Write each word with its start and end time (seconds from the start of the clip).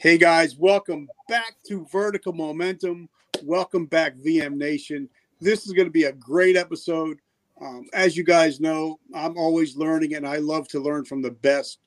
Hey 0.00 0.16
guys, 0.16 0.56
welcome 0.56 1.10
back 1.28 1.56
to 1.66 1.86
Vertical 1.92 2.32
Momentum. 2.32 3.06
Welcome 3.44 3.84
back, 3.84 4.16
VM 4.16 4.54
Nation. 4.54 5.10
This 5.42 5.66
is 5.66 5.74
going 5.74 5.88
to 5.88 5.92
be 5.92 6.04
a 6.04 6.12
great 6.12 6.56
episode. 6.56 7.18
Um, 7.60 7.86
as 7.92 8.16
you 8.16 8.24
guys 8.24 8.60
know, 8.60 8.98
I'm 9.14 9.36
always 9.36 9.76
learning 9.76 10.14
and 10.14 10.26
I 10.26 10.38
love 10.38 10.68
to 10.68 10.80
learn 10.80 11.04
from 11.04 11.20
the 11.20 11.32
best. 11.32 11.80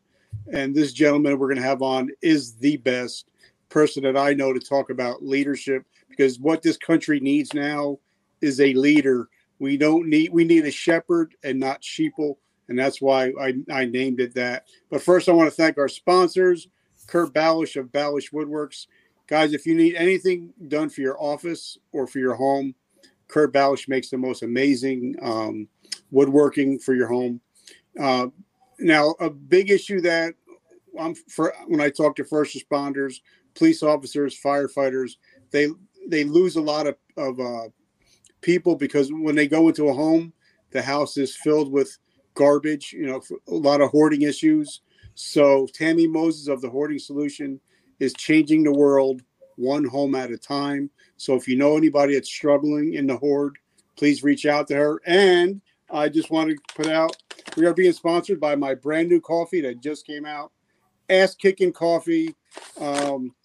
And 0.54 0.76
this 0.76 0.94
gentleman 0.94 1.40
we're 1.40 1.48
going 1.48 1.60
to 1.60 1.68
have 1.68 1.82
on 1.82 2.12
is 2.22 2.54
the 2.54 2.78
best 2.78 3.32
person 3.70 4.04
that 4.04 4.16
I 4.16 4.36
know 4.36 4.54
to 4.54 4.60
talk 4.60 4.92
about 4.92 5.26
leadership 5.26 5.84
because 6.08 6.38
what 6.38 6.62
this 6.62 6.78
country 6.78 7.20
needs 7.20 7.52
now 7.56 7.98
is 8.42 8.62
a 8.62 8.76
leader. 8.76 9.28
We 9.58 9.76
don't 9.76 10.08
need 10.08 10.32
we 10.32 10.44
need 10.44 10.66
a 10.66 10.72
shepherd 10.72 11.34
and 11.44 11.60
not 11.60 11.82
sheeple, 11.82 12.36
and 12.70 12.78
that's 12.78 13.02
why 13.02 13.34
I, 13.42 13.56
I 13.72 13.86
named 13.86 14.20
it 14.20 14.36
that. 14.36 14.68
But 14.92 15.02
first, 15.02 15.30
I 15.30 15.32
want 15.32 15.50
to 15.50 15.56
thank 15.56 15.80
our 15.80 15.88
sponsors, 15.88 16.68
Kurt 17.08 17.34
Balish 17.34 17.80
of 17.80 17.88
Balish 17.88 18.32
Woodworks. 18.32 18.88
Guys, 19.28 19.54
if 19.54 19.66
you 19.66 19.76
need 19.76 19.96
anything 19.96 20.54
done 20.68 20.90
for 20.90 21.02
your 21.02 21.22
office 21.22 21.78
or 21.92 22.08
for 22.08 22.20
your 22.20 22.36
home, 22.36 22.76
Kurt 23.28 23.54
Balish 23.54 23.88
makes 23.88 24.10
the 24.10 24.18
most 24.18 24.44
amazing 24.44 25.16
um, 25.22 25.68
woodworking 26.12 26.80
for 26.80 26.94
your 26.94 27.08
home. 27.08 27.42
Uh, 28.00 28.28
now, 28.80 29.16
a 29.20 29.30
big 29.30 29.72
issue 29.72 30.02
that 30.02 30.34
I'm 31.00 31.16
for 31.16 31.54
when 31.68 31.82
I 31.82 31.90
talk 31.90 32.16
to 32.18 32.26
first 32.26 32.56
responders, 32.56 33.16
police 33.56 33.82
officers, 33.82 34.40
firefighters, 34.40 35.14
they 35.52 35.68
they 36.08 36.24
lose 36.24 36.56
a 36.56 36.62
lot 36.62 36.88
of, 36.88 36.96
of 37.18 37.40
uh, 37.40 37.70
people 38.42 38.76
because 38.76 39.10
when 39.12 39.36
they 39.36 39.48
go 39.48 39.68
into 39.70 39.88
a 39.88 39.94
home, 39.94 40.34
the 40.72 40.82
house 40.82 41.18
is 41.18 41.36
filled 41.36 41.72
with 41.72 41.98
garbage, 42.34 42.94
you 42.94 43.06
know, 43.06 43.22
a 43.48 43.54
lot 43.54 43.82
of 43.82 43.90
hoarding 43.90 44.24
issues. 44.24 44.82
So 45.16 45.68
Tammy 45.74 46.08
Moses 46.08 46.48
of 46.48 46.62
the 46.62 46.70
Hoarding 46.70 47.00
Solution 47.00 47.60
is 48.00 48.14
changing 48.14 48.64
the 48.64 48.72
world 48.72 49.22
one 49.56 49.86
home 49.86 50.16
at 50.16 50.32
a 50.32 50.38
time. 50.38 50.90
So 51.18 51.36
if 51.36 51.48
you 51.48 51.56
know 51.56 51.78
anybody 51.78 52.16
that's 52.16 52.30
struggling 52.30 52.96
in 52.96 53.08
the 53.08 53.18
hoard, 53.18 53.58
please 53.96 54.24
reach 54.24 54.46
out 54.46 54.68
to 54.68 54.76
her. 54.76 55.02
And 55.06 55.62
I 55.92 56.10
just 56.10 56.32
want 56.32 56.50
to 56.50 56.58
put 56.76 56.88
out 56.88 57.16
we 57.56 57.66
are 57.66 57.74
being 57.74 57.94
sponsored 57.94 58.40
by 58.40 58.56
my 58.56 58.74
brand 58.74 59.10
new 59.10 59.22
coffee 59.22 59.62
that 59.62 59.82
just 59.82 60.08
came 60.08 60.26
out, 60.26 60.52
Ass 61.10 61.36
Kicking 61.36 61.72
Coffee. 61.72 62.36
Um, 62.80 63.36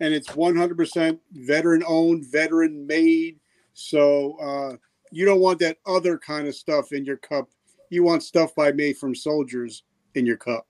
and 0.00 0.14
it's 0.14 0.28
100% 0.28 1.18
veteran 1.32 1.82
owned, 1.86 2.26
veteran 2.30 2.86
made. 2.86 3.40
So 3.74 4.36
uh, 4.38 4.76
you 5.10 5.24
don't 5.24 5.40
want 5.40 5.58
that 5.60 5.78
other 5.86 6.18
kind 6.18 6.46
of 6.46 6.54
stuff 6.54 6.92
in 6.92 7.04
your 7.04 7.16
cup. 7.16 7.48
You 7.90 8.02
want 8.02 8.22
stuff 8.22 8.54
by 8.54 8.72
made 8.72 8.98
from 8.98 9.14
soldiers 9.14 9.82
in 10.14 10.26
your 10.26 10.36
cup. 10.36 10.66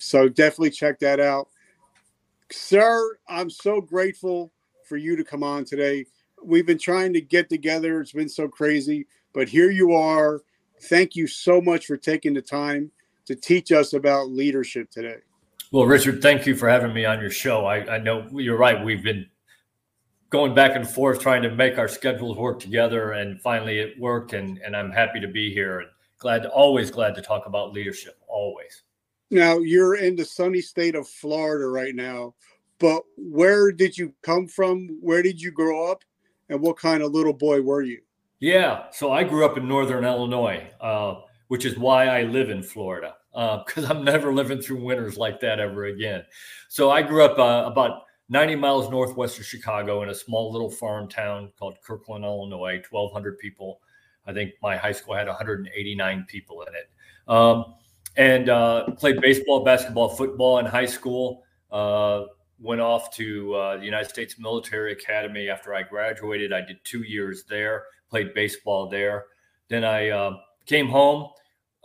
So 0.00 0.28
definitely 0.28 0.70
check 0.70 0.98
that 1.00 1.20
out. 1.20 1.48
Sir, 2.50 3.18
I'm 3.28 3.50
so 3.50 3.80
grateful 3.80 4.50
for 4.84 4.96
you 4.96 5.14
to 5.14 5.22
come 5.22 5.44
on 5.44 5.64
today. 5.64 6.06
We've 6.42 6.66
been 6.66 6.78
trying 6.78 7.12
to 7.12 7.20
get 7.20 7.48
together. 7.48 8.00
It's 8.00 8.12
been 8.12 8.28
so 8.28 8.48
crazy, 8.48 9.06
but 9.32 9.48
here 9.48 9.70
you 9.70 9.92
are. 9.92 10.40
Thank 10.84 11.14
you 11.14 11.26
so 11.26 11.60
much 11.60 11.86
for 11.86 11.96
taking 11.98 12.32
the 12.32 12.42
time 12.42 12.90
to 13.26 13.36
teach 13.36 13.70
us 13.70 13.92
about 13.92 14.30
leadership 14.30 14.90
today. 14.90 15.18
Well, 15.70 15.84
Richard, 15.84 16.22
thank 16.22 16.46
you 16.46 16.56
for 16.56 16.68
having 16.68 16.94
me 16.94 17.04
on 17.04 17.20
your 17.20 17.30
show. 17.30 17.66
I, 17.66 17.96
I 17.96 17.98
know 17.98 18.26
you're 18.32 18.56
right. 18.56 18.82
We've 18.82 19.04
been 19.04 19.26
going 20.30 20.54
back 20.54 20.74
and 20.74 20.88
forth 20.88 21.20
trying 21.20 21.42
to 21.42 21.54
make 21.54 21.78
our 21.78 21.88
schedules 21.88 22.38
work 22.38 22.58
together, 22.58 23.12
and 23.12 23.40
finally 23.40 23.78
it 23.78 24.00
worked. 24.00 24.32
And, 24.32 24.58
and 24.64 24.74
I'm 24.74 24.90
happy 24.90 25.20
to 25.20 25.28
be 25.28 25.52
here 25.52 25.80
and 25.80 25.90
glad, 26.18 26.42
to, 26.44 26.48
always 26.48 26.90
glad 26.90 27.14
to 27.16 27.22
talk 27.22 27.46
about 27.46 27.72
leadership. 27.72 28.18
Always. 28.26 28.82
Now 29.30 29.58
you're 29.58 29.96
in 29.96 30.16
the 30.16 30.24
sunny 30.24 30.60
state 30.60 30.94
of 30.94 31.08
Florida 31.08 31.66
right 31.66 31.94
now, 31.94 32.34
but 32.78 33.02
where 33.16 33.70
did 33.70 33.96
you 33.96 34.14
come 34.22 34.46
from? 34.46 34.98
Where 35.00 35.22
did 35.22 35.40
you 35.40 35.52
grow 35.52 35.90
up, 35.90 36.02
and 36.48 36.60
what 36.60 36.78
kind 36.78 37.02
of 37.02 37.12
little 37.12 37.32
boy 37.32 37.62
were 37.62 37.82
you? 37.82 38.00
Yeah, 38.40 38.84
so 38.90 39.12
I 39.12 39.22
grew 39.22 39.44
up 39.44 39.58
in 39.58 39.68
northern 39.68 40.04
Illinois, 40.04 40.66
uh, 40.80 41.16
which 41.48 41.64
is 41.64 41.78
why 41.78 42.06
I 42.06 42.22
live 42.22 42.50
in 42.50 42.62
Florida 42.62 43.14
because 43.32 43.84
uh, 43.84 43.88
I'm 43.90 44.04
never 44.04 44.32
living 44.32 44.60
through 44.60 44.82
winters 44.84 45.16
like 45.16 45.40
that 45.40 45.60
ever 45.60 45.86
again. 45.86 46.24
So 46.68 46.90
I 46.90 47.02
grew 47.02 47.24
up 47.24 47.38
uh, 47.38 47.70
about 47.70 48.02
90 48.28 48.56
miles 48.56 48.90
northwest 48.90 49.38
of 49.38 49.44
Chicago 49.44 50.02
in 50.02 50.08
a 50.08 50.14
small 50.14 50.52
little 50.52 50.70
farm 50.70 51.08
town 51.08 51.50
called 51.58 51.76
Kirkland, 51.84 52.24
Illinois, 52.24 52.82
1,200 52.90 53.38
people. 53.38 53.80
I 54.26 54.32
think 54.32 54.52
my 54.62 54.76
high 54.76 54.92
school 54.92 55.14
had 55.14 55.26
189 55.26 56.26
people 56.28 56.62
in 56.62 56.74
it. 56.74 56.90
Um, 57.26 57.74
and 58.20 58.50
uh, 58.50 58.84
played 58.98 59.18
baseball, 59.22 59.64
basketball, 59.64 60.10
football 60.10 60.58
in 60.58 60.66
high 60.66 60.86
school. 60.86 61.42
Uh, 61.72 62.24
went 62.58 62.82
off 62.82 63.10
to 63.16 63.54
uh, 63.54 63.78
the 63.78 63.84
United 63.84 64.10
States 64.10 64.38
Military 64.38 64.92
Academy 64.92 65.48
after 65.48 65.74
I 65.74 65.82
graduated. 65.82 66.52
I 66.52 66.60
did 66.60 66.76
two 66.84 67.02
years 67.02 67.44
there, 67.48 67.84
played 68.10 68.34
baseball 68.34 68.90
there. 68.90 69.24
Then 69.68 69.84
I 69.84 70.10
uh, 70.10 70.36
came 70.66 70.86
home 70.86 71.30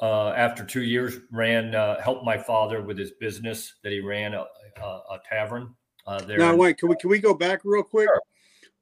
uh, 0.01 0.31
after 0.31 0.65
two 0.65 0.83
years, 0.83 1.19
ran 1.31 1.73
uh, 1.73 2.01
helped 2.01 2.25
my 2.25 2.37
father 2.37 2.81
with 2.81 2.97
his 2.97 3.11
business 3.11 3.75
that 3.83 3.93
he 3.93 4.01
ran 4.01 4.33
a, 4.33 4.43
a, 4.81 4.85
a 4.85 5.19
tavern 5.29 5.73
uh, 6.05 6.19
there. 6.19 6.37
Now, 6.37 6.53
wait, 6.53 6.77
can 6.77 6.89
we 6.89 6.97
can 6.97 7.09
we 7.09 7.19
go 7.19 7.33
back 7.33 7.61
real 7.63 7.83
quick? 7.83 8.09
Sure. 8.09 8.21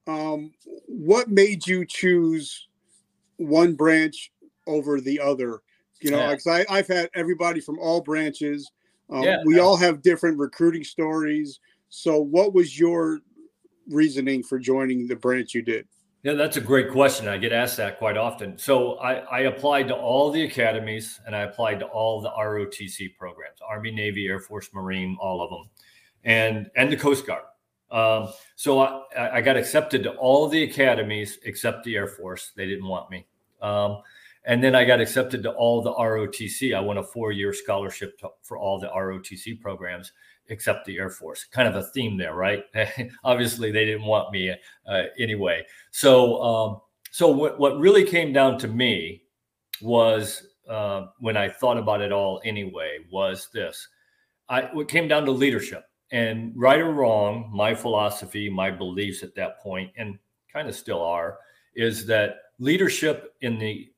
Um, 0.07 0.51
what 0.87 1.29
made 1.29 1.67
you 1.67 1.85
choose 1.85 2.67
one 3.37 3.75
branch 3.75 4.31
over 4.65 4.99
the 4.99 5.19
other? 5.19 5.61
You 6.03 6.11
know, 6.11 6.17
Yeah. 6.17 6.35
I, 6.51 6.65
I've 6.69 6.87
had 6.87 7.09
everybody 7.13 7.59
from 7.59 7.79
all 7.79 8.01
branches. 8.01 8.71
Um, 9.09 9.23
Yeah. 9.23 9.37
we 9.45 9.59
all 9.59 9.77
have 9.77 10.01
different 10.01 10.37
recruiting 10.37 10.83
stories. 10.83 11.59
So, 11.89 12.19
what 12.19 12.53
was 12.53 12.79
your 12.79 13.19
reasoning 13.87 14.43
for 14.43 14.59
joining 14.59 15.07
the 15.07 15.15
branch 15.15 15.53
you 15.53 15.61
did? 15.61 15.87
Yeah, 16.23 16.33
that's 16.33 16.55
a 16.55 16.61
great 16.61 16.89
question. 16.89 17.27
I 17.27 17.37
get 17.37 17.51
asked 17.51 17.75
that 17.77 17.97
quite 17.99 18.15
often. 18.15 18.57
So 18.57 18.93
I, 18.93 19.15
I 19.15 19.39
applied 19.41 19.89
to 19.89 19.95
all 19.95 20.31
the 20.31 20.43
academies 20.43 21.19
and 21.25 21.35
I 21.35 21.41
applied 21.41 21.79
to 21.81 21.85
all 21.87 22.21
the 22.21 22.29
ROTC 22.29 23.17
programs, 23.17 23.59
Army, 23.67 23.91
Navy, 23.91 24.27
Air 24.27 24.39
Force, 24.39 24.69
Marine, 24.73 25.17
all 25.19 25.41
of 25.41 25.49
them, 25.49 25.69
and 26.23 26.71
and 26.77 26.89
the 26.89 26.95
Coast 26.95 27.27
Guard. 27.27 27.43
Um, 27.91 28.29
so 28.55 28.79
I, 28.79 29.37
I 29.37 29.41
got 29.41 29.57
accepted 29.57 30.01
to 30.03 30.11
all 30.13 30.47
the 30.47 30.63
academies 30.63 31.39
except 31.43 31.83
the 31.83 31.97
Air 31.97 32.07
Force. 32.07 32.53
They 32.55 32.67
didn't 32.67 32.87
want 32.87 33.11
me. 33.11 33.27
Um, 33.61 34.01
and 34.45 34.63
then 34.63 34.75
I 34.75 34.83
got 34.83 34.99
accepted 34.99 35.43
to 35.43 35.51
all 35.51 35.81
the 35.81 35.93
ROTC. 35.93 36.75
I 36.75 36.79
won 36.79 36.97
a 36.97 37.03
four-year 37.03 37.53
scholarship 37.53 38.17
to, 38.19 38.29
for 38.41 38.57
all 38.57 38.79
the 38.79 38.87
ROTC 38.89 39.61
programs 39.61 40.11
except 40.47 40.85
the 40.85 40.97
Air 40.97 41.09
Force. 41.09 41.45
Kind 41.45 41.67
of 41.67 41.75
a 41.75 41.87
theme 41.87 42.17
there, 42.17 42.35
right? 42.35 42.63
Obviously, 43.23 43.71
they 43.71 43.85
didn't 43.85 44.05
want 44.05 44.31
me 44.31 44.53
uh, 44.87 45.03
anyway. 45.17 45.65
So, 45.91 46.41
um, 46.43 46.81
so 47.11 47.29
what, 47.29 47.59
what 47.59 47.79
really 47.79 48.03
came 48.03 48.33
down 48.33 48.57
to 48.59 48.67
me 48.67 49.23
was 49.81 50.47
uh, 50.69 51.07
when 51.19 51.37
I 51.37 51.49
thought 51.49 51.77
about 51.77 52.01
it 52.01 52.11
all 52.11 52.41
anyway 52.43 52.99
was 53.11 53.49
this. 53.53 53.87
I 54.49 54.63
what 54.73 54.89
came 54.89 55.07
down 55.07 55.25
to 55.25 55.31
leadership 55.31 55.85
and 56.11 56.53
right 56.55 56.79
or 56.79 56.91
wrong, 56.91 57.49
my 57.53 57.73
philosophy, 57.73 58.49
my 58.49 58.69
beliefs 58.69 59.23
at 59.23 59.35
that 59.35 59.59
point, 59.59 59.91
and 59.97 60.17
kind 60.51 60.67
of 60.67 60.75
still 60.75 61.01
are, 61.01 61.39
is 61.75 62.05
that 62.05 62.35
leadership 62.59 63.33
in 63.41 63.57
the 63.57 63.89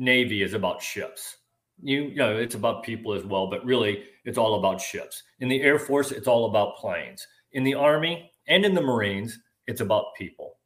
Navy 0.00 0.42
is 0.42 0.54
about 0.54 0.82
ships. 0.82 1.36
You, 1.82 2.04
you 2.04 2.16
know, 2.16 2.34
it's 2.34 2.54
about 2.54 2.82
people 2.82 3.12
as 3.12 3.22
well, 3.22 3.48
but 3.48 3.64
really 3.64 4.04
it's 4.24 4.38
all 4.38 4.58
about 4.58 4.80
ships. 4.80 5.22
In 5.40 5.48
the 5.48 5.60
Air 5.60 5.78
Force, 5.78 6.10
it's 6.10 6.26
all 6.26 6.46
about 6.46 6.76
planes. 6.76 7.26
In 7.52 7.64
the 7.64 7.74
Army 7.74 8.32
and 8.48 8.64
in 8.64 8.74
the 8.74 8.80
Marines, 8.80 9.38
it's 9.66 9.82
about 9.82 10.14
people. 10.16 10.56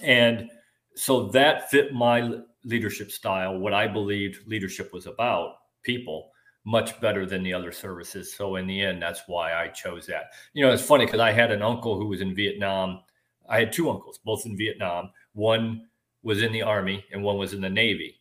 And 0.00 0.50
so 0.96 1.28
that 1.28 1.70
fit 1.70 1.94
my 1.94 2.40
leadership 2.64 3.12
style, 3.12 3.56
what 3.56 3.72
I 3.72 3.86
believed 3.86 4.48
leadership 4.48 4.92
was 4.92 5.06
about, 5.06 5.54
people, 5.84 6.32
much 6.64 7.00
better 7.00 7.24
than 7.24 7.44
the 7.44 7.54
other 7.54 7.70
services. 7.70 8.34
So 8.34 8.56
in 8.56 8.66
the 8.66 8.80
end, 8.80 9.00
that's 9.00 9.22
why 9.28 9.54
I 9.54 9.68
chose 9.68 10.06
that. 10.06 10.32
You 10.54 10.66
know, 10.66 10.72
it's 10.72 10.82
funny 10.82 11.06
because 11.06 11.20
I 11.20 11.30
had 11.30 11.52
an 11.52 11.62
uncle 11.62 11.96
who 11.96 12.06
was 12.06 12.20
in 12.20 12.34
Vietnam. 12.34 13.02
I 13.48 13.60
had 13.60 13.72
two 13.72 13.88
uncles, 13.88 14.18
both 14.24 14.44
in 14.44 14.56
Vietnam. 14.56 15.12
One 15.34 15.86
was 16.24 16.42
in 16.42 16.50
the 16.50 16.62
Army 16.62 17.04
and 17.12 17.22
one 17.22 17.38
was 17.38 17.54
in 17.54 17.60
the 17.60 17.70
Navy. 17.70 18.20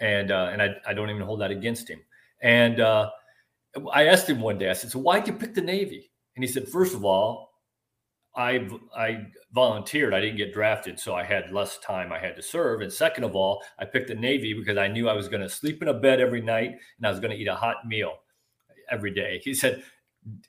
And 0.00 0.30
uh, 0.30 0.50
and 0.52 0.62
I, 0.62 0.76
I 0.86 0.94
don't 0.94 1.10
even 1.10 1.22
hold 1.22 1.40
that 1.40 1.50
against 1.50 1.88
him. 1.88 2.00
And 2.40 2.80
uh, 2.80 3.10
I 3.92 4.06
asked 4.06 4.28
him 4.28 4.40
one 4.40 4.58
day, 4.58 4.70
I 4.70 4.74
said, 4.74 4.90
So 4.90 4.98
why'd 4.98 5.26
you 5.26 5.32
pick 5.32 5.54
the 5.54 5.60
Navy? 5.60 6.10
And 6.36 6.44
he 6.44 6.50
said, 6.50 6.68
First 6.68 6.94
of 6.94 7.04
all, 7.04 7.48
I 8.36 8.68
I 8.96 9.26
volunteered. 9.52 10.14
I 10.14 10.20
didn't 10.20 10.36
get 10.36 10.54
drafted, 10.54 11.00
so 11.00 11.14
I 11.14 11.24
had 11.24 11.50
less 11.50 11.78
time 11.78 12.12
I 12.12 12.18
had 12.18 12.36
to 12.36 12.42
serve. 12.42 12.80
And 12.80 12.92
second 12.92 13.24
of 13.24 13.34
all, 13.34 13.62
I 13.78 13.84
picked 13.84 14.08
the 14.08 14.14
Navy 14.14 14.54
because 14.54 14.78
I 14.78 14.88
knew 14.88 15.08
I 15.08 15.14
was 15.14 15.28
going 15.28 15.42
to 15.42 15.48
sleep 15.48 15.82
in 15.82 15.88
a 15.88 15.94
bed 15.94 16.20
every 16.20 16.40
night 16.40 16.70
and 16.98 17.06
I 17.06 17.10
was 17.10 17.20
going 17.20 17.32
to 17.32 17.36
eat 17.36 17.48
a 17.48 17.54
hot 17.54 17.86
meal 17.86 18.14
every 18.90 19.12
day. 19.12 19.40
He 19.42 19.54
said, 19.54 19.82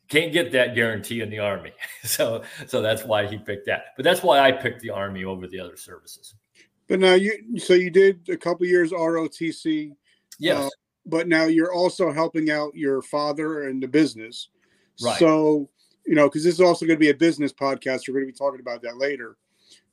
"Can't 0.07 0.31
get 0.31 0.51
that 0.51 0.75
guarantee 0.75 1.21
in 1.21 1.29
the 1.29 1.39
Army." 1.39 1.71
so 2.03 2.43
so 2.67 2.81
that's 2.81 3.03
why 3.03 3.25
he 3.25 3.37
picked 3.37 3.65
that. 3.65 3.85
But 3.95 4.03
that's 4.03 4.21
why 4.23 4.39
I 4.39 4.51
picked 4.51 4.81
the 4.81 4.91
Army 4.91 5.23
over 5.23 5.47
the 5.47 5.59
other 5.59 5.77
services. 5.77 6.35
But 6.89 6.99
now 6.99 7.13
you, 7.13 7.59
so 7.59 7.75
you 7.75 7.89
did 7.89 8.27
a 8.29 8.37
couple 8.37 8.65
years 8.65 8.91
ROTC, 8.91 9.93
Yes. 10.39 10.65
Uh, 10.65 10.69
but 11.05 11.27
now 11.27 11.45
you're 11.45 11.73
also 11.73 12.11
helping 12.11 12.49
out 12.49 12.75
your 12.75 13.01
father 13.01 13.67
and 13.67 13.81
the 13.81 13.87
business. 13.87 14.49
Right. 15.01 15.19
So 15.19 15.69
you 16.09 16.15
know, 16.15 16.27
because 16.27 16.43
this 16.43 16.55
is 16.55 16.61
also 16.61 16.87
going 16.87 16.97
to 16.97 16.99
be 16.99 17.11
a 17.11 17.15
business 17.15 17.53
podcast. 17.53 18.07
We're 18.07 18.15
going 18.15 18.25
to 18.25 18.31
be 18.31 18.37
talking 18.37 18.59
about 18.59 18.81
that 18.81 18.97
later. 18.97 19.37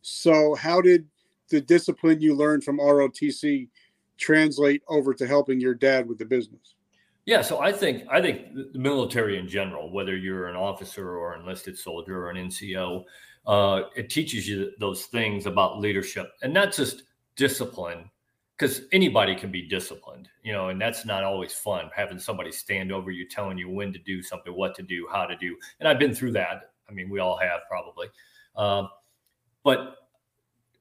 So, 0.01 0.55
how 0.55 0.81
did 0.81 1.07
the 1.51 1.61
discipline 1.61 2.23
you 2.23 2.35
learned 2.35 2.65
from 2.65 2.79
ROTC 2.79 3.69
translate 4.17 4.83
over 4.89 5.13
to 5.13 5.27
helping 5.27 5.61
your 5.61 5.75
dad 5.75 6.09
with 6.09 6.17
the 6.17 6.25
business? 6.25 6.75
Yeah, 7.27 7.43
so 7.43 7.61
I 7.61 7.71
think 7.71 8.05
I 8.11 8.23
think 8.23 8.55
the 8.55 8.79
military 8.79 9.39
in 9.39 9.47
general, 9.47 9.91
whether 9.91 10.17
you're 10.17 10.47
an 10.47 10.57
officer 10.57 11.17
or 11.19 11.37
enlisted 11.37 11.77
soldier 11.77 12.25
or 12.25 12.31
an 12.31 12.37
NCO, 12.37 13.05
uh, 13.47 13.83
it 13.97 14.11
teaches 14.11 14.49
you 14.49 14.73
those 14.81 15.07
things 15.07 15.47
about 15.47 15.79
leadership 15.79 16.33
and 16.43 16.53
not 16.53 16.73
just 16.73 17.05
discipline, 17.37 18.11
because 18.57 18.83
anybody 18.93 19.37
can 19.37 19.51
be 19.51 19.69
disciplined, 19.69 20.29
you 20.43 20.53
know, 20.53 20.71
and 20.71 20.81
that's 20.81 21.05
not 21.05 21.23
always 21.23 21.53
fun 21.53 21.91
having 21.95 22.19
somebody 22.19 22.51
stand 22.51 22.91
over 22.91 23.11
you, 23.11 23.29
telling 23.29 23.59
you 23.59 23.69
when 23.69 23.93
to 23.93 23.99
do 23.99 24.23
something, 24.23 24.55
what 24.55 24.75
to 24.75 24.83
do, 24.83 25.07
how 25.13 25.27
to 25.27 25.37
do. 25.37 25.57
And 25.79 25.89
I've 25.89 25.99
been 25.99 26.15
through 26.15 26.33
that. 26.33 26.71
I 26.89 26.93
mean, 26.93 27.11
we 27.11 27.19
all 27.19 27.37
have 27.37 27.61
probably, 27.69 28.09
um, 28.57 28.89
but 29.63 29.97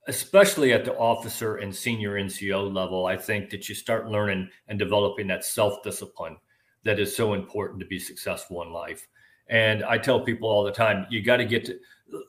especially 0.07 0.71
at 0.71 0.85
the 0.85 0.95
officer 0.95 1.57
and 1.57 1.75
senior 1.75 2.13
NCO 2.13 2.73
level, 2.73 3.07
I 3.07 3.17
think 3.17 3.49
that 3.49 3.67
you 3.67 3.75
start 3.75 4.07
learning 4.07 4.49
and 4.67 4.79
developing 4.79 5.27
that 5.27 5.43
self 5.43 5.83
discipline 5.83 6.37
that 6.83 6.99
is 6.99 7.15
so 7.15 7.33
important 7.33 7.79
to 7.79 7.85
be 7.85 7.99
successful 7.99 8.61
in 8.61 8.71
life. 8.71 9.07
And 9.47 9.83
I 9.83 9.97
tell 9.97 10.19
people 10.19 10.49
all 10.49 10.63
the 10.63 10.71
time, 10.71 11.05
you 11.09 11.21
got 11.21 11.37
to 11.37 11.45
get 11.45 11.65
to 11.65 11.77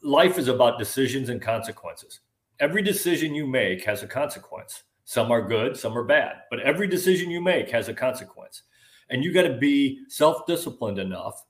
life 0.03 0.39
is 0.39 0.49
about 0.49 0.79
decisions 0.79 1.29
and 1.29 1.41
consequences. 1.41 2.21
Every 2.61 2.83
decision 2.83 3.35
you 3.35 3.47
make 3.47 3.85
has 3.85 4.03
a 4.03 4.07
consequence. 4.07 4.85
Some 5.05 5.31
are 5.31 5.47
good, 5.47 5.77
some 5.77 5.97
are 5.97 6.05
bad, 6.05 6.43
but 6.51 6.61
every 6.61 6.89
decision 6.89 7.31
you 7.31 7.41
make 7.41 7.71
has 7.71 7.89
a 7.89 7.95
consequence. 7.95 8.63
And 9.09 9.23
you 9.23 9.33
got 9.33 9.43
to 9.43 9.57
be 9.57 10.01
self 10.09 10.47
disciplined 10.47 10.99
enough 10.99 11.45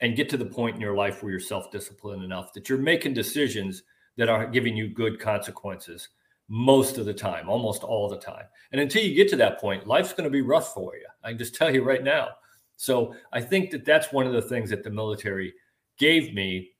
and 0.00 0.16
get 0.16 0.28
to 0.30 0.36
the 0.36 0.44
point 0.44 0.76
in 0.76 0.80
your 0.80 0.96
life 0.96 1.22
where 1.22 1.30
you're 1.30 1.40
self 1.40 1.70
disciplined 1.70 2.22
enough 2.22 2.52
that 2.52 2.68
you're 2.68 2.78
making 2.78 3.14
decisions 3.14 3.82
that 4.16 4.28
are 4.28 4.46
giving 4.46 4.76
you 4.76 4.88
good 4.88 5.18
consequences 5.18 6.10
most 6.48 6.98
of 6.98 7.06
the 7.06 7.14
time, 7.14 7.48
almost 7.48 7.82
all 7.82 8.08
the 8.08 8.18
time. 8.18 8.44
And 8.72 8.80
until 8.80 9.02
you 9.02 9.14
get 9.14 9.28
to 9.30 9.36
that 9.36 9.58
point, 9.58 9.86
life's 9.86 10.12
going 10.12 10.24
to 10.24 10.30
be 10.30 10.42
rough 10.42 10.74
for 10.74 10.94
you. 10.96 11.06
I 11.24 11.30
can 11.30 11.38
just 11.38 11.54
tell 11.54 11.74
you 11.74 11.82
right 11.82 12.04
now. 12.04 12.28
So 12.76 13.14
I 13.32 13.40
think 13.40 13.70
that 13.70 13.84
that's 13.84 14.12
one 14.12 14.26
of 14.26 14.32
the 14.32 14.42
things 14.42 14.68
that 14.70 14.84
the 14.84 14.90
military 14.90 15.54
gave 15.98 16.34
me 16.34 16.72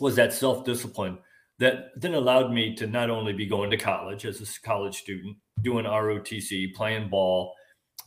was 0.00 0.16
that 0.16 0.32
self 0.32 0.64
discipline 0.64 1.18
that 1.58 1.90
then 1.96 2.14
allowed 2.14 2.52
me 2.52 2.74
to 2.74 2.86
not 2.86 3.10
only 3.10 3.32
be 3.32 3.46
going 3.46 3.70
to 3.70 3.76
college 3.76 4.26
as 4.26 4.40
a 4.40 4.60
college 4.66 4.96
student, 4.96 5.36
doing 5.60 5.84
ROTC, 5.84 6.74
playing 6.74 7.08
ball, 7.08 7.54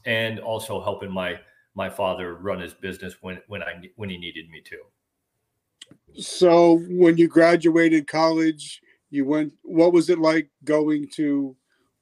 and 0.05 0.39
also 0.39 0.81
helping 0.81 1.11
my 1.11 1.39
my 1.75 1.89
father 1.89 2.35
run 2.35 2.59
his 2.59 2.73
business 2.73 3.15
when 3.21 3.39
when 3.47 3.63
I 3.63 3.81
when 3.95 4.09
he 4.09 4.17
needed 4.17 4.49
me 4.49 4.61
to. 4.65 6.21
So 6.21 6.79
when 6.89 7.17
you 7.17 7.27
graduated 7.27 8.07
college, 8.07 8.81
you 9.09 9.25
went. 9.25 9.53
What 9.63 9.93
was 9.93 10.09
it 10.09 10.19
like 10.19 10.49
going 10.63 11.07
to 11.15 11.55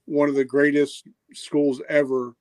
one 0.05 0.29
of 0.29 0.35
the 0.35 0.45
greatest 0.45 1.07
schools 1.33 1.81
ever? 1.89 2.35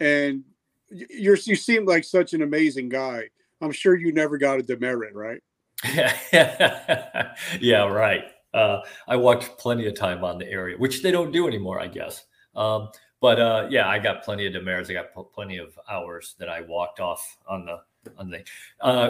And 0.00 0.44
you're 0.88 1.36
you 1.36 1.56
seem 1.56 1.86
like 1.86 2.04
such 2.04 2.34
an 2.34 2.42
amazing 2.42 2.88
guy. 2.88 3.24
I'm 3.60 3.72
sure 3.72 3.96
you 3.96 4.12
never 4.12 4.36
got 4.38 4.58
a 4.58 4.62
demerit, 4.62 5.14
right? 5.14 5.42
yeah, 7.60 7.84
right. 7.86 8.24
Uh, 8.52 8.80
I 9.08 9.16
walked 9.16 9.58
plenty 9.58 9.86
of 9.86 9.94
time 9.94 10.24
on 10.24 10.38
the 10.38 10.48
area, 10.48 10.78
which 10.78 11.02
they 11.02 11.10
don't 11.10 11.32
do 11.32 11.46
anymore, 11.48 11.80
I 11.80 11.88
guess. 11.88 12.24
Um, 12.54 12.88
but 13.20 13.40
uh, 13.40 13.66
yeah, 13.70 13.88
I 13.88 13.98
got 13.98 14.22
plenty 14.22 14.46
of 14.46 14.52
demerits. 14.52 14.90
I 14.90 14.92
got 14.92 15.14
p- 15.14 15.22
plenty 15.34 15.56
of 15.58 15.78
hours 15.90 16.36
that 16.38 16.48
I 16.48 16.60
walked 16.60 17.00
off 17.00 17.36
on 17.48 17.64
the 17.64 17.80
on 18.18 18.30
the 18.30 18.44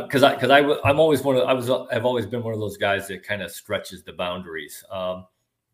because 0.05 0.23
uh, 0.23 0.29
I 0.29 0.35
because 0.35 0.51
I 0.51 0.61
I'm 0.89 1.01
always 1.01 1.23
one 1.23 1.37
of 1.37 1.43
I 1.49 1.53
was 1.53 1.69
I've 1.69 2.05
always 2.05 2.27
been 2.27 2.43
one 2.43 2.55
of 2.55 2.61
those 2.61 2.77
guys 2.77 3.09
that 3.09 3.23
kind 3.23 3.43
of 3.43 3.51
stretches 3.51 4.03
the 4.03 4.13
boundaries. 4.13 4.83
Um, 4.91 5.27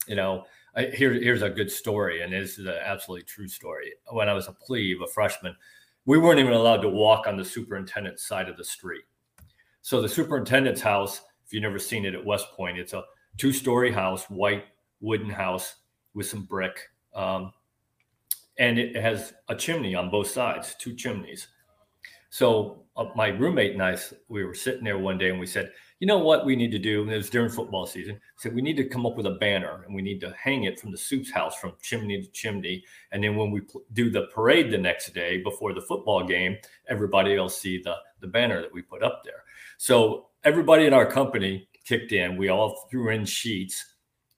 you 0.08 0.17
know, 0.17 0.44
I, 0.75 0.87
here 0.87 1.12
here's 1.12 1.43
a 1.43 1.50
good 1.50 1.70
story, 1.70 2.23
and 2.23 2.32
this 2.32 2.58
is 2.58 2.67
an 2.67 2.79
absolutely 2.82 3.25
true 3.25 3.46
story. 3.49 3.93
When 4.11 4.29
I 4.29 4.32
was 4.32 4.49
a 4.49 4.53
plebe, 4.53 5.03
a 5.03 5.06
freshman, 5.06 5.55
we 6.06 6.19
weren't 6.19 6.41
even 6.41 6.55
allowed 6.55 6.81
to 6.82 6.88
walk 6.88 7.26
on 7.26 7.37
the 7.37 7.44
superintendent's 7.44 8.26
side 8.26 8.49
of 8.49 8.56
the 8.56 8.64
street. 8.64 9.05
So 9.82 10.00
the 10.00 10.09
superintendent's 10.09 10.81
house, 10.81 11.23
if 11.47 11.53
you've 11.53 11.62
never 11.62 11.79
seen 11.79 12.05
it 12.05 12.15
at 12.15 12.25
West 12.25 12.47
Point, 12.56 12.79
it's 12.79 12.93
a 12.93 13.05
two-story 13.37 13.93
house, 13.93 14.25
white 14.27 14.65
wooden 15.00 15.31
house 15.31 15.77
with 16.15 16.27
some 16.27 16.44
brick, 16.44 16.88
um, 17.15 17.53
and 18.59 18.79
it 18.79 18.94
has 18.97 19.32
a 19.49 19.55
chimney 19.55 19.94
on 19.94 20.11
both 20.11 20.29
sides, 20.29 20.75
two 20.79 20.94
chimneys. 20.94 21.49
So 22.29 22.85
uh, 22.97 23.06
my 23.17 23.29
roommate 23.29 23.73
and 23.73 23.82
I, 23.82 23.97
we 24.29 24.44
were 24.44 24.55
sitting 24.55 24.85
there 24.85 24.99
one 24.99 25.19
day 25.19 25.31
and 25.31 25.41
we 25.41 25.47
said, 25.47 25.73
you 25.99 26.06
know 26.06 26.19
what 26.19 26.47
we 26.47 26.56
need 26.56 26.71
to 26.73 26.79
do? 26.79 27.03
And 27.03 27.12
it 27.12 27.17
was 27.17 27.29
during 27.29 27.50
football 27.50 27.87
season. 27.87 28.21
Said 28.37 28.55
we 28.55 28.62
need 28.62 28.77
to 28.77 28.88
come 28.88 29.05
up 29.05 29.17
with 29.17 29.27
a 29.27 29.32
banner 29.32 29.82
and 29.85 29.94
we 29.94 30.00
need 30.00 30.21
to 30.21 30.35
hang 30.38 30.65
it 30.65 30.81
from 30.81 30.93
the 30.93 30.97
supe's 30.97 31.31
house 31.31 31.56
from 31.56 31.73
chimney 31.82 32.23
to 32.23 32.31
chimney. 32.31 32.85
And 33.12 33.23
then 33.23 33.37
when 33.37 33.50
we 33.50 33.61
pl- 33.61 33.82
do 33.93 34.11
the 34.11 34.29
parade 34.35 34.71
the 34.71 34.79
next 34.79 35.12
day 35.12 35.43
before 35.43 35.75
the 35.75 35.82
football 35.82 36.27
game, 36.27 36.56
everybody 36.88 37.37
will 37.37 37.49
see 37.49 37.82
the 37.82 37.97
the 38.21 38.27
banner 38.27 38.61
that 38.61 38.73
we 38.73 38.82
put 38.82 39.03
up 39.03 39.23
there. 39.25 39.44
So 39.81 40.27
everybody 40.44 40.85
in 40.85 40.93
our 40.93 41.06
company 41.06 41.67
kicked 41.87 42.12
in. 42.12 42.37
We 42.37 42.50
all 42.50 42.87
threw 42.91 43.09
in 43.09 43.25
sheets, 43.25 43.94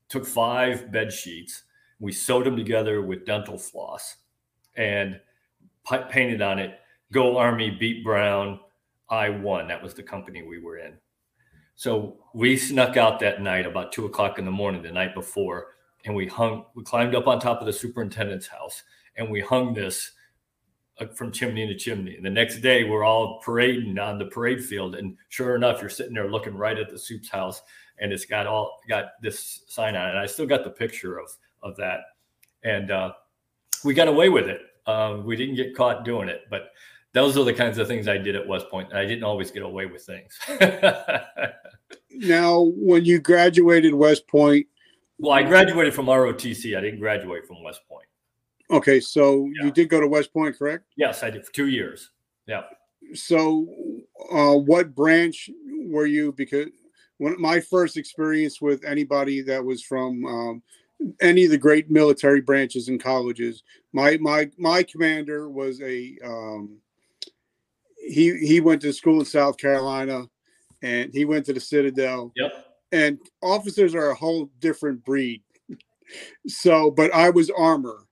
took 0.08 0.24
five 0.24 0.92
bed 0.92 1.12
sheets, 1.12 1.64
we 1.98 2.12
sewed 2.12 2.46
them 2.46 2.56
together 2.56 3.02
with 3.02 3.26
dental 3.26 3.58
floss, 3.58 4.18
and 4.76 5.20
painted 6.10 6.42
on 6.42 6.60
it 6.60 6.78
Go 7.10 7.38
Army, 7.38 7.70
beat 7.70 8.04
Brown. 8.04 8.60
I-1. 9.10 9.66
That 9.66 9.82
was 9.82 9.94
the 9.94 10.02
company 10.04 10.44
we 10.44 10.60
were 10.60 10.78
in. 10.78 10.92
So 11.74 12.18
we 12.34 12.56
snuck 12.56 12.96
out 12.96 13.18
that 13.18 13.42
night 13.42 13.66
about 13.66 13.90
two 13.90 14.06
o'clock 14.06 14.38
in 14.38 14.44
the 14.44 14.52
morning, 14.52 14.80
the 14.80 14.92
night 14.92 15.12
before, 15.12 15.70
and 16.04 16.14
we 16.14 16.28
hung, 16.28 16.66
we 16.76 16.84
climbed 16.84 17.16
up 17.16 17.26
on 17.26 17.40
top 17.40 17.58
of 17.58 17.66
the 17.66 17.72
superintendent's 17.72 18.46
house 18.46 18.84
and 19.16 19.28
we 19.28 19.40
hung 19.40 19.74
this 19.74 20.12
from 21.06 21.32
chimney 21.32 21.66
to 21.66 21.74
chimney. 21.74 22.16
And 22.16 22.24
the 22.24 22.30
next 22.30 22.60
day, 22.60 22.84
we're 22.84 23.04
all 23.04 23.40
parading 23.44 23.98
on 23.98 24.18
the 24.18 24.26
parade 24.26 24.64
field. 24.64 24.94
And 24.94 25.16
sure 25.28 25.54
enough, 25.56 25.80
you're 25.80 25.90
sitting 25.90 26.14
there 26.14 26.30
looking 26.30 26.54
right 26.54 26.78
at 26.78 26.90
the 26.90 26.98
supe's 26.98 27.28
house 27.28 27.62
and 27.98 28.12
it's 28.12 28.24
got 28.24 28.46
all 28.46 28.80
got 28.88 29.12
this 29.22 29.62
sign 29.68 29.96
on 29.96 30.08
it. 30.08 30.10
And 30.10 30.18
I 30.18 30.26
still 30.26 30.46
got 30.46 30.64
the 30.64 30.70
picture 30.70 31.18
of, 31.18 31.30
of 31.62 31.76
that. 31.76 32.00
And 32.64 32.90
uh, 32.90 33.12
we 33.84 33.94
got 33.94 34.08
away 34.08 34.28
with 34.28 34.48
it. 34.48 34.60
Um, 34.86 35.24
we 35.24 35.36
didn't 35.36 35.54
get 35.54 35.76
caught 35.76 36.04
doing 36.04 36.28
it, 36.28 36.42
but 36.50 36.70
those 37.12 37.36
are 37.36 37.44
the 37.44 37.52
kinds 37.52 37.78
of 37.78 37.86
things 37.86 38.08
I 38.08 38.18
did 38.18 38.34
at 38.34 38.46
West 38.46 38.68
Point. 38.70 38.92
I 38.92 39.04
didn't 39.04 39.24
always 39.24 39.50
get 39.50 39.62
away 39.62 39.86
with 39.86 40.04
things. 40.04 40.38
now, 42.10 42.72
when 42.74 43.04
you 43.04 43.20
graduated 43.20 43.94
West 43.94 44.26
Point, 44.26 44.66
well, 45.18 45.32
I 45.32 45.44
graduated 45.44 45.94
from 45.94 46.06
ROTC. 46.06 46.76
I 46.76 46.80
didn't 46.80 46.98
graduate 46.98 47.46
from 47.46 47.62
West 47.62 47.82
Point. 47.88 48.06
Okay, 48.72 49.00
so 49.00 49.50
yeah. 49.54 49.66
you 49.66 49.72
did 49.72 49.88
go 49.88 50.00
to 50.00 50.08
West 50.08 50.32
Point, 50.32 50.58
correct? 50.58 50.84
Yes, 50.96 51.22
I 51.22 51.30
did 51.30 51.44
for 51.44 51.52
two 51.52 51.68
years. 51.68 52.10
Yeah. 52.46 52.62
So, 53.14 53.66
uh, 54.32 54.54
what 54.54 54.94
branch 54.94 55.50
were 55.86 56.06
you? 56.06 56.32
Because 56.32 56.68
when 57.18 57.40
my 57.40 57.60
first 57.60 57.96
experience 57.96 58.60
with 58.60 58.82
anybody 58.84 59.42
that 59.42 59.62
was 59.62 59.82
from 59.82 60.24
um, 60.24 60.62
any 61.20 61.44
of 61.44 61.50
the 61.50 61.58
great 61.58 61.90
military 61.90 62.40
branches 62.40 62.88
and 62.88 63.02
colleges, 63.02 63.62
my 63.92 64.16
my 64.18 64.50
my 64.58 64.82
commander 64.82 65.50
was 65.50 65.80
a 65.82 66.16
um, 66.24 66.78
he 67.98 68.38
he 68.38 68.60
went 68.60 68.80
to 68.82 68.92
school 68.92 69.20
in 69.20 69.26
South 69.26 69.58
Carolina, 69.58 70.26
and 70.82 71.12
he 71.12 71.24
went 71.24 71.44
to 71.46 71.52
the 71.52 71.60
Citadel. 71.60 72.32
Yep. 72.36 72.66
And 72.92 73.18
officers 73.42 73.94
are 73.94 74.10
a 74.10 74.14
whole 74.14 74.50
different 74.60 75.04
breed. 75.04 75.42
So, 76.46 76.90
but 76.90 77.14
I 77.14 77.30
was 77.30 77.50
armor. 77.50 78.06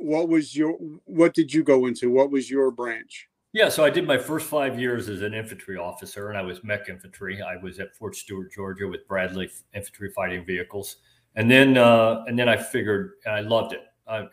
What 0.00 0.28
was 0.28 0.56
your? 0.56 0.72
What 1.04 1.34
did 1.34 1.52
you 1.52 1.62
go 1.62 1.86
into? 1.86 2.10
What 2.10 2.30
was 2.30 2.50
your 2.50 2.70
branch? 2.70 3.28
Yeah, 3.52 3.70
so 3.70 3.84
I 3.84 3.90
did 3.90 4.06
my 4.06 4.18
first 4.18 4.46
five 4.46 4.78
years 4.78 5.08
as 5.08 5.22
an 5.22 5.32
infantry 5.32 5.76
officer, 5.76 6.28
and 6.28 6.36
I 6.36 6.42
was 6.42 6.62
mech 6.62 6.88
infantry. 6.88 7.40
I 7.40 7.56
was 7.56 7.78
at 7.80 7.96
Fort 7.96 8.14
Stewart, 8.14 8.52
Georgia, 8.52 8.86
with 8.86 9.08
Bradley 9.08 9.50
Infantry 9.74 10.10
Fighting 10.14 10.44
Vehicles, 10.44 10.96
and 11.34 11.50
then 11.50 11.76
uh, 11.76 12.24
and 12.26 12.38
then 12.38 12.48
I 12.48 12.56
figured 12.56 13.12
I 13.26 13.40
loved 13.40 13.72
it. 13.72 13.82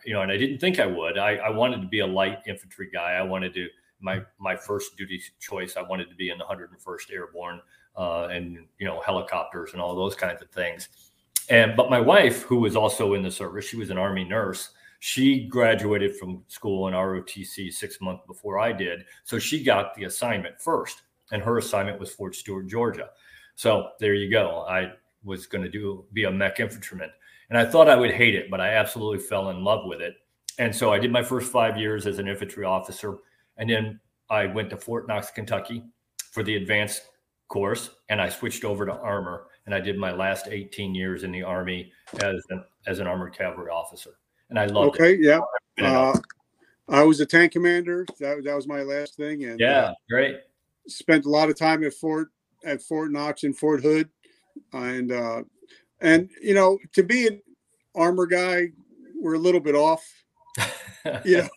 You 0.04 0.14
know, 0.14 0.22
and 0.22 0.32
I 0.32 0.38
didn't 0.38 0.58
think 0.58 0.80
I 0.80 0.86
would. 0.86 1.18
I, 1.18 1.36
I 1.36 1.50
wanted 1.50 1.82
to 1.82 1.88
be 1.88 2.00
a 2.00 2.06
light 2.06 2.38
infantry 2.46 2.88
guy. 2.92 3.12
I 3.12 3.22
wanted 3.22 3.52
to 3.54 3.68
my 4.00 4.22
my 4.38 4.56
first 4.56 4.96
duty 4.96 5.20
choice. 5.40 5.76
I 5.76 5.82
wanted 5.82 6.08
to 6.10 6.16
be 6.16 6.30
in 6.30 6.38
the 6.38 6.44
101st 6.44 7.12
Airborne 7.12 7.60
uh, 7.96 8.26
and 8.26 8.66
you 8.78 8.86
know 8.86 9.00
helicopters 9.00 9.72
and 9.72 9.80
all 9.80 9.94
those 9.94 10.14
kinds 10.14 10.42
of 10.42 10.50
things. 10.50 10.88
And 11.48 11.76
but 11.76 11.90
my 11.90 12.00
wife, 12.00 12.42
who 12.42 12.58
was 12.58 12.76
also 12.76 13.14
in 13.14 13.22
the 13.22 13.30
service, 13.30 13.64
she 13.64 13.76
was 13.76 13.90
an 13.90 13.98
Army 13.98 14.24
nurse. 14.24 14.70
She 15.06 15.46
graduated 15.46 16.16
from 16.16 16.42
school 16.48 16.88
in 16.88 16.94
ROTC 16.94 17.72
six 17.72 18.00
months 18.00 18.24
before 18.26 18.58
I 18.58 18.72
did, 18.72 19.04
so 19.22 19.38
she 19.38 19.62
got 19.62 19.94
the 19.94 20.04
assignment 20.04 20.60
first, 20.60 21.02
and 21.30 21.40
her 21.42 21.58
assignment 21.58 22.00
was 22.00 22.10
Fort 22.10 22.34
Stewart, 22.34 22.66
Georgia. 22.66 23.10
So 23.54 23.90
there 24.00 24.14
you 24.14 24.28
go. 24.28 24.66
I 24.68 24.92
was 25.22 25.46
going 25.46 25.62
to 25.62 25.70
do 25.70 26.04
be 26.12 26.24
a 26.24 26.30
mech 26.30 26.58
infantryman, 26.58 27.10
and 27.50 27.58
I 27.58 27.64
thought 27.64 27.88
I 27.88 27.94
would 27.94 28.10
hate 28.10 28.34
it, 28.34 28.50
but 28.50 28.60
I 28.60 28.70
absolutely 28.70 29.20
fell 29.20 29.50
in 29.50 29.62
love 29.62 29.86
with 29.86 30.00
it. 30.00 30.14
And 30.58 30.74
so 30.74 30.92
I 30.92 30.98
did 30.98 31.12
my 31.12 31.22
first 31.22 31.52
five 31.52 31.76
years 31.76 32.06
as 32.06 32.18
an 32.18 32.26
infantry 32.26 32.64
officer 32.64 33.18
and 33.56 33.70
then 33.70 34.00
I 34.28 34.46
went 34.46 34.70
to 34.70 34.76
Fort 34.76 35.06
Knox, 35.08 35.30
Kentucky 35.30 35.84
for 36.32 36.42
the 36.42 36.56
advanced 36.56 37.02
course, 37.48 37.90
and 38.08 38.20
I 38.20 38.28
switched 38.28 38.64
over 38.64 38.84
to 38.84 38.92
armor, 38.92 39.46
and 39.66 39.74
I 39.74 39.80
did 39.80 39.96
my 39.98 40.12
last 40.12 40.48
18 40.48 40.94
years 40.94 41.22
in 41.22 41.30
the 41.30 41.42
army 41.42 41.92
as 42.20 42.42
an 42.50 42.64
as 42.86 42.98
an 42.98 43.06
armored 43.06 43.34
cavalry 43.34 43.70
officer, 43.70 44.18
and 44.50 44.58
I 44.58 44.66
loved 44.66 44.96
okay, 44.96 45.14
it. 45.14 45.20
yeah. 45.20 45.40
Uh, 45.78 46.16
I 46.88 47.02
was 47.02 47.20
a 47.20 47.26
tank 47.26 47.52
commander. 47.52 48.06
That 48.20 48.44
that 48.44 48.54
was 48.54 48.66
my 48.66 48.82
last 48.82 49.16
thing, 49.16 49.44
and 49.44 49.58
yeah, 49.58 49.80
uh, 49.80 49.94
great. 50.08 50.40
spent 50.86 51.24
a 51.26 51.30
lot 51.30 51.50
of 51.50 51.58
time 51.58 51.84
at 51.84 51.94
Fort 51.94 52.28
at 52.64 52.82
Fort 52.82 53.10
Knox 53.10 53.42
and 53.42 53.56
Fort 53.56 53.82
Hood, 53.82 54.08
and 54.72 55.10
uh, 55.10 55.42
and 56.00 56.30
you 56.40 56.54
know 56.54 56.78
to 56.92 57.02
be 57.02 57.26
an 57.26 57.42
armor 57.94 58.26
guy, 58.26 58.68
we're 59.14 59.34
a 59.34 59.38
little 59.38 59.60
bit 59.60 59.74
off. 59.74 60.04
You 61.24 61.36
know, 61.36 61.48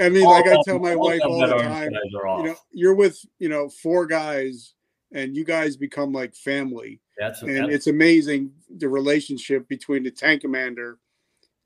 I 0.00 0.08
mean, 0.08 0.24
like 0.24 0.46
I 0.46 0.56
tell 0.64 0.78
my 0.78 0.96
wife 0.96 1.20
all 1.26 1.40
the 1.40 1.58
time, 1.58 1.92
you 1.92 2.42
know, 2.42 2.54
you're 2.72 2.94
with 2.94 3.22
you 3.38 3.50
know 3.50 3.68
four 3.68 4.06
guys, 4.06 4.72
and 5.12 5.36
you 5.36 5.44
guys 5.44 5.76
become 5.76 6.10
like 6.10 6.34
family, 6.34 6.98
that's, 7.18 7.42
and 7.42 7.56
that's 7.56 7.72
it's 7.72 7.86
amazing 7.88 8.50
the 8.78 8.88
relationship 8.88 9.68
between 9.68 10.04
the 10.04 10.10
tank 10.10 10.40
commander 10.40 10.98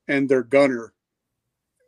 and 0.08 0.28
their 0.28 0.42
gunner. 0.42 0.92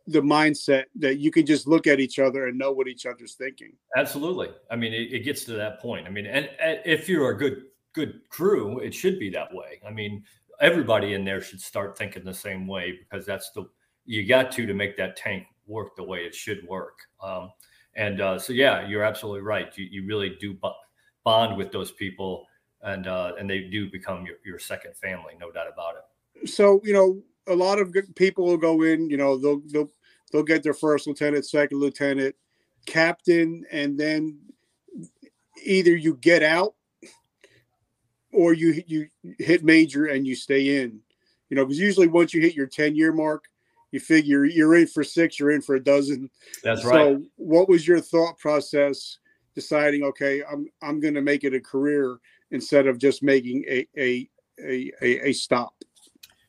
The 0.07 0.23
mindset 0.23 0.85
that 0.97 1.19
you 1.19 1.31
can 1.31 1.45
just 1.45 1.67
look 1.67 1.87
at 1.87 2.01
each 2.01 2.19
other 2.19 2.47
and 2.47 2.59
know 2.59 2.73
what 2.73 2.89
each 2.89 3.05
other's 3.05 3.35
thinking. 3.35 3.73
Absolutely. 3.95 4.49
I 4.71 4.77
mean, 4.77 4.95
it, 4.95 5.13
it, 5.13 5.19
gets 5.21 5.45
to 5.45 5.53
that 5.53 5.81
point. 5.81 6.07
I 6.07 6.11
mean, 6.11 6.25
and, 6.25 6.49
and, 6.59 6.81
if 6.87 7.11
you're 7.11 7.29
a 7.31 7.37
good 7.37 7.65
good 7.93 8.23
crew, 8.31 8.79
it 8.79 8.95
should 8.95 9.19
be 9.19 9.29
that 9.31 9.53
way. 9.53 9.83
I 9.87 9.91
mean, 9.91 10.25
everybody 10.63 11.13
in 11.13 11.27
there 11.27 11.43
should 11.43 11.61
start 11.61 11.99
thinking 11.99 12.25
the 12.25 12.33
same 12.33 12.67
way 12.67 12.99
because 12.99 13.27
that's 13.27 13.51
the 13.51 13.69
you 14.07 14.27
got 14.27 14.51
to 14.53 14.65
to 14.65 14.73
make 14.73 14.97
that 14.97 15.17
tank 15.17 15.45
work 15.67 15.95
the 15.95 16.03
way 16.03 16.21
it 16.21 16.35
should 16.35 16.67
work. 16.67 17.01
Um, 17.23 17.53
and 17.95 18.21
uh, 18.21 18.39
so, 18.39 18.53
yeah, 18.53 18.87
you're 18.87 19.05
absolutely 19.05 19.43
right. 19.43 19.77
You, 19.77 19.87
you 19.91 20.07
really 20.07 20.37
do 20.41 20.57
bond 21.25 21.57
with 21.57 21.71
those 21.71 21.93
people, 21.93 22.47
and 22.83 23.07
uh, 23.07 23.33
and 23.39 23.49
they 23.49 23.63
do 23.63 23.91
become 23.91 24.25
your, 24.25 24.37
your 24.45 24.59
second 24.59 24.97
family, 24.97 25.35
no 25.39 25.51
doubt 25.51 25.67
about 25.71 25.95
it. 25.97 26.49
So, 26.49 26.81
you 26.85 26.93
know, 26.93 27.21
a 27.49 27.55
lot 27.55 27.78
of 27.78 27.95
people 28.14 28.45
will 28.45 28.57
go 28.57 28.83
in. 28.83 29.11
You 29.11 29.17
know, 29.17 29.37
they'll 29.37 29.62
they'll 29.73 29.90
they'll 30.33 30.43
get 30.43 30.62
their 30.62 30.75
first 30.75 31.07
lieutenant, 31.07 31.47
second 31.47 31.78
lieutenant, 31.78 32.35
captain, 32.87 33.64
and 33.71 33.99
then 33.99 34.38
either 35.64 35.97
you 35.97 36.17
get 36.17 36.43
out 36.43 36.75
or 38.33 38.52
you 38.52 38.83
you 38.87 39.09
hit 39.38 39.64
major 39.64 40.07
and 40.07 40.26
you 40.26 40.35
stay 40.35 40.83
in. 40.83 41.00
You 41.50 41.57
know, 41.57 41.64
because 41.64 41.78
usually 41.78 42.09
once 42.09 42.35
you 42.35 42.43
hit 42.43 42.55
your 42.55 42.67
10 42.67 42.95
year 42.95 43.12
mark, 43.12 43.45
you 43.90 44.00
figure 44.00 44.45
you're 44.45 44.76
in 44.76 44.87
for 44.87 45.02
six, 45.02 45.40
you're 45.40 45.50
in 45.50 45.62
for 45.62 45.76
a 45.76 45.83
dozen. 45.83 46.28
That's 46.62 46.83
so 46.83 46.88
right. 46.88 47.17
So, 47.17 47.23
what 47.37 47.69
was 47.69 47.88
your 47.88 48.00
thought 48.00 48.38
process 48.38 49.19
deciding, 49.55 50.02
okay, 50.05 50.43
I'm 50.50 50.67
I'm 50.83 51.00
gonna 51.00 51.23
make 51.23 51.45
it 51.45 51.55
a 51.55 51.61
career 51.61 52.19
instead 52.50 52.87
of 52.87 52.99
just 52.99 53.23
making 53.23 53.64
a 53.69 53.87
a 53.97 54.28
a, 54.62 54.93
a, 55.00 55.28
a 55.28 55.33
stop? 55.33 55.75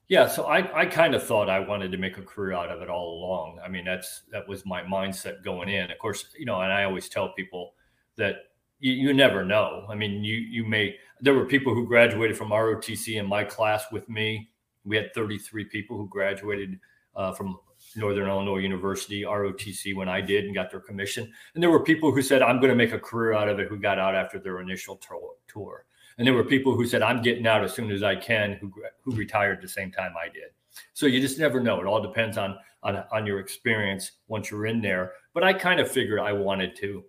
Yeah, 0.09 0.27
so 0.27 0.45
I, 0.45 0.81
I 0.81 0.85
kind 0.87 1.13
of 1.13 1.23
thought 1.23 1.51
I 1.51 1.59
wanted 1.59 1.91
to 1.91 1.97
make 1.99 2.17
a 2.17 2.23
career 2.23 2.53
out 2.53 2.71
of 2.71 2.81
it 2.81 2.89
all 2.89 3.19
along. 3.19 3.59
I 3.63 3.69
mean, 3.69 3.85
that's 3.85 4.23
that 4.31 4.47
was 4.47 4.65
my 4.65 4.81
mindset 4.81 5.43
going 5.43 5.69
in. 5.69 5.91
Of 5.91 5.99
course, 5.99 6.25
you 6.37 6.47
know, 6.47 6.59
and 6.61 6.73
I 6.73 6.83
always 6.83 7.07
tell 7.09 7.31
people 7.33 7.73
that 8.17 8.37
you, 8.79 8.91
you 8.91 9.13
never 9.13 9.45
know. 9.45 9.85
I 9.87 9.93
mean, 9.93 10.23
you 10.23 10.35
you 10.35 10.65
may 10.65 10.95
there 11.21 11.35
were 11.35 11.45
people 11.45 11.75
who 11.75 11.85
graduated 11.85 12.35
from 12.35 12.49
ROTC 12.49 13.19
in 13.19 13.27
my 13.27 13.43
class 13.43 13.85
with 13.91 14.09
me. 14.09 14.49
We 14.83 14.95
had 14.95 15.13
33 15.13 15.65
people 15.65 15.95
who 15.95 16.07
graduated 16.09 16.79
uh, 17.15 17.33
from 17.33 17.59
Northern 17.95 18.27
Illinois 18.27 18.57
University, 18.57 19.21
ROTC, 19.21 19.95
when 19.95 20.09
I 20.09 20.21
did 20.21 20.45
and 20.45 20.55
got 20.55 20.71
their 20.71 20.79
commission. 20.79 21.31
And 21.53 21.61
there 21.61 21.69
were 21.69 21.83
people 21.83 22.11
who 22.11 22.23
said, 22.23 22.41
I'm 22.41 22.59
going 22.59 22.69
to 22.69 22.75
make 22.75 22.93
a 22.93 22.99
career 22.99 23.33
out 23.33 23.49
of 23.49 23.59
it, 23.59 23.67
who 23.67 23.77
got 23.77 23.99
out 23.99 24.15
after 24.15 24.39
their 24.39 24.59
initial 24.59 24.99
tour. 25.47 25.85
And 26.19 26.27
there 26.27 26.33
were 26.35 26.43
people 26.43 26.75
who 26.75 26.85
said, 26.85 27.01
I'm 27.01 27.21
getting 27.21 27.47
out 27.47 27.63
as 27.63 27.73
soon 27.73 27.89
as 27.91 28.03
I 28.03 28.13
can, 28.13 28.57
who, 28.59 28.71
who 29.01 29.15
retired 29.15 29.61
the 29.61 29.69
same 29.69 29.89
time 29.89 30.11
I 30.21 30.27
did. 30.27 30.49
So 30.93 31.05
you 31.05 31.21
just 31.21 31.39
never 31.39 31.61
know. 31.61 31.79
It 31.79 31.87
all 31.87 32.01
depends 32.01 32.37
on, 32.37 32.57
on, 32.83 33.01
on 33.09 33.25
your 33.25 33.39
experience 33.39 34.11
once 34.27 34.51
you're 34.51 34.65
in 34.65 34.81
there. 34.81 35.13
But 35.33 35.45
I 35.45 35.53
kind 35.53 35.79
of 35.79 35.89
figured 35.89 36.19
I 36.19 36.33
wanted 36.33 36.75
to, 36.75 37.05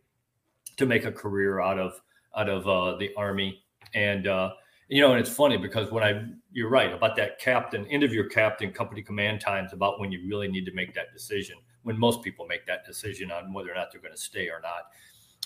to 0.76 0.87
make 0.87 1.07
a 1.07 1.12
career 1.12 1.61
out 1.61 1.76
of, 1.76 2.00
out 2.37 2.49
of 2.49 2.69
uh, 2.69 2.97
the 2.99 3.11
Army. 3.17 3.64
And, 3.95 4.29
uh, 4.29 4.52
you 4.87 5.02
know, 5.02 5.11
and 5.11 5.21
it's 5.21 5.35
funny 5.35 5.57
because 5.57 5.90
when 5.90 6.05
I, 6.05 6.25
you're 6.52 6.71
right 6.71 6.93
about 6.93 7.17
that 7.17 7.40
captain, 7.40 7.87
end 7.88 8.05
of 8.05 8.12
your 8.12 8.29
captain 8.29 8.71
company 8.71 9.02
command 9.02 9.40
times 9.40 9.73
about 9.73 9.99
when 9.99 10.12
you 10.12 10.25
really 10.29 10.47
need 10.47 10.67
to 10.67 10.73
make 10.73 10.95
that 10.95 11.12
decision, 11.12 11.57
when 11.83 11.99
most 11.99 12.23
people 12.23 12.47
make 12.47 12.64
that 12.67 12.87
decision 12.87 13.33
on 13.33 13.52
whether 13.52 13.73
or 13.73 13.75
not 13.75 13.90
they're 13.90 14.00
going 14.00 14.14
to 14.14 14.21
stay 14.21 14.49
or 14.49 14.61
not. 14.62 14.83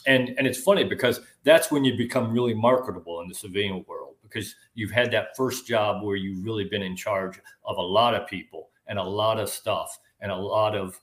And, 0.06 0.34
and 0.36 0.46
it's 0.46 0.60
funny 0.60 0.84
because 0.84 1.20
that's 1.44 1.70
when 1.70 1.84
you 1.84 1.96
become 1.96 2.32
really 2.32 2.54
marketable 2.54 3.20
in 3.20 3.28
the 3.28 3.34
civilian 3.34 3.84
world 3.88 4.14
because 4.22 4.54
you've 4.74 4.90
had 4.90 5.10
that 5.12 5.36
first 5.36 5.66
job 5.66 6.02
where 6.02 6.16
you've 6.16 6.44
really 6.44 6.64
been 6.64 6.82
in 6.82 6.96
charge 6.96 7.40
of 7.64 7.78
a 7.78 7.82
lot 7.82 8.14
of 8.14 8.26
people 8.26 8.70
and 8.86 8.98
a 8.98 9.02
lot 9.02 9.38
of 9.38 9.48
stuff 9.48 9.98
and 10.20 10.30
a 10.30 10.36
lot 10.36 10.76
of 10.76 10.98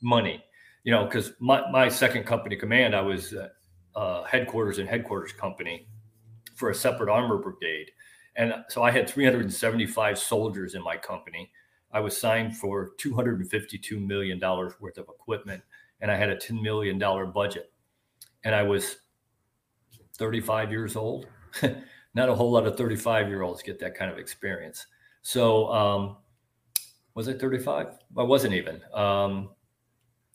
money. 0.00 0.42
You 0.84 0.92
know, 0.92 1.04
because 1.04 1.32
my, 1.40 1.68
my 1.70 1.88
second 1.88 2.24
company 2.24 2.54
command, 2.54 2.94
I 2.94 3.00
was 3.00 3.34
uh, 3.34 3.48
uh, 3.96 4.22
headquarters 4.24 4.78
and 4.78 4.88
headquarters 4.88 5.32
company 5.32 5.88
for 6.54 6.70
a 6.70 6.74
separate 6.74 7.10
armor 7.10 7.38
brigade. 7.38 7.90
And 8.36 8.54
so 8.68 8.82
I 8.82 8.90
had 8.90 9.08
375 9.08 10.18
soldiers 10.18 10.74
in 10.74 10.82
my 10.82 10.96
company. 10.96 11.50
I 11.92 12.00
was 12.00 12.16
signed 12.16 12.56
for 12.56 12.92
$252 13.02 14.06
million 14.06 14.38
worth 14.38 14.98
of 14.98 15.08
equipment, 15.08 15.62
and 16.00 16.10
I 16.10 16.16
had 16.16 16.28
a 16.28 16.36
$10 16.36 16.62
million 16.62 16.98
budget. 17.32 17.72
And 18.46 18.54
I 18.54 18.62
was 18.62 18.98
35 20.16 20.70
years 20.70 20.94
old. 20.94 21.26
Not 22.14 22.28
a 22.28 22.34
whole 22.34 22.52
lot 22.52 22.66
of 22.66 22.76
35 22.78 23.28
year 23.28 23.42
olds 23.42 23.60
get 23.60 23.78
that 23.80 23.94
kind 23.96 24.10
of 24.10 24.18
experience. 24.18 24.86
So, 25.22 25.66
um, 25.72 26.16
was 27.14 27.28
I 27.28 27.32
35? 27.32 27.88
I 28.16 28.22
wasn't 28.22 28.54
even. 28.54 28.80
Um, 28.94 29.50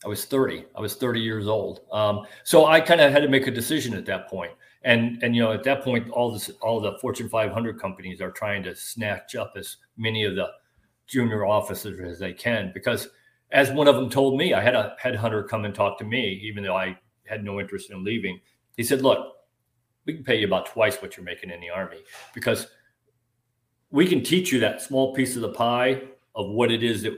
I 0.04 0.08
was 0.08 0.24
30. 0.24 0.66
I 0.76 0.80
was 0.80 0.94
30 0.96 1.20
years 1.20 1.46
old. 1.46 1.80
Um, 1.92 2.26
so 2.44 2.66
I 2.66 2.80
kind 2.80 3.00
of 3.00 3.12
had 3.12 3.22
to 3.22 3.28
make 3.28 3.46
a 3.46 3.50
decision 3.50 3.94
at 3.94 4.04
that 4.06 4.28
point. 4.28 4.52
and 4.84 5.22
and 5.22 5.34
you 5.36 5.42
know 5.42 5.52
at 5.52 5.62
that 5.62 5.82
point 5.82 6.10
all 6.10 6.30
this 6.32 6.50
all 6.60 6.80
the 6.80 6.98
fortune 7.00 7.28
500 7.28 7.80
companies 7.80 8.20
are 8.20 8.30
trying 8.32 8.62
to 8.64 8.74
snatch 8.74 9.36
up 9.36 9.52
as 9.56 9.76
many 9.96 10.24
of 10.24 10.34
the 10.34 10.48
junior 11.06 11.46
officers 11.46 12.00
as 12.00 12.18
they 12.18 12.32
can 12.32 12.72
because 12.74 13.08
as 13.52 13.70
one 13.70 13.88
of 13.88 13.94
them 13.94 14.10
told 14.10 14.36
me 14.36 14.54
i 14.54 14.60
had 14.60 14.74
a 14.74 14.96
headhunter 15.02 15.46
come 15.48 15.64
and 15.64 15.74
talk 15.74 15.98
to 15.98 16.04
me 16.04 16.40
even 16.42 16.64
though 16.64 16.76
i 16.76 16.96
had 17.24 17.44
no 17.44 17.60
interest 17.60 17.90
in 17.90 18.04
leaving 18.04 18.40
he 18.76 18.82
said 18.82 19.02
look 19.02 19.36
we 20.04 20.14
can 20.14 20.24
pay 20.24 20.38
you 20.38 20.46
about 20.46 20.66
twice 20.66 21.00
what 21.00 21.16
you're 21.16 21.24
making 21.24 21.50
in 21.50 21.60
the 21.60 21.70
army 21.70 21.98
because 22.34 22.66
we 23.90 24.06
can 24.06 24.22
teach 24.22 24.50
you 24.50 24.58
that 24.58 24.80
small 24.80 25.14
piece 25.14 25.36
of 25.36 25.42
the 25.42 25.52
pie 25.52 26.02
of 26.34 26.48
what 26.48 26.72
it 26.72 26.82
is 26.82 27.02
that 27.02 27.14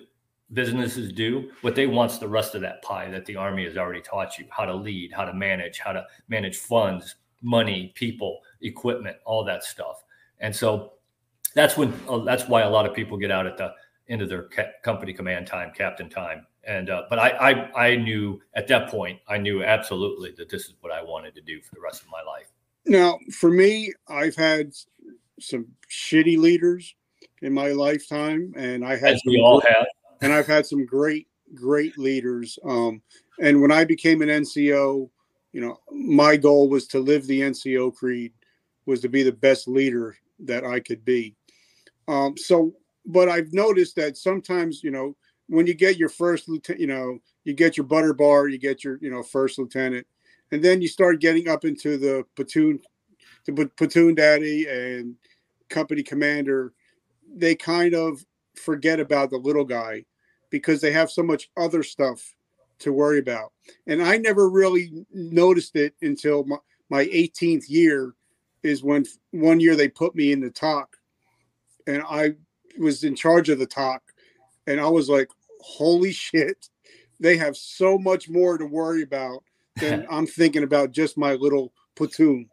businesses 0.52 1.12
do 1.12 1.50
what 1.62 1.74
they 1.74 1.86
want's 1.86 2.18
the 2.18 2.28
rest 2.28 2.54
of 2.54 2.60
that 2.60 2.82
pie 2.82 3.10
that 3.10 3.24
the 3.24 3.34
army 3.34 3.64
has 3.64 3.76
already 3.76 4.02
taught 4.02 4.38
you 4.38 4.44
how 4.50 4.64
to 4.64 4.74
lead 4.74 5.10
how 5.12 5.24
to 5.24 5.32
manage 5.32 5.78
how 5.78 5.92
to 5.92 6.04
manage 6.28 6.58
funds 6.58 7.16
money, 7.44 7.92
people, 7.94 8.40
equipment, 8.62 9.16
all 9.24 9.44
that 9.44 9.62
stuff. 9.62 10.02
And 10.40 10.54
so 10.54 10.94
that's 11.54 11.76
when 11.76 11.92
uh, 12.08 12.18
that's 12.18 12.48
why 12.48 12.62
a 12.62 12.70
lot 12.70 12.86
of 12.86 12.94
people 12.94 13.16
get 13.16 13.30
out 13.30 13.46
at 13.46 13.56
the 13.56 13.72
end 14.08 14.22
of 14.22 14.28
their 14.28 14.44
ca- 14.44 14.72
company 14.82 15.12
command 15.12 15.46
time, 15.46 15.70
captain 15.76 16.08
time. 16.08 16.46
And 16.66 16.90
uh, 16.90 17.02
but 17.10 17.18
I, 17.18 17.28
I 17.30 17.86
I 17.86 17.96
knew 17.96 18.40
at 18.54 18.66
that 18.68 18.88
point 18.88 19.20
I 19.28 19.38
knew 19.38 19.62
absolutely 19.62 20.32
that 20.38 20.48
this 20.48 20.64
is 20.66 20.74
what 20.80 20.92
I 20.92 21.02
wanted 21.02 21.34
to 21.34 21.40
do 21.42 21.60
for 21.60 21.74
the 21.74 21.80
rest 21.80 22.02
of 22.02 22.08
my 22.08 22.22
life. 22.22 22.48
Now, 22.86 23.18
for 23.32 23.50
me, 23.50 23.92
I've 24.08 24.34
had 24.34 24.72
some 25.40 25.66
shitty 25.90 26.38
leaders 26.38 26.94
in 27.42 27.52
my 27.52 27.68
lifetime, 27.68 28.52
and 28.56 28.84
I 28.84 28.96
had 28.96 29.14
As 29.14 29.22
we 29.26 29.40
all 29.40 29.60
have. 29.60 29.86
and 30.20 30.32
I've 30.32 30.46
had 30.46 30.66
some 30.66 30.86
great 30.86 31.28
great 31.54 31.98
leaders. 31.98 32.58
Um, 32.64 33.02
and 33.40 33.60
when 33.60 33.72
I 33.72 33.84
became 33.84 34.22
an 34.22 34.28
NCO, 34.28 35.08
you 35.52 35.60
know, 35.60 35.78
my 35.90 36.36
goal 36.36 36.68
was 36.68 36.86
to 36.88 36.98
live 36.98 37.26
the 37.26 37.40
NCO 37.40 37.94
creed, 37.94 38.32
was 38.86 39.00
to 39.00 39.08
be 39.08 39.22
the 39.22 39.32
best 39.32 39.68
leader 39.68 40.16
that 40.40 40.64
I 40.64 40.80
could 40.80 41.04
be. 41.04 41.34
Um, 42.08 42.36
so, 42.36 42.74
but 43.06 43.28
I've 43.28 43.52
noticed 43.52 43.96
that 43.96 44.16
sometimes, 44.16 44.82
you 44.82 44.90
know, 44.90 45.16
when 45.48 45.66
you 45.66 45.74
get 45.74 45.98
your 45.98 46.08
first 46.08 46.48
lieutenant, 46.48 46.80
you 46.80 46.86
know, 46.86 47.18
you 47.44 47.52
get 47.52 47.76
your 47.76 47.84
butter 47.86 48.14
bar, 48.14 48.48
you 48.48 48.58
get 48.58 48.84
your, 48.84 48.98
you 49.00 49.10
know, 49.10 49.22
first 49.22 49.58
lieutenant, 49.58 50.06
and 50.52 50.62
then 50.62 50.80
you 50.80 50.88
start 50.88 51.20
getting 51.20 51.48
up 51.48 51.64
into 51.64 51.96
the 51.96 52.24
platoon, 52.36 52.80
the 53.46 53.70
platoon 53.76 54.14
daddy 54.14 54.66
and 54.66 55.16
company 55.68 56.02
commander. 56.02 56.72
They 57.36 57.54
kind 57.54 57.94
of 57.94 58.24
forget 58.54 59.00
about 59.00 59.30
the 59.30 59.38
little 59.38 59.64
guy 59.64 60.04
because 60.50 60.80
they 60.80 60.92
have 60.92 61.10
so 61.10 61.22
much 61.22 61.50
other 61.56 61.82
stuff 61.82 62.34
to 62.78 62.92
worry 62.92 63.18
about. 63.18 63.52
And 63.86 64.02
I 64.02 64.16
never 64.18 64.48
really 64.48 65.04
noticed 65.12 65.76
it 65.76 65.94
until 66.02 66.44
my, 66.44 66.56
my 66.90 67.04
18th 67.06 67.64
year 67.68 68.14
is 68.62 68.82
when 68.82 69.04
one 69.32 69.60
year 69.60 69.76
they 69.76 69.88
put 69.88 70.14
me 70.14 70.32
in 70.32 70.40
the 70.40 70.50
TOC 70.50 70.96
and 71.86 72.02
I 72.08 72.34
was 72.78 73.04
in 73.04 73.14
charge 73.14 73.48
of 73.48 73.58
the 73.58 73.66
TOC. 73.66 74.02
And 74.66 74.80
I 74.80 74.88
was 74.88 75.08
like, 75.08 75.28
holy 75.60 76.12
shit, 76.12 76.68
they 77.20 77.36
have 77.36 77.56
so 77.56 77.98
much 77.98 78.28
more 78.28 78.58
to 78.58 78.66
worry 78.66 79.02
about 79.02 79.42
than 79.76 80.06
I'm 80.10 80.26
thinking 80.26 80.62
about 80.62 80.92
just 80.92 81.16
my 81.16 81.34
little 81.34 81.72
platoon. 81.96 82.48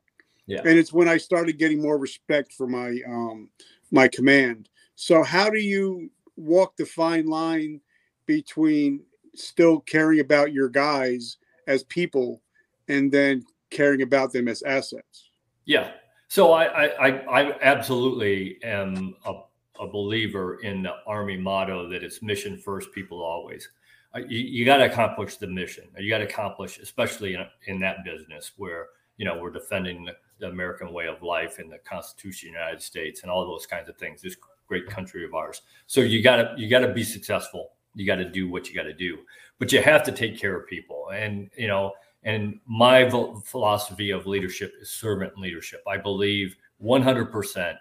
Yeah. 0.48 0.62
And 0.66 0.78
it's 0.78 0.94
when 0.94 1.08
I 1.08 1.18
started 1.18 1.58
getting 1.58 1.82
more 1.82 1.98
respect 1.98 2.54
for 2.54 2.68
my 2.68 3.00
um 3.08 3.50
my 3.92 4.08
command. 4.08 4.70
So 4.96 5.24
how 5.24 5.50
do 5.50 5.60
you 5.60 6.10
walk 6.36 6.76
the 6.78 6.86
fine 6.86 7.28
line 7.28 7.82
between 8.26 9.02
still 9.36 9.80
caring 9.82 10.20
about 10.20 10.54
your 10.54 10.70
guys 10.70 11.38
as 11.68 11.84
people 11.84 12.42
and 12.88 13.12
then 13.12 13.44
caring 13.70 14.02
about 14.02 14.34
them 14.34 14.48
as 14.48 14.62
assets? 14.64 15.30
Yeah. 15.66 15.92
So 16.28 16.54
I 16.54 16.86
I, 16.86 17.08
I 17.28 17.60
absolutely 17.62 18.58
am 18.64 19.16
a, 19.26 19.34
a 19.80 19.88
believer 19.88 20.60
in 20.62 20.84
the 20.84 20.94
Army 21.08 21.38
motto 21.38 21.88
that 21.90 22.04
it's 22.04 22.22
mission 22.22 22.58
first, 22.58 22.92
people 22.92 23.22
always. 23.22 23.70
Uh, 24.14 24.20
you, 24.28 24.40
you 24.40 24.66
got 24.66 24.78
to 24.78 24.86
accomplish 24.86 25.38
the 25.38 25.48
mission. 25.48 25.86
You 25.98 26.10
got 26.10 26.20
to 26.20 26.26
accomplish, 26.26 26.80
especially 26.80 27.36
in, 27.36 27.46
in 27.68 27.80
that 27.80 28.04
business 28.04 28.52
where 28.58 28.88
you 29.18 29.26
know 29.26 29.40
we're 29.40 29.52
defending 29.52 30.04
the, 30.06 30.14
the 30.40 30.48
American 30.48 30.92
way 30.92 31.08
of 31.08 31.24
life 31.24 31.60
and 31.60 31.72
the 31.72 31.78
Constitution 31.80 32.50
of 32.50 32.54
the 32.54 32.60
United 32.60 32.82
States 32.82 33.22
and 33.22 33.32
all 33.32 33.46
those 33.46 33.66
kinds 33.66 33.88
of 33.88 33.98
things. 33.98 34.22
This 34.22 34.36
great 34.68 34.88
country 34.88 35.26
of 35.26 35.34
ours. 35.34 35.62
So 35.88 36.02
you 36.02 36.22
got 36.22 36.38
to 36.38 36.56
you 36.58 36.70
got 36.70 36.80
to 36.80 36.94
be 36.94 37.04
successful. 37.04 37.72
You 37.94 38.06
got 38.06 38.16
to 38.16 38.30
do 38.30 38.50
what 38.50 38.70
you 38.70 38.76
got 38.76 38.84
to 38.84 38.94
do, 38.94 39.20
but 39.60 39.72
you 39.72 39.82
have 39.82 40.04
to 40.04 40.12
take 40.12 40.40
care 40.40 40.58
of 40.58 40.68
people. 40.68 41.10
And 41.14 41.50
you 41.58 41.68
know, 41.68 41.94
and 42.24 42.60
my 42.66 43.10
philosophy 43.44 44.12
of 44.12 44.28
leadership 44.28 44.74
is 44.82 44.90
servant 44.90 45.38
leadership. 45.38 45.84
I 45.88 45.98
believe 45.98 46.56
100% 46.84 47.76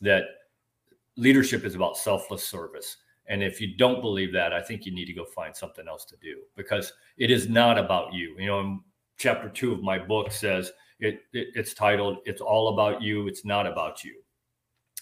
that 0.00 0.24
leadership 1.18 1.64
is 1.64 1.74
about 1.74 1.98
selfless 1.98 2.46
service. 2.46 2.96
And 3.26 3.42
if 3.42 3.60
you 3.60 3.76
don't 3.76 4.00
believe 4.00 4.32
that, 4.32 4.54
I 4.54 4.62
think 4.62 4.86
you 4.86 4.94
need 4.94 5.04
to 5.06 5.12
go 5.12 5.24
find 5.24 5.54
something 5.54 5.86
else 5.86 6.06
to 6.06 6.16
do 6.16 6.38
because 6.56 6.92
it 7.18 7.30
is 7.30 7.48
not 7.48 7.76
about 7.76 8.14
you. 8.14 8.34
You 8.38 8.46
know, 8.46 8.78
chapter 9.18 9.50
two 9.50 9.72
of 9.72 9.82
my 9.82 9.98
book 9.98 10.32
says 10.32 10.72
it, 11.00 11.20
it, 11.34 11.48
it's 11.54 11.74
titled 11.74 12.18
"It's 12.24 12.40
All 12.40 12.68
About 12.68 13.02
You. 13.02 13.28
It's 13.28 13.44
Not 13.44 13.66
About 13.66 14.02
You," 14.02 14.22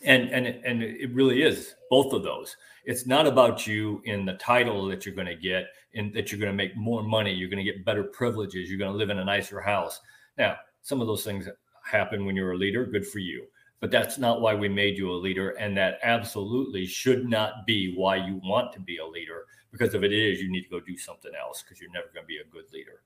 and 0.02 0.28
and 0.30 0.46
and 0.46 0.82
it 0.82 1.14
really 1.14 1.42
is 1.42 1.74
both 1.88 2.12
of 2.12 2.24
those. 2.24 2.56
It's 2.84 3.06
not 3.06 3.28
about 3.28 3.66
you 3.66 4.02
in 4.04 4.24
the 4.24 4.34
title 4.34 4.86
that 4.86 5.06
you're 5.06 5.14
going 5.14 5.28
to 5.28 5.36
get, 5.36 5.66
and 5.94 6.12
that 6.14 6.32
you're 6.32 6.40
going 6.40 6.52
to 6.52 6.56
make 6.56 6.76
more 6.76 7.04
money, 7.04 7.32
you're 7.32 7.50
going 7.50 7.64
to 7.64 7.72
get 7.72 7.84
better 7.84 8.04
privileges, 8.04 8.68
you're 8.68 8.78
going 8.78 8.92
to 8.92 8.98
live 8.98 9.10
in 9.10 9.18
a 9.18 9.24
nicer 9.24 9.60
house. 9.60 10.00
Now, 10.36 10.56
some 10.82 11.00
of 11.00 11.06
those 11.06 11.24
things 11.24 11.48
happen 11.84 12.26
when 12.26 12.34
you're 12.34 12.52
a 12.52 12.56
leader. 12.56 12.86
Good 12.86 13.06
for 13.06 13.20
you 13.20 13.46
but 13.80 13.90
that's 13.90 14.18
not 14.18 14.40
why 14.40 14.54
we 14.54 14.68
made 14.68 14.96
you 14.96 15.10
a 15.10 15.14
leader 15.14 15.50
and 15.50 15.76
that 15.76 15.98
absolutely 16.02 16.86
should 16.86 17.28
not 17.28 17.66
be 17.66 17.94
why 17.94 18.16
you 18.16 18.40
want 18.44 18.72
to 18.72 18.80
be 18.80 18.98
a 18.98 19.06
leader. 19.06 19.44
Because 19.70 19.94
if 19.94 20.02
it 20.02 20.12
is 20.12 20.40
you 20.40 20.50
need 20.50 20.62
to 20.62 20.70
go 20.70 20.80
do 20.80 20.96
something 20.96 21.32
else 21.38 21.62
because 21.62 21.80
you're 21.80 21.92
never 21.92 22.08
going 22.14 22.24
to 22.24 22.28
be 22.28 22.38
a 22.38 22.52
good 22.52 22.64
leader. 22.72 23.02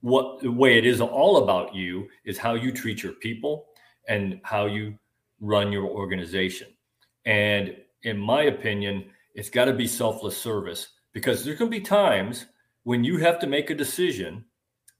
What 0.00 0.40
the 0.40 0.50
way 0.50 0.76
it 0.76 0.84
is 0.84 1.00
all 1.00 1.44
about 1.44 1.74
you 1.74 2.08
is 2.24 2.36
how 2.36 2.54
you 2.54 2.72
treat 2.72 3.02
your 3.02 3.12
people 3.12 3.66
and 4.08 4.40
how 4.42 4.66
you 4.66 4.98
run 5.40 5.72
your 5.72 5.86
organization. 5.86 6.68
And 7.24 7.76
in 8.02 8.18
my 8.18 8.42
opinion 8.44 9.04
it's 9.34 9.50
got 9.50 9.64
to 9.66 9.72
be 9.72 9.86
selfless 9.86 10.36
service 10.36 10.88
because 11.12 11.44
going 11.44 11.56
to 11.58 11.66
be 11.66 11.80
times 11.80 12.46
when 12.84 13.02
you 13.02 13.18
have 13.18 13.38
to 13.40 13.46
make 13.46 13.70
a 13.70 13.74
decision 13.74 14.44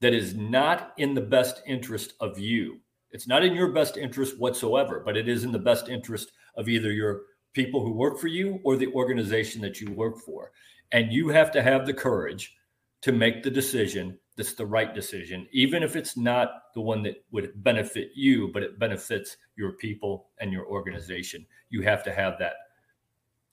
that 0.01 0.13
is 0.13 0.35
not 0.35 0.93
in 0.97 1.13
the 1.13 1.21
best 1.21 1.61
interest 1.65 2.13
of 2.19 2.37
you 2.37 2.79
it's 3.15 3.27
not 3.29 3.45
in 3.45 3.53
your 3.53 3.71
best 3.71 3.95
interest 3.95 4.37
whatsoever, 4.37 5.01
but 5.05 5.15
it 5.15 5.29
is 5.29 5.45
in 5.45 5.53
the 5.53 5.57
best 5.57 5.87
interest 5.87 6.33
of 6.57 6.67
either 6.67 6.91
your 6.91 7.21
people 7.53 7.81
who 7.81 7.93
work 7.93 8.19
for 8.19 8.27
you 8.27 8.59
or 8.65 8.75
the 8.75 8.91
organization 8.91 9.61
that 9.61 9.79
you 9.79 9.89
work 9.93 10.19
for. 10.19 10.51
And 10.91 11.13
you 11.13 11.29
have 11.29 11.49
to 11.53 11.63
have 11.63 11.85
the 11.85 11.93
courage 11.93 12.57
to 13.03 13.13
make 13.13 13.41
the 13.41 13.49
decision 13.49 14.19
that's 14.35 14.53
the 14.53 14.65
right 14.65 14.93
decision, 14.93 15.47
even 15.53 15.81
if 15.81 15.95
it's 15.95 16.17
not 16.17 16.73
the 16.73 16.81
one 16.81 17.03
that 17.03 17.23
would 17.31 17.63
benefit 17.63 18.09
you, 18.15 18.49
but 18.49 18.63
it 18.63 18.79
benefits 18.79 19.37
your 19.55 19.71
people 19.71 20.27
and 20.39 20.51
your 20.51 20.65
organization. 20.65 21.45
You 21.69 21.83
have 21.83 22.03
to 22.03 22.11
have 22.11 22.37
that 22.39 22.55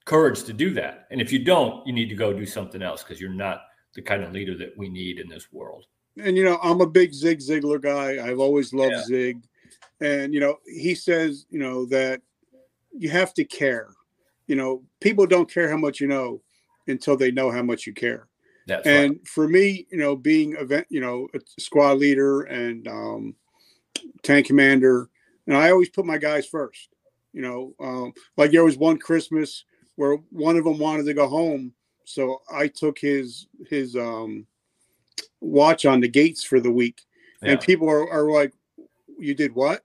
courage 0.07 0.43
to 0.43 0.53
do 0.53 0.75
that. 0.75 1.07
And 1.13 1.21
if 1.21 1.33
you 1.33 1.45
don't, 1.45 1.87
you 1.87 1.93
need 1.93 2.09
to 2.09 2.17
go 2.17 2.33
do 2.33 2.47
something 2.47 2.83
else 2.83 3.05
because 3.05 3.21
you're 3.21 3.31
not 3.31 3.61
the 3.95 4.03
kind 4.03 4.25
of 4.25 4.33
leader 4.33 4.59
that 4.59 4.77
we 4.77 4.89
need 4.89 5.21
in 5.21 5.29
this 5.29 5.53
world. 5.53 5.87
And 6.21 6.37
you 6.37 6.43
know, 6.43 6.59
I'm 6.65 6.81
a 6.81 6.87
big 6.87 7.15
Zig 7.15 7.39
Ziglar 7.39 7.81
guy. 7.81 8.27
I've 8.27 8.41
always 8.41 8.75
loved 8.75 8.95
yeah. 8.95 9.05
Zig 9.05 9.43
and 10.03 10.35
you 10.35 10.41
know 10.41 10.59
he 10.67 10.95
says 10.95 11.47
you 11.51 11.59
know 11.59 11.87
that 11.87 12.21
you 12.97 13.09
have 13.09 13.33
to 13.33 13.45
care 13.45 13.89
you 14.47 14.57
know 14.57 14.83
people 15.01 15.27
don't 15.27 15.51
care 15.51 15.71
how 15.71 15.77
much 15.77 16.01
you 16.01 16.07
know 16.07 16.41
until 16.89 17.17
they 17.17 17.31
know 17.31 17.51
how 17.51 17.63
much 17.63 17.87
you 17.87 17.95
care 17.95 18.29
That's 18.67 18.87
and 18.87 19.11
right. 19.11 19.29
for 19.29 19.49
me 19.49 19.87
you 19.91 19.99
know 19.99 20.17
being 20.17 20.57
event 20.57 20.87
you 20.91 21.01
know 21.01 21.29
a 21.35 21.41
squad 21.59 21.99
leader 21.99 22.43
and 22.43 22.87
um 22.89 23.35
tank 24.23 24.47
commander 24.47 25.09
and 25.47 25.57
i 25.57 25.71
always 25.71 25.89
put 25.89 26.05
my 26.05 26.19
guys 26.19 26.47
first 26.47 26.89
you 27.33 27.43
know 27.43 27.75
um 27.81 28.13
like 28.37 28.51
there 28.51 28.65
was 28.65 28.77
one 28.77 28.99
christmas 28.99 29.65
where 29.97 30.17
one 30.31 30.57
of 30.57 30.65
them 30.65 30.79
wanted 30.79 31.07
to 31.07 31.15
go 31.15 31.29
home 31.29 31.73
so 32.05 32.43
i 32.53 32.67
took 32.67 32.99
his 32.99 33.47
his 33.69 33.95
um 33.95 34.47
watch 35.41 35.87
on 35.87 36.01
the 36.01 36.09
gates 36.09 36.43
for 36.43 36.61
the 36.61 36.71
week 36.71 37.03
yeah. 37.43 37.53
and 37.53 37.61
people 37.61 37.89
are, 37.89 38.11
are 38.11 38.31
like 38.31 38.53
you 39.23 39.35
did 39.35 39.55
what? 39.55 39.85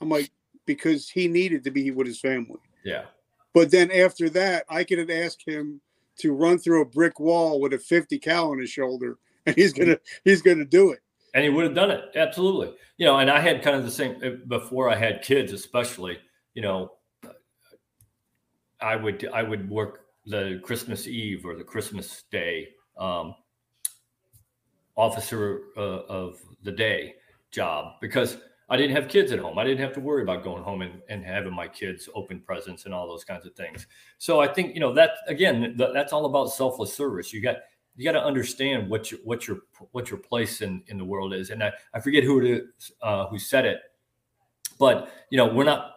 I'm 0.00 0.08
like, 0.08 0.30
because 0.66 1.08
he 1.08 1.28
needed 1.28 1.64
to 1.64 1.70
be 1.70 1.90
with 1.90 2.06
his 2.06 2.20
family. 2.20 2.58
Yeah. 2.84 3.04
But 3.54 3.70
then 3.70 3.90
after 3.90 4.28
that, 4.30 4.64
I 4.68 4.84
could 4.84 4.98
have 4.98 5.10
asked 5.10 5.42
him 5.46 5.80
to 6.18 6.32
run 6.32 6.58
through 6.58 6.82
a 6.82 6.86
brick 6.86 7.20
wall 7.20 7.60
with 7.60 7.72
a 7.72 7.78
50 7.78 8.18
cal 8.18 8.50
on 8.50 8.58
his 8.58 8.70
shoulder, 8.70 9.18
and 9.46 9.56
he's 9.56 9.72
gonna 9.72 9.98
he's 10.24 10.42
gonna 10.42 10.64
do 10.64 10.92
it. 10.92 11.00
And 11.34 11.44
he 11.44 11.50
would 11.50 11.64
have 11.64 11.74
done 11.74 11.90
it 11.90 12.04
absolutely. 12.16 12.74
You 12.98 13.06
know, 13.06 13.18
and 13.18 13.30
I 13.30 13.40
had 13.40 13.62
kind 13.62 13.76
of 13.76 13.84
the 13.84 13.90
same 13.90 14.16
uh, 14.24 14.30
before 14.48 14.90
I 14.90 14.96
had 14.96 15.22
kids, 15.22 15.52
especially. 15.52 16.18
You 16.54 16.62
know, 16.62 16.92
I 18.80 18.96
would 18.96 19.28
I 19.32 19.42
would 19.42 19.70
work 19.70 20.06
the 20.26 20.60
Christmas 20.62 21.06
Eve 21.06 21.44
or 21.44 21.54
the 21.54 21.64
Christmas 21.64 22.24
Day 22.30 22.68
um, 22.98 23.34
officer 24.96 25.62
uh, 25.76 26.02
of 26.08 26.40
the 26.62 26.72
day 26.72 27.14
job 27.50 27.94
because 28.00 28.38
I 28.68 28.76
didn't 28.76 28.96
have 28.96 29.08
kids 29.08 29.30
at 29.30 29.38
home. 29.38 29.58
I 29.58 29.64
didn't 29.64 29.80
have 29.80 29.92
to 29.94 30.00
worry 30.00 30.22
about 30.22 30.42
going 30.42 30.62
home 30.62 30.82
and, 30.82 31.00
and 31.08 31.24
having 31.24 31.54
my 31.54 31.68
kids 31.68 32.08
open 32.14 32.40
presents 32.40 32.84
and 32.84 32.92
all 32.92 33.06
those 33.06 33.24
kinds 33.24 33.46
of 33.46 33.54
things. 33.54 33.86
So 34.18 34.40
I 34.40 34.48
think 34.48 34.74
you 34.74 34.80
know 34.80 34.92
that 34.94 35.10
again, 35.28 35.76
that's 35.76 36.12
all 36.12 36.26
about 36.26 36.46
selfless 36.46 36.92
service. 36.92 37.32
You 37.32 37.40
got 37.40 37.56
you 37.94 38.04
got 38.04 38.12
to 38.12 38.24
understand 38.24 38.88
what 38.90 39.10
your 39.10 39.20
what 39.24 39.46
your 39.46 39.58
what 39.92 40.10
your 40.10 40.18
place 40.18 40.62
in 40.62 40.82
in 40.88 40.98
the 40.98 41.04
world 41.04 41.32
is. 41.32 41.50
And 41.50 41.62
I, 41.62 41.72
I 41.94 42.00
forget 42.00 42.24
who 42.24 42.40
it 42.40 42.50
is 42.50 42.92
uh, 43.02 43.26
who 43.28 43.38
said 43.38 43.64
it, 43.64 43.78
but 44.78 45.10
you 45.30 45.36
know 45.36 45.46
we're 45.46 45.64
not 45.64 45.92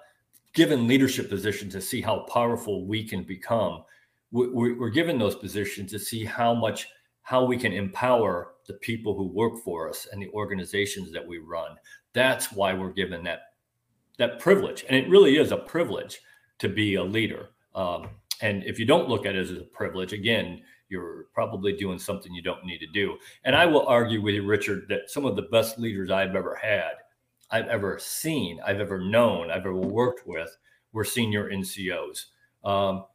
given 0.53 0.87
leadership 0.87 1.29
positions 1.29 1.73
to 1.73 1.81
see 1.81 2.01
how 2.01 2.19
powerful 2.19 2.85
we 2.85 3.03
can 3.03 3.23
become. 3.23 3.83
We're, 4.31 4.77
we're 4.77 4.89
given 4.89 5.17
those 5.17 5.35
positions 5.35 5.91
to 5.91 5.99
see 5.99 6.23
how 6.23 6.53
much 6.53 6.87
how 7.23 7.43
we 7.45 7.57
can 7.57 7.73
empower 7.73 8.53
the 8.67 8.73
people 8.75 9.15
who 9.15 9.27
work 9.27 9.63
for 9.63 9.89
us 9.89 10.07
and 10.11 10.21
the 10.21 10.29
organizations 10.29 11.11
that 11.11 11.25
we 11.25 11.39
run. 11.39 11.75
That's 12.13 12.51
why 12.51 12.73
we're 12.73 12.91
given 12.91 13.23
that 13.23 13.41
that 14.17 14.39
privilege, 14.39 14.83
and 14.89 14.97
it 14.97 15.09
really 15.09 15.37
is 15.37 15.51
a 15.51 15.57
privilege 15.57 16.19
to 16.59 16.67
be 16.67 16.95
a 16.95 17.03
leader. 17.03 17.49
Um, 17.73 18.09
and 18.41 18.63
if 18.63 18.77
you 18.77 18.85
don't 18.85 19.07
look 19.07 19.25
at 19.25 19.35
it 19.35 19.39
as 19.39 19.51
a 19.51 19.63
privilege, 19.63 20.11
again, 20.11 20.61
you're 20.89 21.25
probably 21.33 21.73
doing 21.73 21.99
something 21.99 22.33
you 22.33 22.41
don't 22.41 22.65
need 22.65 22.79
to 22.79 22.87
do. 22.87 23.17
And 23.43 23.55
I 23.55 23.65
will 23.65 23.87
argue 23.87 24.21
with 24.21 24.35
you, 24.35 24.45
Richard, 24.45 24.85
that 24.89 25.09
some 25.09 25.25
of 25.25 25.35
the 25.35 25.43
best 25.43 25.79
leaders 25.79 26.11
I've 26.11 26.35
ever 26.35 26.55
had, 26.55 26.93
I've 27.51 27.67
ever 27.67 27.97
seen, 27.99 28.59
I've 28.65 28.79
ever 28.79 28.99
known, 28.99 29.51
I've 29.51 29.61
ever 29.61 29.75
worked 29.75 30.27
with 30.27 30.55
were 30.91 31.05
senior 31.05 31.49
NCOs. 31.49 32.25
Um, 32.63 33.05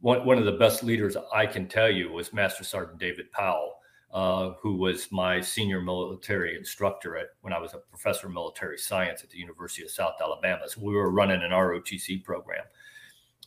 one, 0.00 0.24
one 0.24 0.38
of 0.38 0.44
the 0.44 0.52
best 0.52 0.82
leaders 0.84 1.16
I 1.32 1.46
can 1.46 1.68
tell 1.68 1.90
you 1.90 2.12
was 2.12 2.32
Master 2.32 2.64
Sergeant 2.64 2.98
David 2.98 3.30
Powell. 3.32 3.75
Uh, 4.16 4.54
who 4.62 4.76
was 4.76 5.12
my 5.12 5.42
senior 5.42 5.78
military 5.78 6.56
instructor 6.56 7.18
at 7.18 7.26
when 7.42 7.52
I 7.52 7.58
was 7.58 7.74
a 7.74 7.78
professor 7.90 8.28
of 8.28 8.32
military 8.32 8.78
science 8.78 9.22
at 9.22 9.28
the 9.28 9.36
University 9.36 9.82
of 9.82 9.90
South 9.90 10.14
Alabama. 10.22 10.62
So 10.68 10.80
we 10.80 10.94
were 10.94 11.10
running 11.10 11.42
an 11.42 11.50
ROTC 11.50 12.24
program, 12.24 12.64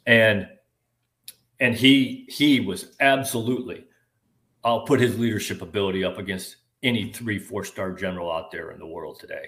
and 0.06 0.48
and 1.60 1.74
he 1.74 2.28
he 2.30 2.60
was 2.60 2.96
absolutely. 3.00 3.86
I'll 4.64 4.86
put 4.86 5.00
his 5.00 5.18
leadership 5.18 5.64
ability 5.64 6.04
up 6.04 6.20
against 6.20 6.58
any 6.84 7.12
three 7.12 7.40
four 7.40 7.64
star 7.64 7.92
general 7.92 8.32
out 8.32 8.52
there 8.52 8.70
in 8.70 8.78
the 8.78 8.86
world 8.86 9.20
today. 9.20 9.48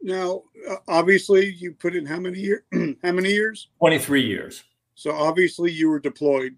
Now, 0.00 0.44
uh, 0.70 0.76
obviously, 0.88 1.52
you 1.52 1.72
put 1.72 1.94
in 1.94 2.06
how 2.06 2.18
many 2.18 2.38
years? 2.38 2.62
how 3.02 3.12
many 3.12 3.30
years? 3.30 3.68
Twenty 3.78 3.98
three 3.98 4.24
years. 4.24 4.64
So 4.94 5.10
obviously, 5.10 5.70
you 5.70 5.90
were 5.90 6.00
deployed 6.00 6.56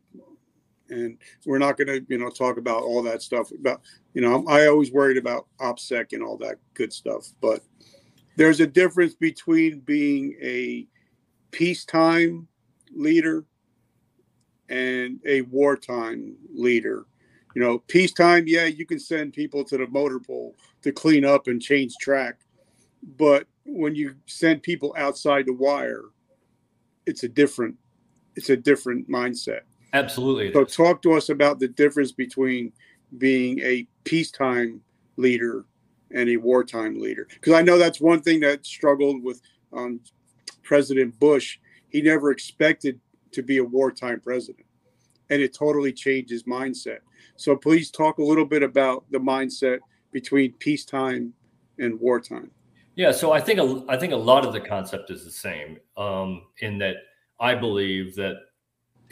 and 0.93 1.19
we're 1.47 1.59
not 1.59 1.77
going 1.77 1.89
to 1.89 2.05
you 2.09 2.19
know 2.19 2.31
talk 2.31 2.59
about 2.59 2.83
all 2.83 3.03
that 3.03 3.23
stuff 3.23 3.51
about 3.53 3.81
you 4.15 4.21
know 4.21 4.45
i 4.49 4.67
always 4.67 4.93
worried 4.93 5.17
about 5.17 5.47
opsec 5.61 6.13
and 6.13 6.23
all 6.23 6.37
that 6.37 6.57
good 6.75 6.93
stuff 6.93 7.33
but 7.41 7.61
there's 8.37 8.61
a 8.61 8.67
difference 8.67 9.15
between 9.15 9.81
being 9.81 10.35
a 10.41 10.87
peacetime 11.51 12.47
leader 12.95 13.45
and 14.69 15.21
a 15.27 15.43
wartime 15.43 16.35
leader 16.55 17.07
you 17.55 17.63
know 17.63 17.79
peacetime 17.79 18.45
yeah 18.47 18.65
you 18.65 18.87
can 18.87 18.99
send 18.99 19.33
people 19.33 19.65
to 19.65 19.77
the 19.77 19.87
motor 19.89 20.19
pool 20.21 20.55
to 20.83 20.93
clean 20.93 21.25
up 21.25 21.47
and 21.49 21.61
change 21.61 21.95
track 22.01 22.39
but 23.17 23.47
when 23.65 23.95
you 23.95 24.15
send 24.27 24.63
people 24.63 24.95
outside 24.97 25.47
the 25.47 25.53
wire, 25.53 26.05
it's 27.07 27.23
a 27.25 27.29
different 27.29 27.77
it's 28.35 28.51
a 28.51 28.57
different 28.57 29.09
mindset. 29.11 29.63
Absolutely. 29.93 30.53
So 30.53 30.65
talk 30.65 31.03
to 31.03 31.13
us 31.13 31.29
about 31.29 31.59
the 31.59 31.69
difference 31.69 32.13
between 32.13 32.73
being 33.19 33.59
a 33.61 33.87
peacetime 34.05 34.81
leader 35.17 35.65
and 36.13 36.29
a 36.29 36.37
wartime 36.37 37.01
leader. 37.01 37.27
Because 37.29 37.53
I 37.55 37.63
know 37.63 37.79
that's 37.79 38.01
one 38.01 38.21
thing 38.21 38.41
that 38.41 38.65
struggled 38.65 39.23
with 39.23 39.41
um, 39.73 40.01
President 40.63 41.19
Bush. 41.19 41.59
He 41.89 42.01
never 42.01 42.31
expected 42.31 43.01
to 43.33 43.43
be 43.43 43.59
a 43.59 43.65
wartime 43.65 44.21
president, 44.21 44.67
and 45.31 45.41
it 45.41 45.55
totally 45.55 45.93
changed 45.93 46.31
his 46.31 46.45
mindset. 46.45 46.99
So 47.37 47.57
please 47.57 47.91
talk 47.91 48.19
a 48.19 48.23
little 48.23 48.45
bit 48.45 48.63
about 48.63 49.05
the 49.11 49.19
mindset 49.19 49.79
between 50.11 50.53
peacetime 50.55 51.33
and 51.79 51.99
wartime. 51.99 52.51
Yeah, 52.95 53.13
so 53.13 53.33
I 53.33 53.41
think 53.41 53.59
a, 53.59 53.85
I 53.89 53.97
think 53.97 54.13
a 54.13 54.17
lot 54.17 54.47
of 54.47 54.53
the 54.53 54.61
concept 54.61 55.11
is 55.11 55.25
the 55.25 55.31
same 55.31 55.79
um, 55.97 56.43
in 56.61 56.79
that 56.79 56.97
I 57.41 57.55
believe 57.55 58.15
that 58.17 58.37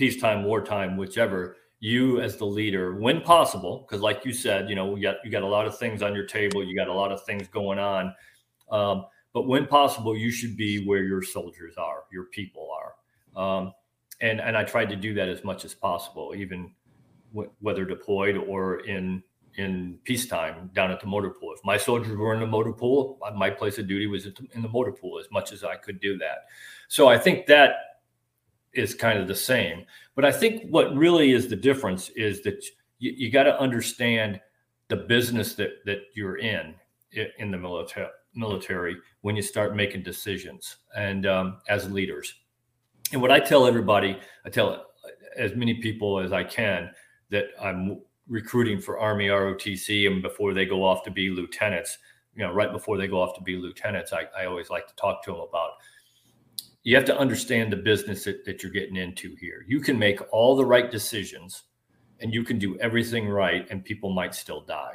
peacetime, 0.01 0.45
wartime, 0.45 0.97
whichever, 0.97 1.57
you 1.79 2.23
as 2.23 2.39
the 2.39 2.45
leader, 2.47 2.95
when 2.95 3.21
possible, 3.21 3.85
because 3.87 4.01
like 4.01 4.25
you 4.25 4.33
said, 4.33 4.71
you 4.71 4.75
know, 4.75 4.97
you 4.97 5.03
got 5.03 5.17
you 5.23 5.31
got 5.31 5.43
a 5.43 5.47
lot 5.47 5.67
of 5.67 5.79
things 5.79 6.01
on 6.03 6.15
your 6.15 6.25
table, 6.25 6.65
you 6.65 6.75
got 6.75 6.89
a 6.89 6.93
lot 6.93 7.13
of 7.13 7.23
things 7.25 7.49
going 7.49 7.79
on. 7.79 8.15
Um, 8.71 9.05
but 9.35 9.47
when 9.47 9.67
possible, 9.67 10.17
you 10.17 10.31
should 10.31 10.57
be 10.57 10.87
where 10.87 11.05
your 11.05 11.23
soldiers 11.23 11.75
are, 11.77 12.05
your 12.11 12.25
people 12.25 12.69
are. 12.81 12.93
Um, 13.43 13.75
and 14.23 14.41
and 14.41 14.57
I 14.57 14.65
tried 14.65 14.89
to 14.89 14.97
do 14.97 15.13
that 15.15 15.29
as 15.29 15.45
much 15.45 15.67
as 15.67 15.75
possible, 15.75 16.33
even 16.35 16.73
w- 17.35 17.51
whether 17.61 17.85
deployed 17.85 18.39
or 18.39 18.81
in 18.81 19.23
in 19.57 19.99
peacetime 20.05 20.71
down 20.73 20.91
at 20.91 21.01
the 21.01 21.07
motor 21.07 21.31
pool. 21.31 21.53
If 21.53 21.61
my 21.63 21.77
soldiers 21.77 22.17
were 22.17 22.33
in 22.33 22.41
the 22.41 22.47
motor 22.47 22.73
pool, 22.73 23.19
my 23.37 23.51
place 23.51 23.77
of 23.77 23.87
duty 23.87 24.07
was 24.07 24.25
in 24.55 24.63
the 24.63 24.69
motor 24.69 24.93
pool 24.93 25.19
as 25.19 25.27
much 25.31 25.53
as 25.53 25.63
I 25.63 25.77
could 25.77 26.01
do 26.01 26.17
that. 26.19 26.47
So 26.89 27.09
I 27.09 27.19
think 27.19 27.47
that 27.47 27.90
is 28.75 28.95
kind 28.95 29.19
of 29.19 29.29
the 29.29 29.35
same. 29.35 29.85
But 30.15 30.25
I 30.25 30.33
think 30.33 30.71
what 30.71 30.95
really 30.95 31.33
is 31.33 31.49
the 31.49 31.57
difference 31.57 32.11
is 32.11 32.43
that 32.43 32.65
you, 32.99 33.13
you 33.17 33.31
got 33.31 33.45
to 33.45 33.61
understand 33.61 34.41
the 34.89 34.97
business 34.97 35.55
that 35.55 35.85
that 35.87 36.01
you're 36.15 36.39
in 36.39 36.75
in 37.39 37.51
the 37.51 37.59
military 37.59 38.09
military 38.35 38.97
when 39.23 39.35
you 39.35 39.43
start 39.43 39.75
making 39.75 40.03
decisions 40.03 40.77
and 40.97 41.27
um, 41.27 41.59
as 41.69 41.91
leaders. 41.91 42.35
And 43.13 43.21
what 43.21 43.33
I 43.33 43.41
tell 43.41 43.67
everybody, 43.67 44.19
I 44.45 44.51
tell 44.51 44.87
as 45.37 45.55
many 45.57 45.75
people 45.75 46.21
as 46.21 46.33
I 46.33 46.45
can 46.45 46.91
that 47.31 47.47
I'm 47.61 48.01
recruiting 48.29 48.81
for 48.81 49.01
Army 49.01 49.27
ROTC 49.27 50.07
and 50.07 50.23
before 50.23 50.55
they 50.55 50.65
go 50.65 50.85
off 50.85 51.03
to 51.05 51.11
be 51.11 51.31
lieutenants, 51.31 51.99
you 52.35 52.45
know, 52.45 52.53
right 52.53 52.71
before 52.71 52.97
they 52.97 53.09
go 53.09 53.21
off 53.21 53.35
to 53.37 53.43
be 53.43 53.57
lieutenants, 53.57 54.13
I, 54.13 54.27
I 54.39 54.47
always 54.47 54.71
like 54.71 54.87
to 54.87 54.95
talk 54.95 55.25
to 55.25 55.33
them 55.33 55.41
about 55.41 55.71
you 56.83 56.97
have 56.97 57.05
to 57.05 57.19
understand 57.19 57.73
the 57.73 57.77
business 57.77 58.25
that, 58.25 58.45
that 58.45 58.63
you're 58.63 58.73
getting 58.73 58.97
into 58.97 59.35
here. 59.37 59.65
You 59.69 59.81
can 59.81 59.99
make 59.99 60.21
all 60.33 60.57
the 60.57 60.65
right 60.65 60.91
decisions 60.91 61.65
and 62.21 62.33
you 62.33 62.43
can 62.43 62.59
do 62.59 62.79
everything 62.79 63.29
right 63.29 63.67
and 63.71 63.85
people 63.85 64.13
might 64.13 64.35
still 64.35 64.63
die. 64.63 64.95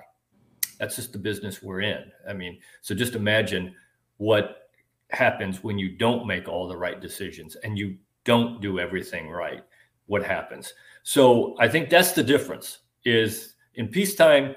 That's 0.79 0.95
just 0.95 1.13
the 1.13 1.19
business 1.19 1.61
we're 1.61 1.81
in. 1.81 2.11
I 2.27 2.33
mean, 2.33 2.59
so 2.81 2.95
just 2.95 3.15
imagine 3.15 3.75
what 4.17 4.69
happens 5.11 5.63
when 5.63 5.77
you 5.77 5.95
don't 5.95 6.25
make 6.25 6.47
all 6.47 6.67
the 6.67 6.77
right 6.77 6.99
decisions 6.99 7.55
and 7.57 7.77
you 7.77 7.97
don't 8.23 8.61
do 8.61 8.79
everything 8.79 9.29
right. 9.29 9.63
What 10.07 10.23
happens? 10.23 10.73
So 11.03 11.55
I 11.59 11.67
think 11.67 11.89
that's 11.89 12.11
the 12.13 12.23
difference 12.23 12.79
is 13.05 13.55
in 13.75 13.87
peacetime, 13.87 14.55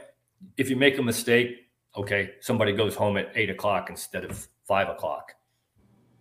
if 0.57 0.71
you 0.71 0.77
make 0.77 0.99
a 0.99 1.03
mistake, 1.03 1.69
okay, 1.97 2.31
somebody 2.41 2.73
goes 2.73 2.95
home 2.95 3.17
at 3.17 3.31
eight 3.35 3.51
o'clock 3.51 3.91
instead 3.91 4.25
of 4.25 4.49
five 4.67 4.89
o'clock. 4.89 5.35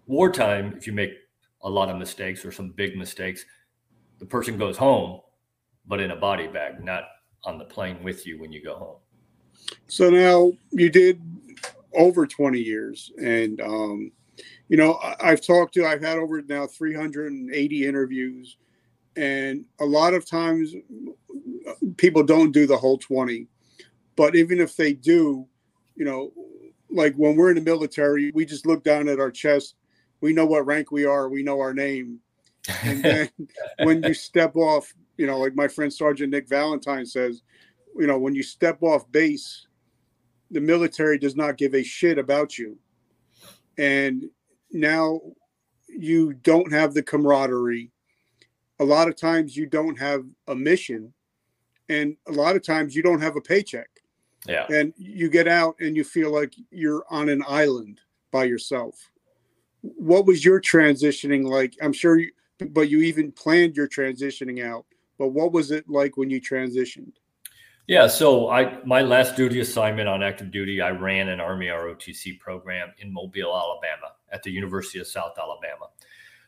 Wartime, 0.07 0.73
if 0.77 0.87
you 0.87 0.93
make 0.93 1.13
a 1.63 1.69
lot 1.69 1.89
of 1.89 1.97
mistakes 1.97 2.45
or 2.45 2.51
some 2.51 2.71
big 2.71 2.97
mistakes, 2.97 3.45
the 4.19 4.25
person 4.25 4.57
goes 4.57 4.77
home, 4.77 5.21
but 5.85 5.99
in 5.99 6.11
a 6.11 6.15
body 6.15 6.47
bag, 6.47 6.83
not 6.83 7.03
on 7.43 7.57
the 7.57 7.65
plane 7.65 8.01
with 8.03 8.25
you 8.25 8.39
when 8.39 8.51
you 8.51 8.63
go 8.63 8.75
home. 8.75 8.97
So 9.87 10.09
now 10.09 10.51
you 10.71 10.89
did 10.89 11.21
over 11.93 12.25
20 12.25 12.59
years, 12.59 13.11
and 13.21 13.59
um, 13.61 14.11
you 14.69 14.77
know 14.77 14.99
I've 15.19 15.45
talked 15.45 15.73
to, 15.75 15.85
I've 15.85 16.01
had 16.01 16.17
over 16.17 16.41
now 16.41 16.67
380 16.67 17.85
interviews, 17.85 18.57
and 19.17 19.65
a 19.79 19.85
lot 19.85 20.13
of 20.13 20.25
times 20.29 20.73
people 21.97 22.23
don't 22.23 22.51
do 22.51 22.65
the 22.65 22.77
whole 22.77 22.97
20 22.97 23.47
but 24.15 24.35
even 24.35 24.59
if 24.59 24.75
they 24.75 24.93
do 24.93 25.45
you 25.95 26.05
know 26.05 26.31
like 26.89 27.13
when 27.15 27.35
we're 27.35 27.49
in 27.49 27.55
the 27.55 27.61
military 27.61 28.31
we 28.33 28.45
just 28.45 28.65
look 28.65 28.83
down 28.83 29.09
at 29.09 29.19
our 29.19 29.31
chest 29.31 29.75
we 30.21 30.33
know 30.33 30.45
what 30.45 30.65
rank 30.65 30.91
we 30.91 31.05
are 31.05 31.29
we 31.29 31.43
know 31.43 31.59
our 31.59 31.73
name. 31.73 32.19
And 32.83 33.03
then 33.03 33.29
when 33.83 34.03
you 34.03 34.13
step 34.13 34.55
off 34.55 34.93
you 35.17 35.27
know 35.27 35.37
like 35.39 35.55
my 35.55 35.67
friend 35.67 35.91
sergeant 35.91 36.31
nick 36.31 36.47
valentine 36.47 37.05
says 37.05 37.41
you 37.97 38.05
know 38.07 38.19
when 38.19 38.35
you 38.35 38.43
step 38.43 38.77
off 38.81 39.09
base 39.11 39.67
the 40.51 40.61
military 40.61 41.17
does 41.17 41.35
not 41.35 41.57
give 41.57 41.75
a 41.75 41.83
shit 41.83 42.17
about 42.17 42.57
you. 42.57 42.77
And 43.77 44.25
now 44.71 45.21
you 45.87 46.33
don't 46.33 46.71
have 46.71 46.93
the 46.93 47.03
camaraderie. 47.03 47.91
A 48.79 48.85
lot 48.85 49.07
of 49.07 49.15
times 49.15 49.57
you 49.57 49.65
don't 49.65 49.97
have 49.97 50.23
a 50.47 50.55
mission 50.55 51.13
and 51.89 52.15
a 52.27 52.31
lot 52.31 52.55
of 52.55 52.63
times 52.63 52.95
you 52.95 53.01
don't 53.01 53.21
have 53.21 53.35
a 53.35 53.41
paycheck. 53.41 53.89
Yeah. 54.45 54.67
And 54.69 54.93
you 54.97 55.29
get 55.29 55.47
out 55.47 55.75
and 55.79 55.95
you 55.95 56.03
feel 56.03 56.31
like 56.31 56.53
you're 56.69 57.03
on 57.09 57.29
an 57.29 57.43
island 57.47 58.01
by 58.31 58.45
yourself 58.45 59.11
what 59.95 60.25
was 60.25 60.43
your 60.43 60.59
transitioning 60.59 61.47
like? 61.47 61.75
I'm 61.81 61.93
sure 61.93 62.17
you 62.17 62.31
but 62.59 62.89
you 62.89 63.01
even 63.01 63.31
planned 63.31 63.75
your 63.77 63.87
transitioning 63.87 64.65
out 64.65 64.85
but 65.17 65.27
what 65.29 65.51
was 65.51 65.71
it 65.71 65.87
like 65.89 66.17
when 66.17 66.29
you 66.29 66.41
transitioned? 66.41 67.13
Yeah 67.87 68.07
so 68.07 68.49
i 68.49 68.83
my 68.83 69.01
last 69.01 69.35
duty 69.35 69.59
assignment 69.59 70.09
on 70.09 70.23
active 70.23 70.51
duty 70.51 70.81
i 70.81 70.89
ran 70.89 71.29
an 71.29 71.39
army 71.39 71.67
rotc 71.67 72.39
program 72.39 72.91
in 72.99 73.13
mobile 73.13 73.55
alabama 73.55 74.13
at 74.31 74.43
the 74.43 74.51
university 74.51 74.99
of 74.99 75.07
south 75.07 75.37
alabama. 75.37 75.87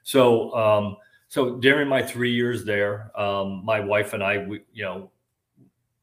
So 0.03 0.53
um, 0.55 0.97
so 1.27 1.57
during 1.57 1.87
my 1.87 2.01
three 2.01 2.33
years 2.33 2.65
there 2.65 3.11
um, 3.19 3.63
my 3.63 3.79
wife 3.79 4.13
and 4.13 4.23
i 4.23 4.39
we, 4.39 4.61
you 4.73 4.83
know 4.83 5.11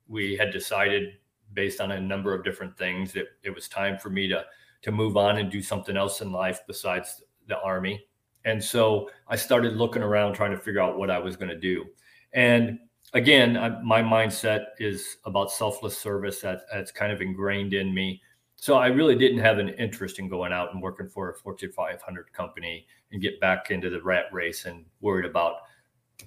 we 0.08 0.36
had 0.36 0.52
decided 0.52 1.14
based 1.52 1.80
on 1.80 1.90
a 1.92 2.00
number 2.00 2.32
of 2.32 2.44
different 2.44 2.76
things 2.78 3.12
that 3.12 3.26
it 3.42 3.50
was 3.50 3.68
time 3.68 3.98
for 3.98 4.10
me 4.10 4.28
to 4.28 4.44
to 4.82 4.92
move 4.92 5.16
on 5.16 5.38
and 5.38 5.50
do 5.50 5.60
something 5.60 5.96
else 5.96 6.20
in 6.20 6.30
life 6.30 6.60
besides 6.66 7.22
the 7.48 7.58
army 7.60 8.04
and 8.44 8.62
so 8.62 9.10
i 9.28 9.36
started 9.36 9.76
looking 9.76 10.02
around 10.02 10.32
trying 10.32 10.50
to 10.50 10.58
figure 10.58 10.80
out 10.80 10.98
what 10.98 11.10
i 11.10 11.18
was 11.18 11.36
going 11.36 11.48
to 11.48 11.58
do 11.58 11.84
and 12.32 12.78
again 13.14 13.56
I, 13.56 13.80
my 13.82 14.02
mindset 14.02 14.66
is 14.78 15.18
about 15.24 15.50
selfless 15.50 15.96
service 15.96 16.40
that, 16.40 16.62
that's 16.72 16.92
kind 16.92 17.12
of 17.12 17.20
ingrained 17.20 17.74
in 17.74 17.94
me 17.94 18.20
so 18.56 18.76
i 18.76 18.86
really 18.88 19.16
didn't 19.16 19.38
have 19.38 19.58
an 19.58 19.70
interest 19.70 20.18
in 20.18 20.28
going 20.28 20.52
out 20.52 20.72
and 20.72 20.82
working 20.82 21.08
for 21.08 21.30
a 21.30 21.34
fortune 21.34 21.72
500 21.72 22.32
company 22.32 22.86
and 23.12 23.22
get 23.22 23.40
back 23.40 23.70
into 23.70 23.90
the 23.90 24.02
rat 24.02 24.26
race 24.32 24.64
and 24.64 24.84
worried 25.00 25.26
about 25.26 25.56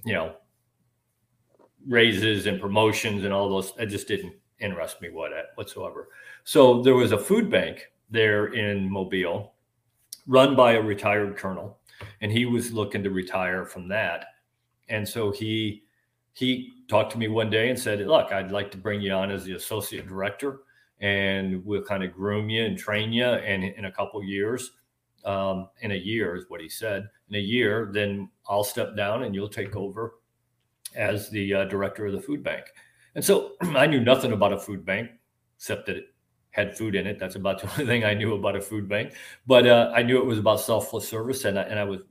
you 0.06 0.14
know 0.14 0.36
raises 1.88 2.46
and 2.46 2.60
promotions 2.60 3.24
and 3.24 3.34
all 3.34 3.50
those. 3.50 3.74
It 3.78 3.88
just 3.88 4.08
didn't 4.08 4.34
interest 4.60 5.02
me 5.02 5.10
what 5.10 5.32
whatsoever. 5.56 6.10
So 6.44 6.82
there 6.82 6.96
was 6.96 7.12
a 7.12 7.18
food 7.18 7.50
bank 7.50 7.92
there 8.10 8.48
in 8.48 8.90
Mobile, 8.90 9.54
run 10.30 10.56
by 10.56 10.74
a 10.74 10.82
retired 10.82 11.36
colonel, 11.36 11.80
and 12.22 12.32
he 12.32 12.46
was 12.46 12.72
looking 12.72 13.04
to 13.04 13.10
retire 13.10 13.66
from 13.66 13.90
that. 13.90 14.28
And 14.88 15.06
so 15.08 15.32
he 15.32 15.84
he 16.34 16.72
talked 16.88 17.12
to 17.12 17.18
me 17.18 17.28
one 17.28 17.50
day 17.50 17.70
and 17.70 17.78
said, 17.78 18.00
"Look, 18.08 18.32
I'd 18.32 18.52
like 18.52 18.72
to 18.72 18.78
bring 18.78 19.02
you 19.02 19.12
on 19.12 19.32
as 19.32 19.44
the 19.44 19.54
associate 19.54 20.08
director, 20.08 20.62
and 21.02 21.66
we'll 21.66 21.84
kind 21.84 22.04
of 22.04 22.14
groom 22.14 22.50
you 22.50 22.64
and 22.64 22.78
train 22.78 23.12
you. 23.12 23.26
And 23.26 23.64
in 23.64 23.86
a 23.86 23.92
couple 23.92 24.24
years, 24.24 24.72
um, 25.26 25.70
in 25.82 25.92
a 25.92 25.96
year 25.96 26.36
is 26.36 26.46
what 26.48 26.62
he 26.62 26.70
said. 26.70 27.10
In 27.30 27.36
a 27.36 27.40
year, 27.40 27.90
then 27.92 28.30
I'll 28.48 28.64
step 28.64 28.96
down 28.96 29.24
and 29.24 29.34
you'll 29.34 29.50
take 29.50 29.76
over 29.76 30.16
as 30.96 31.30
the 31.30 31.54
uh, 31.54 31.66
director 31.66 32.06
of 32.06 32.14
the 32.14 32.22
food 32.22 32.44
bank. 32.44 32.66
And 33.16 33.24
so 33.24 33.54
I 33.62 33.88
knew 33.88 34.00
nothing 34.00 34.32
about 34.32 34.54
a 34.54 34.60
food 34.60 34.86
bank 34.86 35.12
except 35.58 35.86
that 35.88 35.98
it 35.98 36.06
had 36.52 36.78
food 36.78 36.96
in 36.96 37.08
it. 37.08 37.20
That's 37.20 37.36
about 37.36 37.62
the 37.62 37.72
only 37.74 37.86
thing 37.86 38.04
I 38.04 38.14
knew 38.14 38.34
about 38.36 38.56
a 38.56 38.62
food 38.62 38.88
bank. 38.88 39.14
But 39.48 39.68
uh, 39.68 39.92
I 39.96 40.04
knew 40.04 40.18
it 40.18 40.26
was 40.26 40.40
about 40.40 40.60
selfless 40.60 41.08
service, 41.08 41.46
and 41.46 41.60
I, 41.60 41.64
and 41.64 41.80
I 41.80 41.84
was 41.84 42.02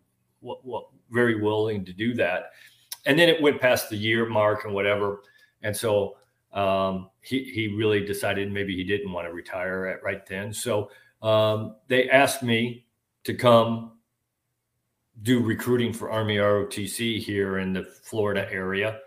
w- 0.42 0.61
w- 0.62 0.87
very 1.11 1.40
willing 1.40 1.85
to 1.85 1.92
do 1.92 2.14
that. 2.14 2.51
And 3.07 3.18
then 3.18 3.29
it 3.29 3.40
went 3.40 3.61
past 3.61 3.90
the 3.90 3.96
year 3.96 4.29
mark 4.29 4.64
and 4.64 4.74
whatever, 4.74 5.22
and 5.62 5.77
so 5.77 6.16
um, 6.53 7.11
he 7.20 7.44
he 7.44 7.68
really 7.68 8.05
decided 8.05 8.51
maybe 8.53 8.77
he 8.77 8.85
didn't 8.85 9.12
want 9.12 9.27
to 9.27 9.33
retire 9.33 9.87
at 9.87 10.03
right 10.03 10.27
then. 10.27 10.53
So 10.53 10.90
um, 11.22 11.77
they 11.88 12.09
asked 12.11 12.42
me 12.42 12.87
to 13.24 13.35
come 13.35 13.92
do 15.22 15.40
recruiting 15.40 15.92
for 15.92 16.11
Army 16.11 16.37
ROTC 16.37 17.18
here 17.18 17.59
in 17.59 17.72
the 17.72 17.85
Florida 17.85 18.46
area 18.53 19.01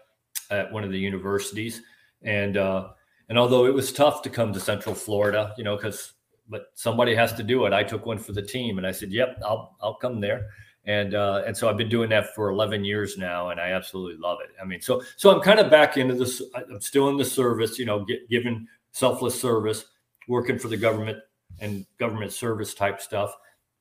at 0.50 0.72
one 0.72 0.84
of 0.84 0.91
the 0.91 1.00
universities. 1.00 1.82
And 2.22 2.58
uh, 2.58 2.89
and 3.32 3.39
although 3.39 3.65
it 3.65 3.74
was 3.74 3.94
tough 3.94 4.22
to 4.24 4.30
come 4.30 4.52
to 4.52 4.60
Central 4.60 4.94
Florida, 4.94 5.54
you 5.58 5.63
know, 5.63 5.78
because 5.78 6.15
but 6.50 6.65
somebody 6.74 7.15
has 7.15 7.32
to 7.36 7.44
do 7.44 7.65
it. 7.65 7.72
I 7.72 7.82
took 7.82 8.06
one 8.06 8.17
for 8.17 8.34
the 8.34 8.41
team, 8.41 8.78
and 8.78 8.86
I 8.86 8.91
said, 8.91 9.10
"Yep, 9.10 9.39
I'll 9.41 9.78
I'll 9.82 9.94
come 9.94 10.20
there." 10.20 10.50
And 10.84 11.15
uh, 11.15 11.44
and 11.48 11.56
so 11.56 11.70
I've 11.70 11.78
been 11.78 11.88
doing 11.88 12.10
that 12.10 12.36
for 12.36 12.50
11 12.50 12.84
years 12.84 13.17
now, 13.17 13.48
and 13.48 13.58
I 13.58 13.70
absolutely 13.70 14.20
love 14.22 14.39
it. 14.44 14.50
I 14.62 14.65
mean, 14.65 14.82
so 14.82 15.02
so 15.15 15.34
I'm 15.34 15.41
kind 15.41 15.62
of 15.62 15.72
back 15.72 15.96
into 15.96 16.13
this. 16.13 16.41
I'm 16.54 16.82
still 16.82 17.08
in 17.08 17.15
the 17.15 17.24
service, 17.24 17.80
you 17.80 17.86
know, 17.86 18.04
get, 18.04 18.30
giving 18.30 18.67
selfless 18.91 19.39
service, 19.39 19.86
working 20.28 20.60
for 20.60 20.67
the 20.67 20.76
government 20.76 21.20
and 21.62 21.86
government 22.00 22.34
service 22.34 22.74
type 22.74 23.00
stuff. 23.00 23.34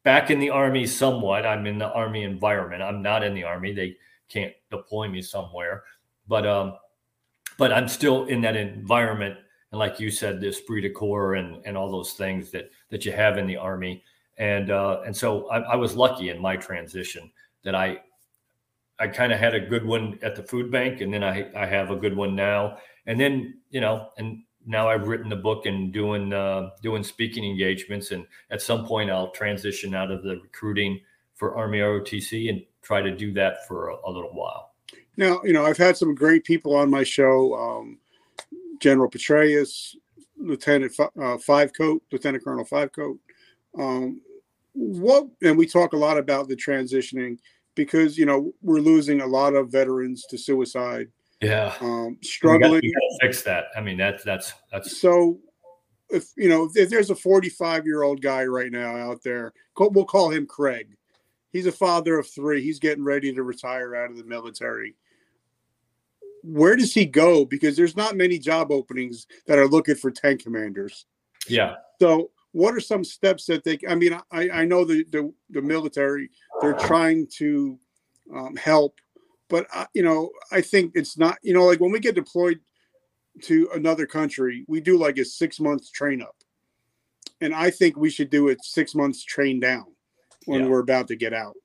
Back 0.04 0.30
in 0.30 0.38
the 0.38 0.50
army, 0.50 0.86
somewhat. 0.86 1.44
I'm 1.44 1.66
in 1.66 1.76
the 1.76 1.92
army 1.92 2.22
environment. 2.22 2.82
I'm 2.82 3.02
not 3.02 3.24
in 3.24 3.34
the 3.34 3.42
army. 3.42 3.72
They 3.72 3.96
can't 4.28 4.52
deploy 4.70 5.08
me 5.08 5.22
somewhere, 5.22 5.82
but 6.28 6.46
um, 6.46 6.74
but 7.60 7.72
I'm 7.72 7.86
still 7.86 8.24
in 8.24 8.40
that 8.40 8.56
environment 8.56 9.36
and 9.72 9.78
like 9.78 10.00
you 10.00 10.10
said, 10.10 10.40
the 10.40 10.48
esprit 10.48 10.82
de 10.82 10.90
corps 10.90 11.34
and 11.34 11.64
and 11.64 11.76
all 11.76 11.90
those 11.90 12.12
things 12.14 12.50
that 12.50 12.70
that 12.90 13.04
you 13.04 13.12
have 13.12 13.38
in 13.38 13.46
the 13.46 13.56
army. 13.56 14.02
And 14.38 14.70
uh, 14.70 15.02
and 15.06 15.16
so 15.16 15.48
I, 15.48 15.58
I 15.60 15.76
was 15.76 15.94
lucky 15.94 16.30
in 16.30 16.40
my 16.40 16.56
transition 16.56 17.30
that 17.64 17.74
I 17.74 17.98
I 18.98 19.08
kind 19.08 19.32
of 19.32 19.38
had 19.38 19.54
a 19.54 19.60
good 19.60 19.84
one 19.84 20.18
at 20.22 20.34
the 20.34 20.42
food 20.42 20.70
bank, 20.70 21.00
and 21.00 21.12
then 21.14 21.22
I 21.22 21.50
I 21.54 21.66
have 21.66 21.90
a 21.90 21.96
good 21.96 22.16
one 22.16 22.34
now. 22.34 22.78
And 23.06 23.20
then 23.20 23.60
you 23.70 23.80
know, 23.80 24.08
and 24.18 24.42
now 24.66 24.88
I've 24.88 25.06
written 25.06 25.28
the 25.28 25.36
book 25.36 25.66
and 25.66 25.92
doing 25.92 26.32
uh, 26.32 26.70
doing 26.82 27.04
speaking 27.04 27.44
engagements. 27.44 28.10
And 28.10 28.26
at 28.50 28.60
some 28.60 28.86
point, 28.86 29.10
I'll 29.10 29.30
transition 29.30 29.94
out 29.94 30.10
of 30.10 30.24
the 30.24 30.40
recruiting 30.42 31.00
for 31.36 31.56
Army 31.56 31.78
ROTC 31.78 32.50
and 32.50 32.62
try 32.82 33.02
to 33.02 33.14
do 33.14 33.32
that 33.34 33.68
for 33.68 33.90
a, 33.90 33.96
a 34.04 34.10
little 34.10 34.34
while. 34.34 34.72
Now, 35.16 35.40
you 35.44 35.52
know, 35.52 35.66
I've 35.66 35.76
had 35.76 35.96
some 35.96 36.14
great 36.14 36.44
people 36.44 36.74
on 36.74 36.90
my 36.90 37.02
show. 37.02 37.54
Um, 37.54 37.98
General 38.80 39.10
Petraeus, 39.10 39.94
Lieutenant 40.38 40.92
uh, 41.20 41.38
Five 41.38 41.72
Coat, 41.74 42.02
Lieutenant 42.10 42.42
Colonel 42.42 42.64
Five 42.64 42.92
Coat. 42.92 43.18
Um, 43.78 44.20
what 44.72 45.26
and 45.42 45.58
we 45.58 45.66
talk 45.66 45.92
a 45.92 45.96
lot 45.96 46.16
about 46.16 46.48
the 46.48 46.56
transitioning 46.56 47.38
because 47.74 48.16
you 48.16 48.26
know 48.26 48.52
we're 48.62 48.80
losing 48.80 49.20
a 49.20 49.26
lot 49.26 49.54
of 49.54 49.70
veterans 49.70 50.24
to 50.30 50.38
suicide. 50.38 51.08
Yeah, 51.40 51.74
um, 51.80 52.18
struggling. 52.22 52.80
We 52.82 52.92
got 52.92 53.00
to 53.00 53.18
fix 53.20 53.42
that. 53.42 53.66
I 53.76 53.80
mean, 53.80 53.96
that's 53.96 54.24
that's 54.24 54.52
that's 54.72 55.00
so. 55.00 55.38
If 56.08 56.30
you 56.36 56.48
know, 56.48 56.68
if 56.74 56.90
there's 56.90 57.10
a 57.10 57.14
45 57.14 57.86
year 57.86 58.02
old 58.02 58.20
guy 58.20 58.44
right 58.44 58.72
now 58.72 58.96
out 58.96 59.22
there, 59.22 59.52
we'll 59.78 60.04
call 60.04 60.30
him 60.30 60.44
Craig. 60.44 60.96
He's 61.52 61.66
a 61.66 61.72
father 61.72 62.18
of 62.18 62.28
three. 62.28 62.62
He's 62.62 62.78
getting 62.78 63.04
ready 63.04 63.32
to 63.32 63.42
retire 63.42 63.96
out 63.96 64.10
of 64.10 64.16
the 64.16 64.24
military 64.24 64.94
where 66.42 66.76
does 66.76 66.94
he 66.94 67.04
go? 67.04 67.44
Because 67.44 67.76
there's 67.76 67.96
not 67.96 68.16
many 68.16 68.38
job 68.38 68.70
openings 68.70 69.26
that 69.46 69.58
are 69.58 69.68
looking 69.68 69.94
for 69.94 70.10
tank 70.10 70.42
commanders. 70.42 71.06
Yeah. 71.48 71.76
So 72.00 72.30
what 72.52 72.74
are 72.74 72.80
some 72.80 73.04
steps 73.04 73.46
that 73.46 73.64
they? 73.64 73.78
I 73.88 73.94
mean, 73.94 74.18
I, 74.30 74.50
I 74.50 74.64
know 74.64 74.84
the, 74.84 75.04
the, 75.10 75.32
the 75.50 75.62
military 75.62 76.30
they're 76.60 76.74
trying 76.74 77.26
to 77.38 77.78
um, 78.34 78.56
help, 78.56 78.98
but 79.48 79.66
I, 79.72 79.86
you 79.94 80.02
know 80.02 80.30
I 80.50 80.60
think 80.60 80.92
it's 80.94 81.18
not. 81.18 81.38
You 81.42 81.54
know, 81.54 81.64
like 81.64 81.80
when 81.80 81.92
we 81.92 82.00
get 82.00 82.14
deployed 82.14 82.60
to 83.42 83.68
another 83.74 84.06
country, 84.06 84.64
we 84.68 84.80
do 84.80 84.98
like 84.98 85.18
a 85.18 85.24
six 85.24 85.60
months 85.60 85.90
train 85.90 86.22
up, 86.22 86.36
and 87.40 87.54
I 87.54 87.70
think 87.70 87.96
we 87.96 88.10
should 88.10 88.30
do 88.30 88.48
it 88.48 88.64
six 88.64 88.94
months 88.94 89.24
train 89.24 89.60
down 89.60 89.86
when 90.46 90.62
yeah. 90.62 90.68
we're 90.68 90.80
about 90.80 91.08
to 91.08 91.16
get 91.16 91.32
out. 91.32 91.56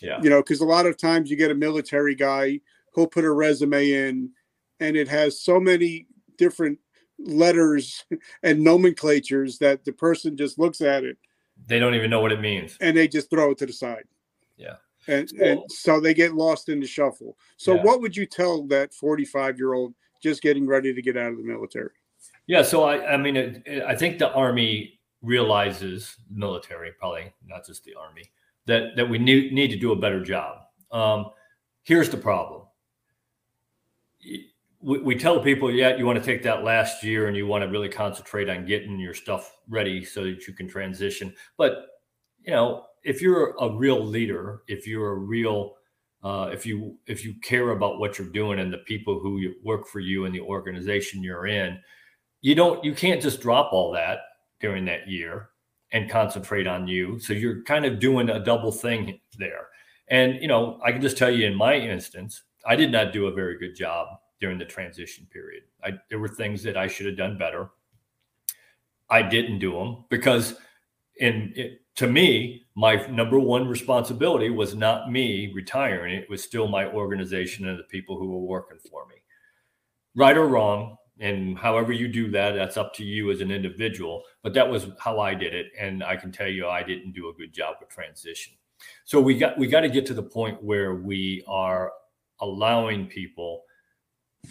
Yeah. 0.00 0.20
You 0.22 0.30
know, 0.30 0.40
because 0.40 0.60
a 0.60 0.66
lot 0.66 0.86
of 0.86 0.96
times 0.96 1.30
you 1.30 1.36
get 1.36 1.50
a 1.50 1.54
military 1.54 2.14
guy 2.14 2.60
he'll 2.94 3.06
put 3.06 3.24
a 3.24 3.30
resume 3.30 3.90
in 3.90 4.30
and 4.78 4.96
it 4.96 5.08
has 5.08 5.40
so 5.40 5.60
many 5.60 6.06
different 6.36 6.78
letters 7.18 8.04
and 8.42 8.62
nomenclatures 8.62 9.58
that 9.58 9.84
the 9.84 9.92
person 9.92 10.36
just 10.36 10.58
looks 10.58 10.80
at 10.80 11.04
it 11.04 11.16
they 11.66 11.78
don't 11.78 11.94
even 11.94 12.10
know 12.10 12.20
what 12.20 12.32
it 12.32 12.40
means 12.40 12.76
and 12.80 12.96
they 12.96 13.06
just 13.06 13.28
throw 13.28 13.50
it 13.50 13.58
to 13.58 13.66
the 13.66 13.72
side 13.72 14.04
yeah 14.56 14.76
and 15.08 15.30
and 15.32 15.60
so 15.68 16.00
they 16.00 16.14
get 16.14 16.34
lost 16.34 16.68
in 16.68 16.80
the 16.80 16.86
shuffle 16.86 17.36
so 17.56 17.74
yeah. 17.74 17.82
what 17.82 18.00
would 18.00 18.16
you 18.16 18.24
tell 18.24 18.66
that 18.66 18.94
45 18.94 19.58
year 19.58 19.74
old 19.74 19.94
just 20.22 20.42
getting 20.42 20.66
ready 20.66 20.94
to 20.94 21.02
get 21.02 21.16
out 21.16 21.32
of 21.32 21.36
the 21.36 21.44
military 21.44 21.90
yeah 22.46 22.62
so 22.62 22.84
i 22.84 23.12
i 23.12 23.16
mean 23.18 23.36
it, 23.36 23.62
it, 23.66 23.82
i 23.82 23.94
think 23.94 24.18
the 24.18 24.32
army 24.32 24.98
realizes 25.22 26.16
military 26.30 26.92
probably 26.98 27.32
not 27.46 27.66
just 27.66 27.84
the 27.84 27.94
army 27.94 28.22
that 28.66 28.96
that 28.96 29.08
we 29.08 29.18
need, 29.18 29.52
need 29.52 29.68
to 29.68 29.78
do 29.78 29.92
a 29.92 29.96
better 29.96 30.22
job 30.22 30.58
um, 30.92 31.26
here's 31.82 32.08
the 32.08 32.16
problem 32.16 32.62
we, 34.80 34.98
we 34.98 35.14
tell 35.14 35.40
people, 35.40 35.70
yeah, 35.70 35.96
you 35.96 36.06
want 36.06 36.18
to 36.18 36.24
take 36.24 36.42
that 36.42 36.64
last 36.64 37.02
year 37.02 37.28
and 37.28 37.36
you 37.36 37.46
want 37.46 37.62
to 37.62 37.68
really 37.70 37.88
concentrate 37.88 38.48
on 38.48 38.66
getting 38.66 38.98
your 38.98 39.14
stuff 39.14 39.56
ready 39.68 40.04
so 40.04 40.24
that 40.24 40.46
you 40.46 40.54
can 40.54 40.68
transition. 40.68 41.34
But 41.56 41.86
you 42.42 42.52
know, 42.52 42.86
if 43.02 43.20
you're 43.20 43.54
a 43.60 43.70
real 43.70 44.04
leader, 44.04 44.62
if 44.66 44.86
you're 44.86 45.12
a 45.12 45.18
real 45.18 45.76
uh, 46.22 46.50
if 46.52 46.66
you 46.66 46.96
if 47.06 47.24
you 47.24 47.34
care 47.42 47.70
about 47.70 47.98
what 47.98 48.18
you're 48.18 48.28
doing 48.28 48.58
and 48.58 48.72
the 48.72 48.78
people 48.78 49.18
who 49.18 49.52
work 49.64 49.86
for 49.86 50.00
you 50.00 50.24
and 50.24 50.34
the 50.34 50.40
organization 50.40 51.22
you're 51.22 51.46
in, 51.46 51.78
you 52.40 52.54
don't 52.54 52.84
you 52.84 52.94
can't 52.94 53.22
just 53.22 53.40
drop 53.40 53.72
all 53.72 53.92
that 53.92 54.18
during 54.60 54.84
that 54.86 55.08
year 55.08 55.50
and 55.92 56.10
concentrate 56.10 56.66
on 56.66 56.86
you. 56.86 57.18
So 57.18 57.32
you're 57.32 57.62
kind 57.62 57.84
of 57.84 57.98
doing 57.98 58.30
a 58.30 58.44
double 58.44 58.72
thing 58.72 59.18
there. 59.38 59.68
And 60.08 60.40
you 60.40 60.48
know, 60.48 60.80
I 60.84 60.92
can 60.92 61.00
just 61.00 61.16
tell 61.16 61.30
you 61.30 61.46
in 61.46 61.54
my 61.54 61.74
instance, 61.74 62.42
I 62.66 62.76
did 62.76 62.92
not 62.92 63.12
do 63.12 63.26
a 63.26 63.32
very 63.32 63.58
good 63.58 63.74
job 63.74 64.08
during 64.40 64.58
the 64.58 64.64
transition 64.64 65.26
period. 65.30 65.64
I, 65.84 65.92
there 66.08 66.18
were 66.18 66.28
things 66.28 66.62
that 66.62 66.76
I 66.76 66.86
should 66.86 67.06
have 67.06 67.16
done 67.16 67.38
better. 67.38 67.70
I 69.08 69.22
didn't 69.22 69.58
do 69.58 69.72
them 69.72 70.04
because, 70.08 70.56
in 71.16 71.52
it, 71.56 71.82
to 71.96 72.06
me, 72.06 72.62
my 72.76 73.06
number 73.08 73.38
one 73.38 73.66
responsibility 73.66 74.48
was 74.50 74.74
not 74.74 75.10
me 75.10 75.52
retiring. 75.54 76.14
It 76.14 76.30
was 76.30 76.42
still 76.42 76.68
my 76.68 76.86
organization 76.86 77.68
and 77.68 77.78
the 77.78 77.84
people 77.84 78.18
who 78.18 78.30
were 78.30 78.46
working 78.46 78.78
for 78.90 79.06
me. 79.06 79.16
Right 80.14 80.36
or 80.36 80.46
wrong, 80.46 80.96
and 81.20 81.58
however 81.58 81.92
you 81.92 82.08
do 82.08 82.30
that, 82.30 82.52
that's 82.52 82.78
up 82.78 82.94
to 82.94 83.04
you 83.04 83.30
as 83.30 83.40
an 83.40 83.50
individual. 83.50 84.22
But 84.42 84.54
that 84.54 84.68
was 84.68 84.86
how 84.98 85.20
I 85.20 85.34
did 85.34 85.54
it, 85.54 85.66
and 85.78 86.02
I 86.02 86.16
can 86.16 86.32
tell 86.32 86.48
you, 86.48 86.66
I 86.66 86.82
didn't 86.82 87.12
do 87.12 87.28
a 87.28 87.34
good 87.34 87.52
job 87.52 87.76
with 87.78 87.90
transition. 87.90 88.54
So 89.04 89.20
we 89.20 89.36
got 89.36 89.58
we 89.58 89.66
got 89.66 89.80
to 89.80 89.90
get 89.90 90.06
to 90.06 90.14
the 90.14 90.22
point 90.22 90.62
where 90.62 90.94
we 90.94 91.44
are 91.46 91.92
allowing 92.40 93.06
people 93.06 93.64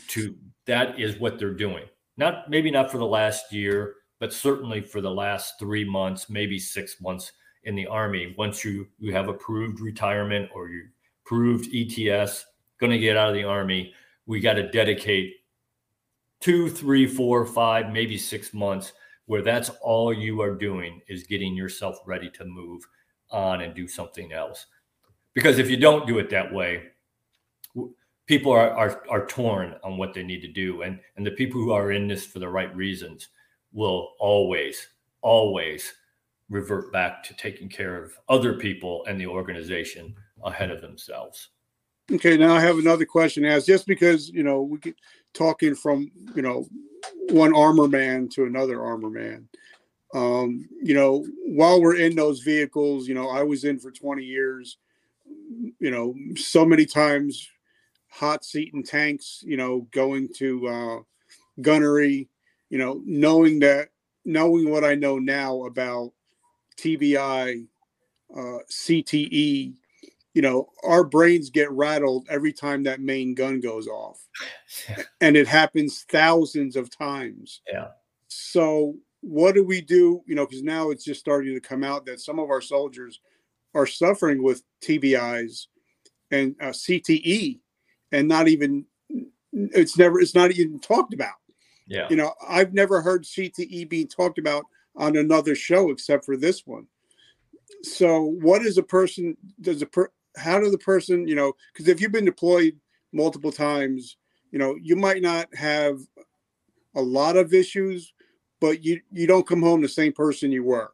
to 0.10 0.36
that 0.68 1.00
is 1.00 1.20
what 1.20 1.40
they're 1.40 1.54
doing. 1.54 1.86
Not 2.18 2.50
maybe 2.50 2.70
not 2.70 2.92
for 2.92 3.00
the 3.00 3.06
last 3.06 3.52
year, 3.52 3.96
but 4.20 4.32
certainly 4.32 4.82
for 4.82 5.02
the 5.02 5.12
last 5.12 5.56
three 5.58 5.84
months, 5.84 6.30
maybe 6.30 6.60
six 6.60 7.02
months 7.02 7.32
in 7.64 7.76
the 7.76 7.88
army. 7.88 8.36
Once 8.38 8.64
you 8.64 8.88
you 9.00 9.12
have 9.14 9.28
approved 9.28 9.80
retirement 9.80 10.50
or 10.54 10.70
you 10.70 10.84
approved 11.26 11.74
ETS, 11.74 12.46
going 12.80 12.92
to 12.92 13.00
get 13.00 13.18
out 13.18 13.30
of 13.30 13.36
the 13.36 13.44
army, 13.44 13.94
we 14.28 14.40
got 14.40 14.54
to 14.54 14.70
dedicate 14.70 15.34
two, 16.40 16.70
three, 16.70 17.06
four, 17.06 17.46
five, 17.46 17.92
maybe 17.92 18.18
six 18.18 18.54
months 18.54 18.94
where 19.26 19.42
that's 19.42 19.70
all 19.82 20.12
you 20.12 20.42
are 20.42 20.56
doing 20.56 21.02
is 21.08 21.28
getting 21.28 21.56
yourself 21.56 22.00
ready 22.06 22.30
to 22.32 22.46
move 22.46 22.84
on 23.30 23.62
and 23.62 23.76
do 23.76 23.88
something 23.88 24.34
else. 24.34 24.66
Because 25.36 25.60
if 25.60 25.70
you 25.70 25.78
don't 25.78 26.08
do 26.08 26.18
it 26.18 26.30
that 26.32 26.52
way, 26.52 26.84
people 28.26 28.52
are, 28.52 28.72
are 28.72 29.04
are 29.10 29.26
torn 29.28 29.76
on 29.84 29.98
what 29.98 30.14
they 30.14 30.24
need 30.24 30.42
to 30.42 30.48
do. 30.52 30.82
And 30.82 31.00
and 31.16 31.26
the 31.26 31.32
people 31.32 31.62
who 31.62 31.72
are 31.72 31.92
in 31.92 32.08
this 32.08 32.26
for 32.26 32.40
the 32.40 32.50
right 32.50 32.76
reasons 32.76 33.30
will 33.72 34.14
always 34.20 34.88
always 35.22 35.94
revert 36.50 36.92
back 36.92 37.24
to 37.24 37.36
taking 37.36 37.70
care 37.70 38.04
of 38.04 38.18
other 38.30 38.54
people 38.56 39.06
and 39.06 39.20
the 39.20 39.28
organization 39.28 40.16
ahead 40.44 40.72
of 40.72 40.82
themselves. 40.82 41.50
Okay 42.12 42.36
now 42.38 42.56
i 42.56 42.60
have 42.60 42.80
another 42.80 43.06
question 43.06 43.46
as 43.46 43.68
just 43.68 43.86
because 43.86 44.30
you 44.30 44.42
know 44.42 44.64
we 44.64 44.80
get 44.80 44.96
talking 45.34 45.76
from 45.76 46.12
you 46.36 46.42
know 46.42 46.68
one 47.30 47.56
armor 47.56 47.88
man 47.88 48.28
to 48.30 48.46
another 48.46 48.84
armor 48.84 49.10
man. 49.10 49.48
Um 50.14 50.68
you 50.82 50.94
know 50.94 51.26
while 51.46 51.82
we're 51.82 51.98
in 51.98 52.16
those 52.16 52.40
vehicles 52.40 53.08
you 53.08 53.14
know 53.14 53.30
i 53.30 53.44
was 53.44 53.64
in 53.64 53.78
for 53.78 53.92
20 53.92 54.24
years 54.24 54.78
you 55.80 55.92
know 55.92 56.16
so 56.36 56.66
many 56.66 56.88
times 56.88 57.48
hot 58.10 58.44
seat 58.44 58.66
seating 58.66 58.84
tanks, 58.84 59.44
you 59.46 59.58
know, 59.58 59.88
going 59.92 60.28
to 60.36 60.68
uh, 60.68 61.00
gunnery, 61.62 62.28
you 62.70 62.78
know, 62.78 63.02
knowing 63.06 63.60
that, 63.60 63.90
knowing 64.26 64.70
what 64.70 64.84
I 64.84 64.96
know 64.96 65.20
now 65.20 65.64
about 65.66 66.12
TBI, 66.78 67.66
uh, 68.36 68.58
CTE, 68.70 69.74
you 70.34 70.42
know, 70.42 70.70
our 70.84 71.04
brains 71.04 71.50
get 71.50 71.72
rattled 71.72 72.28
every 72.30 72.54
time 72.54 72.84
that 72.84 73.02
main 73.02 73.34
gun 73.34 73.60
goes 73.60 73.88
off. 73.88 74.26
And 75.22 75.36
it 75.36 75.48
happens 75.48 76.06
thousands 76.10 76.76
of 76.76 76.90
times. 76.96 77.62
Yeah. 77.72 77.90
So, 78.30 78.96
what 79.22 79.54
do 79.54 79.66
we 79.66 79.82
do? 79.82 80.22
You 80.26 80.36
know, 80.36 80.46
because 80.46 80.64
now 80.64 80.92
it's 80.92 81.04
just 81.04 81.20
starting 81.20 81.54
to 81.54 81.60
come 81.60 81.84
out 81.84 82.06
that 82.06 82.22
some 82.22 82.40
of 82.40 82.50
our 82.50 82.62
soldiers 82.62 83.20
are 83.76 83.86
suffering 83.86 84.42
with 84.42 84.64
TBIs 84.82 85.68
and 86.32 86.56
uh, 86.62 86.68
CTE 86.68 87.60
and 88.12 88.28
not 88.28 88.48
even 88.48 88.86
it's 89.52 89.98
never 89.98 90.20
it's 90.20 90.36
not 90.36 90.52
even 90.52 90.80
talked 90.80 91.14
about. 91.14 91.34
Yeah. 91.88 92.08
You 92.10 92.16
know, 92.16 92.34
I've 92.48 92.74
never 92.74 93.02
heard 93.02 93.24
CTE 93.24 93.90
being 93.90 94.08
talked 94.08 94.38
about 94.38 94.64
on 94.96 95.18
another 95.18 95.56
show 95.56 95.90
except 95.90 96.24
for 96.24 96.38
this 96.38 96.66
one. 96.66 96.88
So, 97.84 98.22
what 98.42 98.62
is 98.62 98.78
a 98.78 98.84
person? 98.84 99.36
Does 99.60 99.82
a 99.82 99.86
per? 99.86 100.12
How 100.40 100.60
does 100.60 100.72
the 100.72 100.78
person? 100.78 101.28
You 101.28 101.36
know, 101.36 101.54
because 101.74 101.88
if 101.88 102.02
you've 102.02 102.12
been 102.12 102.26
deployed 102.26 102.80
multiple 103.12 103.52
times, 103.52 104.18
you 104.52 104.60
know, 104.60 104.76
you 104.82 104.96
might 104.96 105.22
not 105.22 105.54
have 105.56 106.00
a 106.96 107.02
lot 107.02 107.38
of 107.38 107.54
issues, 107.54 108.14
but 108.60 108.84
you 108.84 109.02
you 109.12 109.28
don't 109.28 109.48
come 109.48 109.62
home 109.62 109.82
the 109.82 109.90
same 109.90 110.14
person 110.14 110.52
you 110.52 110.64
were. 110.64 110.92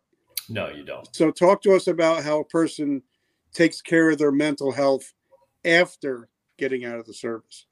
No, 0.49 0.69
you 0.69 0.83
don't. 0.83 1.07
So, 1.15 1.31
talk 1.31 1.61
to 1.63 1.73
us 1.73 1.87
about 1.87 2.23
how 2.23 2.39
a 2.39 2.45
person 2.45 3.01
takes 3.53 3.81
care 3.81 4.11
of 4.11 4.17
their 4.17 4.31
mental 4.31 4.71
health 4.71 5.13
after 5.63 6.29
getting 6.57 6.85
out 6.85 6.99
of 6.99 7.05
the 7.05 7.13
service. 7.13 7.65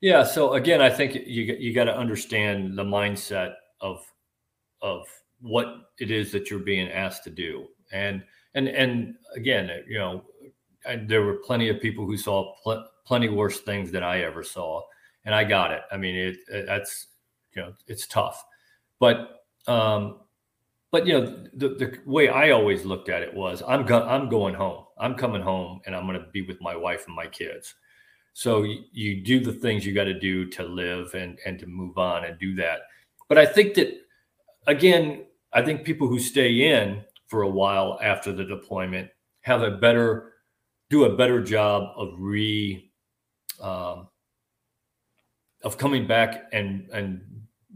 Yeah. 0.00 0.22
So 0.22 0.54
again, 0.54 0.80
I 0.80 0.90
think 0.90 1.14
you 1.14 1.56
you 1.58 1.74
got 1.74 1.84
to 1.84 1.96
understand 1.96 2.78
the 2.78 2.84
mindset 2.84 3.54
of 3.80 4.04
of 4.80 5.06
what 5.40 5.90
it 5.98 6.10
is 6.10 6.30
that 6.32 6.50
you're 6.50 6.60
being 6.60 6.88
asked 6.88 7.24
to 7.24 7.30
do, 7.30 7.66
and 7.92 8.22
and 8.54 8.68
and 8.68 9.16
again, 9.34 9.70
you 9.88 9.98
know, 9.98 10.24
there 11.06 11.22
were 11.22 11.34
plenty 11.34 11.68
of 11.68 11.80
people 11.80 12.06
who 12.06 12.16
saw 12.16 12.54
pl- 12.62 12.86
plenty 13.04 13.28
worse 13.28 13.60
things 13.60 13.90
than 13.90 14.02
I 14.02 14.22
ever 14.22 14.42
saw, 14.42 14.82
and 15.24 15.34
I 15.34 15.44
got 15.44 15.72
it. 15.72 15.82
I 15.90 15.96
mean, 15.96 16.14
it, 16.14 16.36
it 16.48 16.66
that's 16.66 17.08
you 17.54 17.62
know, 17.62 17.72
it's 17.86 18.06
tough, 18.06 18.44
but 18.98 19.44
um, 19.66 20.20
but 20.90 21.06
you 21.06 21.14
know, 21.14 21.44
the 21.54 21.68
the 21.70 21.98
way 22.06 22.28
I 22.28 22.50
always 22.50 22.84
looked 22.84 23.08
at 23.08 23.22
it 23.22 23.32
was, 23.34 23.62
I'm 23.66 23.84
go- 23.84 24.06
I'm 24.06 24.28
going 24.28 24.54
home. 24.54 24.84
I'm 24.98 25.14
coming 25.14 25.42
home, 25.42 25.80
and 25.86 25.94
I'm 25.94 26.06
going 26.06 26.20
to 26.20 26.26
be 26.32 26.42
with 26.42 26.60
my 26.60 26.74
wife 26.76 27.06
and 27.06 27.14
my 27.14 27.26
kids 27.26 27.74
so 28.38 28.62
you, 28.62 28.84
you 28.92 29.20
do 29.20 29.40
the 29.40 29.52
things 29.52 29.84
you 29.84 29.92
got 29.92 30.04
to 30.04 30.16
do 30.16 30.46
to 30.48 30.62
live 30.62 31.12
and 31.14 31.40
and 31.44 31.58
to 31.58 31.66
move 31.66 31.98
on 31.98 32.24
and 32.24 32.38
do 32.38 32.54
that. 32.54 32.82
But 33.28 33.36
I 33.36 33.44
think 33.44 33.74
that 33.74 33.92
again, 34.68 35.24
I 35.52 35.60
think 35.62 35.82
people 35.82 36.06
who 36.06 36.20
stay 36.20 36.72
in 36.72 37.02
for 37.26 37.42
a 37.42 37.48
while 37.48 37.98
after 38.00 38.32
the 38.32 38.44
deployment 38.44 39.10
have 39.40 39.62
a 39.62 39.72
better 39.72 40.34
do 40.90 41.04
a 41.04 41.16
better 41.16 41.42
job 41.42 41.92
of 41.96 42.14
re 42.18 42.90
um, 43.60 44.08
of 45.64 45.76
coming 45.76 46.06
back 46.06 46.48
and 46.52 46.88
and 46.92 47.20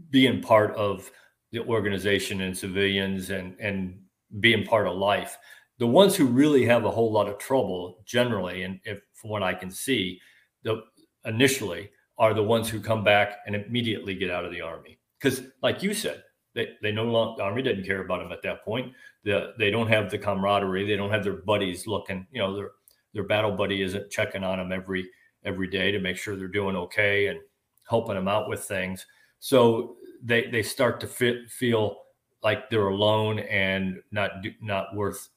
being 0.09 0.41
part 0.41 0.75
of 0.75 1.11
the 1.51 1.59
organization 1.59 2.41
and 2.41 2.57
civilians 2.57 3.29
and 3.29 3.55
and 3.59 3.99
being 4.39 4.65
part 4.65 4.87
of 4.87 4.95
life. 4.95 5.37
The 5.79 5.87
ones 5.87 6.15
who 6.15 6.25
really 6.25 6.65
have 6.65 6.85
a 6.85 6.91
whole 6.91 7.11
lot 7.11 7.27
of 7.27 7.37
trouble 7.37 8.03
generally, 8.05 8.63
and 8.63 8.79
if 8.85 9.01
from 9.13 9.31
what 9.31 9.43
I 9.43 9.53
can 9.53 9.71
see, 9.71 10.19
the 10.63 10.83
initially 11.25 11.89
are 12.17 12.33
the 12.33 12.43
ones 12.43 12.69
who 12.69 12.79
come 12.79 13.03
back 13.03 13.39
and 13.45 13.55
immediately 13.55 14.15
get 14.15 14.29
out 14.29 14.45
of 14.45 14.51
the 14.51 14.61
army 14.61 14.99
because 15.19 15.41
like 15.61 15.81
you 15.81 15.93
said 15.93 16.23
they, 16.53 16.69
they 16.81 16.91
no 16.91 17.05
longer 17.05 17.35
the 17.37 17.43
army 17.43 17.61
didn't 17.61 17.85
care 17.85 18.03
about 18.03 18.19
them 18.19 18.31
at 18.31 18.41
that 18.43 18.63
point 18.63 18.91
the, 19.23 19.53
they 19.57 19.71
don't 19.71 19.87
have 19.87 20.11
the 20.11 20.17
camaraderie 20.17 20.85
they 20.85 20.95
don't 20.95 21.09
have 21.09 21.23
their 21.23 21.33
buddies 21.33 21.87
looking 21.87 22.27
you 22.31 22.39
know 22.39 22.55
their 22.55 22.71
their 23.13 23.23
battle 23.23 23.51
buddy 23.51 23.81
isn't 23.81 24.09
checking 24.09 24.43
on 24.43 24.57
them 24.57 24.71
every 24.71 25.09
every 25.45 25.67
day 25.67 25.91
to 25.91 25.99
make 25.99 26.17
sure 26.17 26.35
they're 26.35 26.47
doing 26.47 26.75
okay 26.75 27.27
and 27.27 27.39
helping 27.89 28.15
them 28.15 28.27
out 28.27 28.49
with 28.49 28.63
things 28.63 29.05
so 29.39 29.97
they 30.23 30.47
they 30.47 30.63
start 30.63 30.99
to 30.99 31.07
fit, 31.07 31.49
feel 31.49 31.97
like 32.41 32.69
they're 32.69 32.87
alone 32.87 33.39
and 33.39 34.01
not 34.11 34.31
not 34.61 34.95
worth 34.95 35.29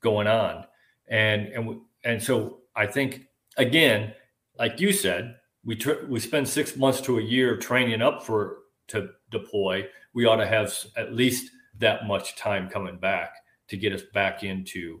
going 0.00 0.26
on 0.26 0.64
and 1.08 1.48
and 1.48 1.80
and 2.04 2.22
so 2.22 2.60
i 2.76 2.86
think 2.86 3.26
again 3.56 4.12
like 4.60 4.78
you 4.78 4.92
said, 4.92 5.36
we 5.64 5.74
tr- 5.74 6.04
we 6.06 6.20
spend 6.20 6.46
six 6.46 6.76
months 6.76 7.00
to 7.00 7.18
a 7.18 7.22
year 7.22 7.56
training 7.56 8.02
up 8.02 8.22
for 8.22 8.58
to 8.88 9.08
deploy. 9.30 9.86
We 10.12 10.26
ought 10.26 10.36
to 10.36 10.46
have 10.46 10.72
at 10.96 11.14
least 11.14 11.50
that 11.78 12.06
much 12.06 12.36
time 12.36 12.68
coming 12.68 12.98
back 12.98 13.32
to 13.68 13.76
get 13.78 13.94
us 13.94 14.02
back 14.12 14.44
into 14.44 15.00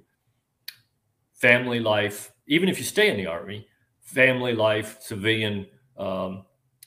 family 1.40 1.80
life. 1.80 2.32
Even 2.46 2.68
if 2.68 2.78
you 2.78 2.84
stay 2.84 3.10
in 3.10 3.16
the 3.16 3.26
army, 3.26 3.66
family 4.00 4.54
life, 4.54 4.98
civilian, 5.00 5.66
um, 5.96 6.44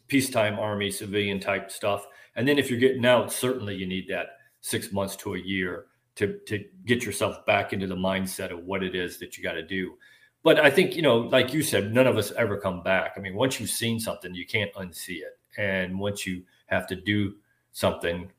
peacetime 0.08 0.60
army, 0.60 0.92
civilian 0.92 1.39
type 1.39 1.72
stuff. 1.72 2.06
And 2.36 2.48
then 2.48 2.58
if 2.58 2.70
you're 2.70 2.80
getting 2.80 3.06
out, 3.06 3.32
certainly 3.32 3.76
you 3.76 3.86
need 3.86 4.08
that 4.10 4.28
six 4.62 4.92
months 4.92 5.16
to 5.18 5.36
a 5.36 5.39
year 5.39 5.86
to 6.16 6.39
to 6.48 6.63
get 6.86 7.04
yourself 7.04 7.46
back 7.46 7.74
into 7.74 7.88
the 7.88 7.96
mindset 7.96 8.52
of 8.52 8.63
what 8.66 8.84
it 8.84 8.96
is 8.96 9.18
that 9.20 9.38
you 9.38 9.44
got 9.44 9.54
to 9.54 9.66
do 9.66 9.98
but 10.44 10.60
I 10.60 10.70
think, 10.70 10.96
you 10.96 11.02
know, 11.02 11.20
like 11.20 11.54
you 11.54 11.63
said, 11.63 11.94
none 11.94 12.06
of 12.06 12.18
us 12.18 12.34
ever 12.34 12.58
come 12.58 12.84
back. 12.84 13.13
I 13.16 13.22
mean, 13.22 13.34
once 13.34 13.60
you've 13.60 13.70
seen 13.70 14.00
something, 14.00 14.36
you 14.36 14.46
can't 14.46 14.74
unsee 14.74 15.22
it. 15.22 15.39
And 15.58 15.98
once 15.98 16.28
you 16.28 16.44
have 16.68 16.86
to 16.88 16.96
do 16.98 17.36
something 17.72 18.30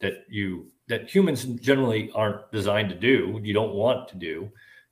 that 0.00 0.24
you 0.28 0.70
that 0.86 1.12
humans 1.12 1.44
generally 1.44 2.10
aren't 2.14 2.52
designed 2.52 2.90
to 2.90 2.94
do, 2.94 3.40
you 3.42 3.52
don't 3.52 3.74
want 3.74 4.06
to 4.08 4.16
do, 4.16 4.50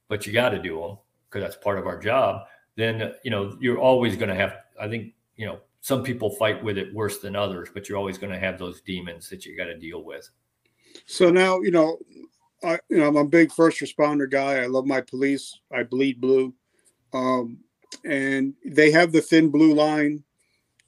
but 0.09 0.27
you 0.27 0.33
got 0.33 0.51
to 0.51 0.59
do 0.61 0.81
them 0.81 0.99
because 1.29 1.43
that's 1.43 1.63
part 1.63 1.79
of 1.79 1.87
our 1.87 1.99
job. 1.99 2.47
Then 2.77 3.13
you 3.23 3.31
know 3.31 3.57
you're 3.61 3.79
always 3.79 4.17
going 4.17 4.29
to 4.29 4.35
have. 4.35 4.57
I 4.81 4.89
think 4.89 5.13
you 5.37 5.47
know 5.47 5.61
some 5.81 6.03
people 6.03 6.31
fight 6.31 6.63
with 6.63 6.79
it 6.79 6.95
worse 6.95 7.19
than 7.19 7.37
others, 7.37 7.69
but 7.73 7.89
you're 7.89 7.99
always 7.99 8.19
going 8.19 8.33
to 8.33 8.39
have 8.39 8.59
those 8.59 8.81
demons 8.81 9.29
that 9.31 9.45
you 9.45 9.57
got 9.57 9.65
to 9.67 9.79
deal 9.79 10.03
with. 10.05 10.29
So 11.07 11.31
now 11.31 11.61
you 11.61 11.71
know 11.71 11.99
I, 12.65 12.79
you 12.89 12.99
know, 12.99 13.09
I'm 13.09 13.17
a 13.17 13.25
big 13.25 13.53
first 13.53 13.81
responder 13.81 14.31
guy. 14.31 14.63
I 14.63 14.67
love 14.67 14.87
my 14.87 15.01
police. 15.01 15.59
I 15.73 15.83
bleed 15.83 16.21
blue. 16.21 16.55
Um, 17.13 17.59
and 18.05 18.55
they 18.65 18.91
have 18.91 19.13
the 19.13 19.21
thin 19.21 19.51
blue 19.51 19.75
line. 19.75 20.23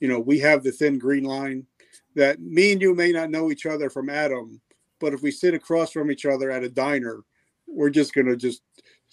You 0.01 0.09
know, 0.09 0.21
we 0.21 0.39
have 0.41 0.63
the 0.63 0.73
thin 0.73 0.99
green 0.99 1.25
line 1.25 1.67
that 2.15 2.41
me 2.41 2.73
and 2.73 2.81
you 2.81 2.95
may 2.95 3.13
not 3.13 3.31
know 3.31 3.51
each 3.51 3.67
other 3.67 3.91
from 3.91 4.09
Adam, 4.09 4.61
but 5.01 5.13
if 5.13 5.23
we 5.23 5.31
sit 5.31 5.55
across 5.55 5.91
from 5.91 6.11
each 6.11 6.27
other 6.27 6.51
at 6.51 6.63
a 6.63 6.69
diner, 6.69 7.21
we're 7.67 7.91
just 7.91 8.15
going 8.15 8.27
to 8.27 8.37
just 8.37 8.63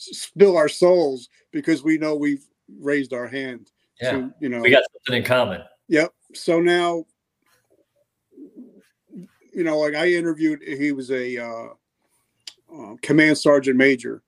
spill 0.01 0.57
our 0.57 0.69
souls 0.69 1.29
because 1.51 1.83
we 1.83 1.97
know 1.97 2.15
we've 2.15 2.45
raised 2.79 3.13
our 3.13 3.27
hand. 3.27 3.71
Yeah. 4.01 4.11
To, 4.11 4.33
you 4.39 4.49
know, 4.49 4.61
we 4.61 4.71
got 4.71 4.83
something 5.05 5.21
in 5.21 5.27
common. 5.27 5.61
Yep. 5.87 6.13
So 6.33 6.59
now, 6.59 7.05
you 9.53 9.63
know, 9.63 9.79
like 9.79 9.95
I 9.95 10.09
interviewed, 10.09 10.61
he 10.63 10.91
was 10.91 11.11
a, 11.11 11.37
uh, 11.37 11.67
uh, 12.73 12.95
command 13.01 13.37
sergeant 13.37 13.77
major, 13.77 14.23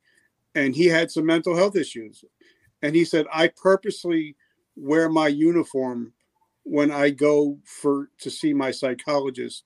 and 0.56 0.76
he 0.76 0.86
had 0.86 1.10
some 1.10 1.26
mental 1.26 1.56
health 1.56 1.76
issues. 1.76 2.24
And 2.82 2.96
he 2.96 3.06
said, 3.06 3.26
I 3.32 3.48
purposely 3.48 4.36
wear 4.76 5.10
my 5.10 5.30
uniform 5.30 6.14
when 6.64 6.92
I 6.92 7.10
go 7.10 7.58
for 7.64 8.10
to 8.20 8.30
see 8.30 8.54
my 8.54 8.72
psychologist. 8.72 9.64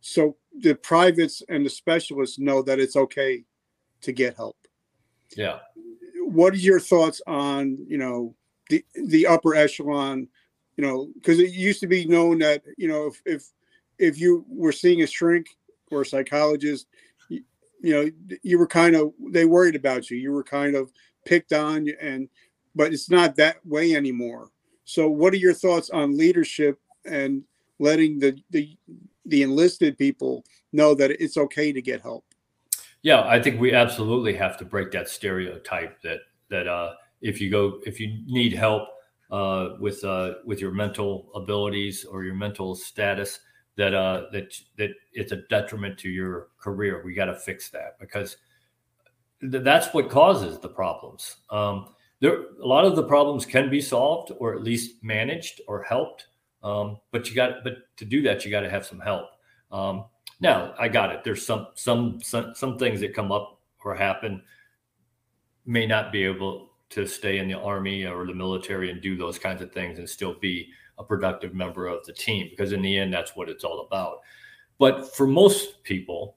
So 0.00 0.36
the 0.60 0.74
privates 0.74 1.42
and 1.48 1.64
the 1.64 1.70
specialists 1.70 2.38
know 2.38 2.62
that 2.62 2.78
it's 2.78 2.96
okay 2.96 3.44
to 4.02 4.12
get 4.12 4.36
help. 4.36 4.56
Yeah. 5.36 5.58
What 6.24 6.54
are 6.54 6.58
your 6.58 6.80
thoughts 6.80 7.22
on, 7.26 7.78
you 7.88 7.98
know, 7.98 8.34
the 8.68 8.84
the 9.06 9.26
upper 9.26 9.54
echelon, 9.54 10.28
you 10.76 10.84
know, 10.84 11.08
because 11.14 11.38
it 11.38 11.52
used 11.52 11.80
to 11.80 11.86
be 11.86 12.04
known 12.04 12.38
that, 12.40 12.62
you 12.76 12.88
know, 12.88 13.06
if 13.06 13.22
if 13.24 13.50
if 13.98 14.20
you 14.20 14.44
were 14.48 14.72
seeing 14.72 15.02
a 15.02 15.06
shrink 15.06 15.46
or 15.90 16.02
a 16.02 16.06
psychologist, 16.06 16.86
you 17.80 17.94
know 17.94 18.10
you 18.42 18.58
were 18.58 18.66
kind 18.66 18.96
of 18.96 19.12
they 19.30 19.44
worried 19.44 19.76
about 19.76 20.10
you. 20.10 20.16
You 20.16 20.32
were 20.32 20.44
kind 20.44 20.74
of 20.74 20.92
picked 21.24 21.52
on 21.52 21.88
and 22.00 22.28
but 22.74 22.92
it's 22.92 23.10
not 23.10 23.36
that 23.36 23.64
way 23.66 23.94
anymore. 23.94 24.50
So 24.84 25.08
what 25.08 25.32
are 25.32 25.38
your 25.38 25.54
thoughts 25.54 25.90
on 25.90 26.16
leadership 26.16 26.78
and 27.04 27.42
letting 27.78 28.18
the 28.18 28.38
the, 28.50 28.76
the 29.26 29.42
enlisted 29.42 29.98
people 29.98 30.44
know 30.72 30.94
that 30.94 31.10
it's 31.22 31.36
okay 31.36 31.72
to 31.72 31.82
get 31.82 32.02
help 32.02 32.24
yeah 33.02 33.22
i 33.28 33.40
think 33.40 33.60
we 33.60 33.72
absolutely 33.72 34.34
have 34.34 34.56
to 34.56 34.64
break 34.64 34.90
that 34.90 35.08
stereotype 35.08 36.00
that 36.02 36.20
that 36.50 36.66
uh, 36.66 36.94
if 37.20 37.40
you 37.40 37.50
go 37.50 37.80
if 37.86 38.00
you 38.00 38.22
need 38.26 38.52
help 38.52 38.88
uh, 39.30 39.70
with 39.78 40.02
uh, 40.04 40.34
with 40.46 40.60
your 40.60 40.70
mental 40.70 41.30
abilities 41.34 42.04
or 42.04 42.24
your 42.24 42.34
mental 42.34 42.74
status 42.74 43.40
that 43.78 43.94
uh 43.94 44.24
that 44.32 44.52
that 44.76 44.90
it's 45.12 45.32
a 45.32 45.36
detriment 45.48 45.96
to 45.98 46.10
your 46.10 46.48
career. 46.58 47.00
We 47.04 47.14
got 47.14 47.26
to 47.26 47.34
fix 47.34 47.70
that 47.70 47.98
because 47.98 48.36
th- 49.40 49.62
that's 49.62 49.94
what 49.94 50.10
causes 50.10 50.58
the 50.58 50.68
problems. 50.68 51.36
Um, 51.50 51.94
there 52.20 52.42
a 52.62 52.66
lot 52.66 52.84
of 52.84 52.96
the 52.96 53.04
problems 53.04 53.46
can 53.46 53.70
be 53.70 53.80
solved 53.80 54.32
or 54.38 54.54
at 54.54 54.62
least 54.62 55.02
managed 55.02 55.60
or 55.68 55.82
helped. 55.84 56.26
Um, 56.62 56.98
but 57.12 57.28
you 57.28 57.36
got 57.36 57.62
but 57.62 57.74
to 57.98 58.04
do 58.04 58.20
that 58.22 58.44
you 58.44 58.50
got 58.50 58.60
to 58.60 58.70
have 58.70 58.84
some 58.84 59.00
help. 59.00 59.26
Um, 59.70 60.06
now 60.40 60.74
I 60.78 60.88
got 60.88 61.10
it. 61.10 61.24
There's 61.24 61.44
some 61.44 61.68
some 61.74 62.20
some 62.20 62.54
some 62.54 62.78
things 62.78 63.00
that 63.00 63.14
come 63.14 63.32
up 63.32 63.60
or 63.84 63.94
happen 63.94 64.42
may 65.64 65.86
not 65.86 66.12
be 66.12 66.24
able 66.24 66.70
to 66.90 67.06
stay 67.06 67.38
in 67.38 67.48
the 67.48 67.58
army 67.58 68.04
or 68.04 68.26
the 68.26 68.34
military 68.34 68.90
and 68.90 69.00
do 69.00 69.16
those 69.16 69.38
kinds 69.38 69.62
of 69.62 69.72
things 69.72 69.98
and 69.98 70.08
still 70.08 70.34
be 70.40 70.68
a 70.98 71.04
productive 71.04 71.54
member 71.54 71.86
of 71.86 72.04
the 72.06 72.12
team 72.12 72.48
because 72.50 72.72
in 72.72 72.82
the 72.82 72.96
end 72.98 73.12
that's 73.12 73.36
what 73.36 73.48
it's 73.48 73.64
all 73.64 73.86
about 73.86 74.20
but 74.78 75.14
for 75.14 75.26
most 75.26 75.82
people 75.84 76.36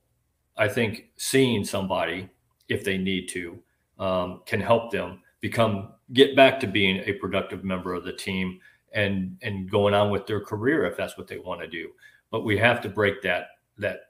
i 0.57 0.67
think 0.67 1.05
seeing 1.17 1.63
somebody 1.63 2.29
if 2.67 2.83
they 2.83 2.97
need 2.97 3.27
to 3.27 3.57
um, 3.99 4.41
can 4.45 4.59
help 4.59 4.91
them 4.91 5.21
become 5.39 5.93
get 6.13 6.35
back 6.35 6.59
to 6.59 6.67
being 6.67 7.01
a 7.05 7.13
productive 7.13 7.63
member 7.63 7.93
of 7.93 8.03
the 8.03 8.13
team 8.13 8.59
and 8.93 9.37
and 9.41 9.71
going 9.71 9.93
on 9.93 10.11
with 10.11 10.27
their 10.27 10.41
career 10.41 10.85
if 10.85 10.97
that's 10.97 11.17
what 11.17 11.27
they 11.27 11.39
want 11.39 11.61
to 11.61 11.67
do 11.67 11.89
but 12.29 12.43
we 12.43 12.57
have 12.57 12.81
to 12.81 12.89
break 12.89 13.21
that 13.21 13.47
that 13.82 14.01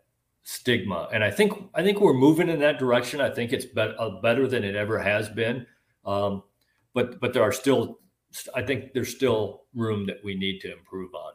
stigma. 0.43 1.09
And 1.11 1.23
I 1.23 1.31
think 1.31 1.53
I 1.73 1.83
think 1.83 1.99
we're 1.99 2.13
moving 2.13 2.49
in 2.49 2.59
that 2.59 2.79
direction. 2.79 3.21
I 3.21 3.29
think 3.29 3.53
it's 3.53 3.65
be- 3.65 3.81
uh, 3.81 4.21
better 4.21 4.47
than 4.47 4.63
it 4.63 4.75
ever 4.75 4.99
has 4.99 5.29
been. 5.29 5.65
Um, 6.05 6.43
but 6.93 7.19
but 7.19 7.33
there 7.33 7.43
are 7.43 7.51
still 7.51 7.99
I 8.55 8.61
think 8.61 8.93
there's 8.93 9.13
still 9.13 9.63
room 9.73 10.05
that 10.07 10.23
we 10.23 10.35
need 10.35 10.61
to 10.61 10.71
improve 10.71 11.13
on. 11.13 11.33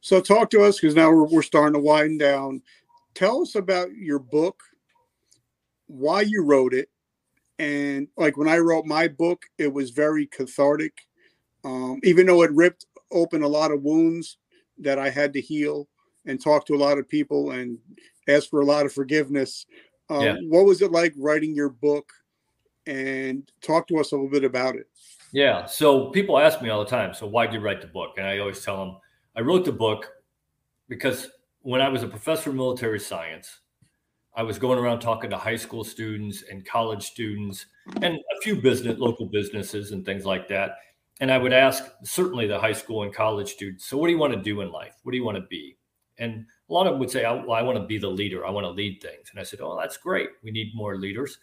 So 0.00 0.20
talk 0.20 0.50
to 0.50 0.62
us 0.62 0.80
because 0.80 0.94
now 0.94 1.10
we're, 1.10 1.24
we're 1.24 1.42
starting 1.42 1.74
to 1.74 1.80
wind 1.80 2.20
down. 2.20 2.62
Tell 3.14 3.42
us 3.42 3.56
about 3.56 3.92
your 3.92 4.20
book, 4.20 4.62
why 5.86 6.20
you 6.20 6.44
wrote 6.44 6.72
it, 6.72 6.88
and 7.58 8.06
like 8.16 8.36
when 8.36 8.48
I 8.48 8.58
wrote 8.58 8.86
my 8.86 9.08
book, 9.08 9.44
it 9.58 9.72
was 9.72 9.90
very 9.90 10.26
cathartic. 10.26 10.92
Um, 11.64 11.98
even 12.04 12.26
though 12.26 12.42
it 12.42 12.52
ripped 12.52 12.86
open 13.10 13.42
a 13.42 13.48
lot 13.48 13.72
of 13.72 13.82
wounds 13.82 14.38
that 14.78 14.98
I 14.98 15.10
had 15.10 15.32
to 15.32 15.40
heal 15.40 15.88
and 16.28 16.40
talk 16.40 16.64
to 16.66 16.74
a 16.74 16.78
lot 16.78 16.98
of 16.98 17.08
people 17.08 17.50
and 17.50 17.78
ask 18.28 18.48
for 18.48 18.60
a 18.60 18.64
lot 18.64 18.86
of 18.86 18.92
forgiveness. 18.92 19.66
Um, 20.08 20.22
yeah. 20.22 20.36
What 20.48 20.64
was 20.64 20.80
it 20.82 20.92
like 20.92 21.12
writing 21.16 21.54
your 21.54 21.70
book? 21.70 22.12
And 22.86 23.50
talk 23.60 23.86
to 23.88 23.98
us 23.98 24.12
a 24.12 24.14
little 24.14 24.30
bit 24.30 24.44
about 24.44 24.76
it. 24.76 24.86
Yeah. 25.32 25.66
So 25.66 26.08
people 26.08 26.38
ask 26.38 26.62
me 26.62 26.70
all 26.70 26.82
the 26.82 26.88
time, 26.88 27.12
so 27.12 27.26
why'd 27.26 27.52
you 27.52 27.60
write 27.60 27.82
the 27.82 27.86
book? 27.86 28.14
And 28.16 28.26
I 28.26 28.38
always 28.38 28.64
tell 28.64 28.82
them, 28.82 28.96
I 29.36 29.42
wrote 29.42 29.66
the 29.66 29.72
book 29.72 30.10
because 30.88 31.28
when 31.60 31.82
I 31.82 31.90
was 31.90 32.02
a 32.02 32.08
professor 32.08 32.48
of 32.48 32.56
military 32.56 32.98
science, 32.98 33.60
I 34.34 34.42
was 34.42 34.58
going 34.58 34.78
around 34.78 35.00
talking 35.00 35.28
to 35.30 35.36
high 35.36 35.56
school 35.56 35.84
students 35.84 36.44
and 36.50 36.64
college 36.64 37.02
students 37.04 37.66
and 38.00 38.14
a 38.14 38.40
few 38.42 38.56
business, 38.56 38.98
local 38.98 39.26
businesses 39.26 39.92
and 39.92 40.04
things 40.04 40.24
like 40.24 40.48
that. 40.48 40.76
And 41.20 41.30
I 41.30 41.36
would 41.38 41.52
ask 41.52 41.84
certainly 42.04 42.46
the 42.46 42.58
high 42.58 42.72
school 42.72 43.02
and 43.02 43.12
college 43.12 43.52
students, 43.52 43.84
so 43.84 43.98
what 43.98 44.06
do 44.06 44.12
you 44.12 44.18
want 44.18 44.32
to 44.32 44.40
do 44.40 44.60
in 44.60 44.70
life? 44.70 44.94
What 45.02 45.12
do 45.12 45.18
you 45.18 45.24
want 45.24 45.36
to 45.36 45.46
be? 45.50 45.76
And 46.18 46.46
a 46.68 46.72
lot 46.72 46.86
of 46.86 46.94
them 46.94 47.00
would 47.00 47.10
say, 47.10 47.22
well, 47.22 47.52
I 47.52 47.62
want 47.62 47.78
to 47.78 47.86
be 47.86 47.98
the 47.98 48.08
leader. 48.08 48.44
I 48.46 48.50
want 48.50 48.64
to 48.64 48.70
lead 48.70 49.00
things. 49.00 49.28
And 49.30 49.40
I 49.40 49.44
said, 49.44 49.60
oh, 49.60 49.78
that's 49.78 49.96
great. 49.96 50.30
We 50.42 50.50
need 50.50 50.74
more 50.74 50.96
leaders. 50.96 51.38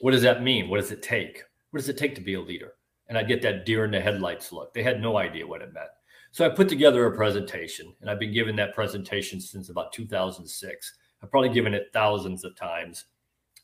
What 0.00 0.12
does 0.12 0.22
that 0.22 0.42
mean? 0.42 0.68
What 0.68 0.80
does 0.80 0.92
it 0.92 1.02
take? 1.02 1.42
What 1.70 1.78
does 1.78 1.88
it 1.88 1.98
take 1.98 2.14
to 2.14 2.20
be 2.20 2.34
a 2.34 2.40
leader? 2.40 2.74
And 3.08 3.18
I 3.18 3.22
get 3.22 3.42
that 3.42 3.66
deer 3.66 3.84
in 3.84 3.90
the 3.90 4.00
headlights 4.00 4.52
look. 4.52 4.72
They 4.72 4.82
had 4.82 5.00
no 5.00 5.18
idea 5.18 5.46
what 5.46 5.62
it 5.62 5.74
meant. 5.74 5.90
So 6.30 6.44
I 6.44 6.48
put 6.48 6.68
together 6.68 7.06
a 7.06 7.14
presentation, 7.14 7.94
and 8.00 8.10
I've 8.10 8.18
been 8.18 8.32
giving 8.32 8.56
that 8.56 8.74
presentation 8.74 9.40
since 9.40 9.68
about 9.68 9.92
2006. 9.92 10.94
I've 11.22 11.30
probably 11.30 11.50
given 11.50 11.74
it 11.74 11.90
thousands 11.92 12.44
of 12.44 12.56
times. 12.56 13.04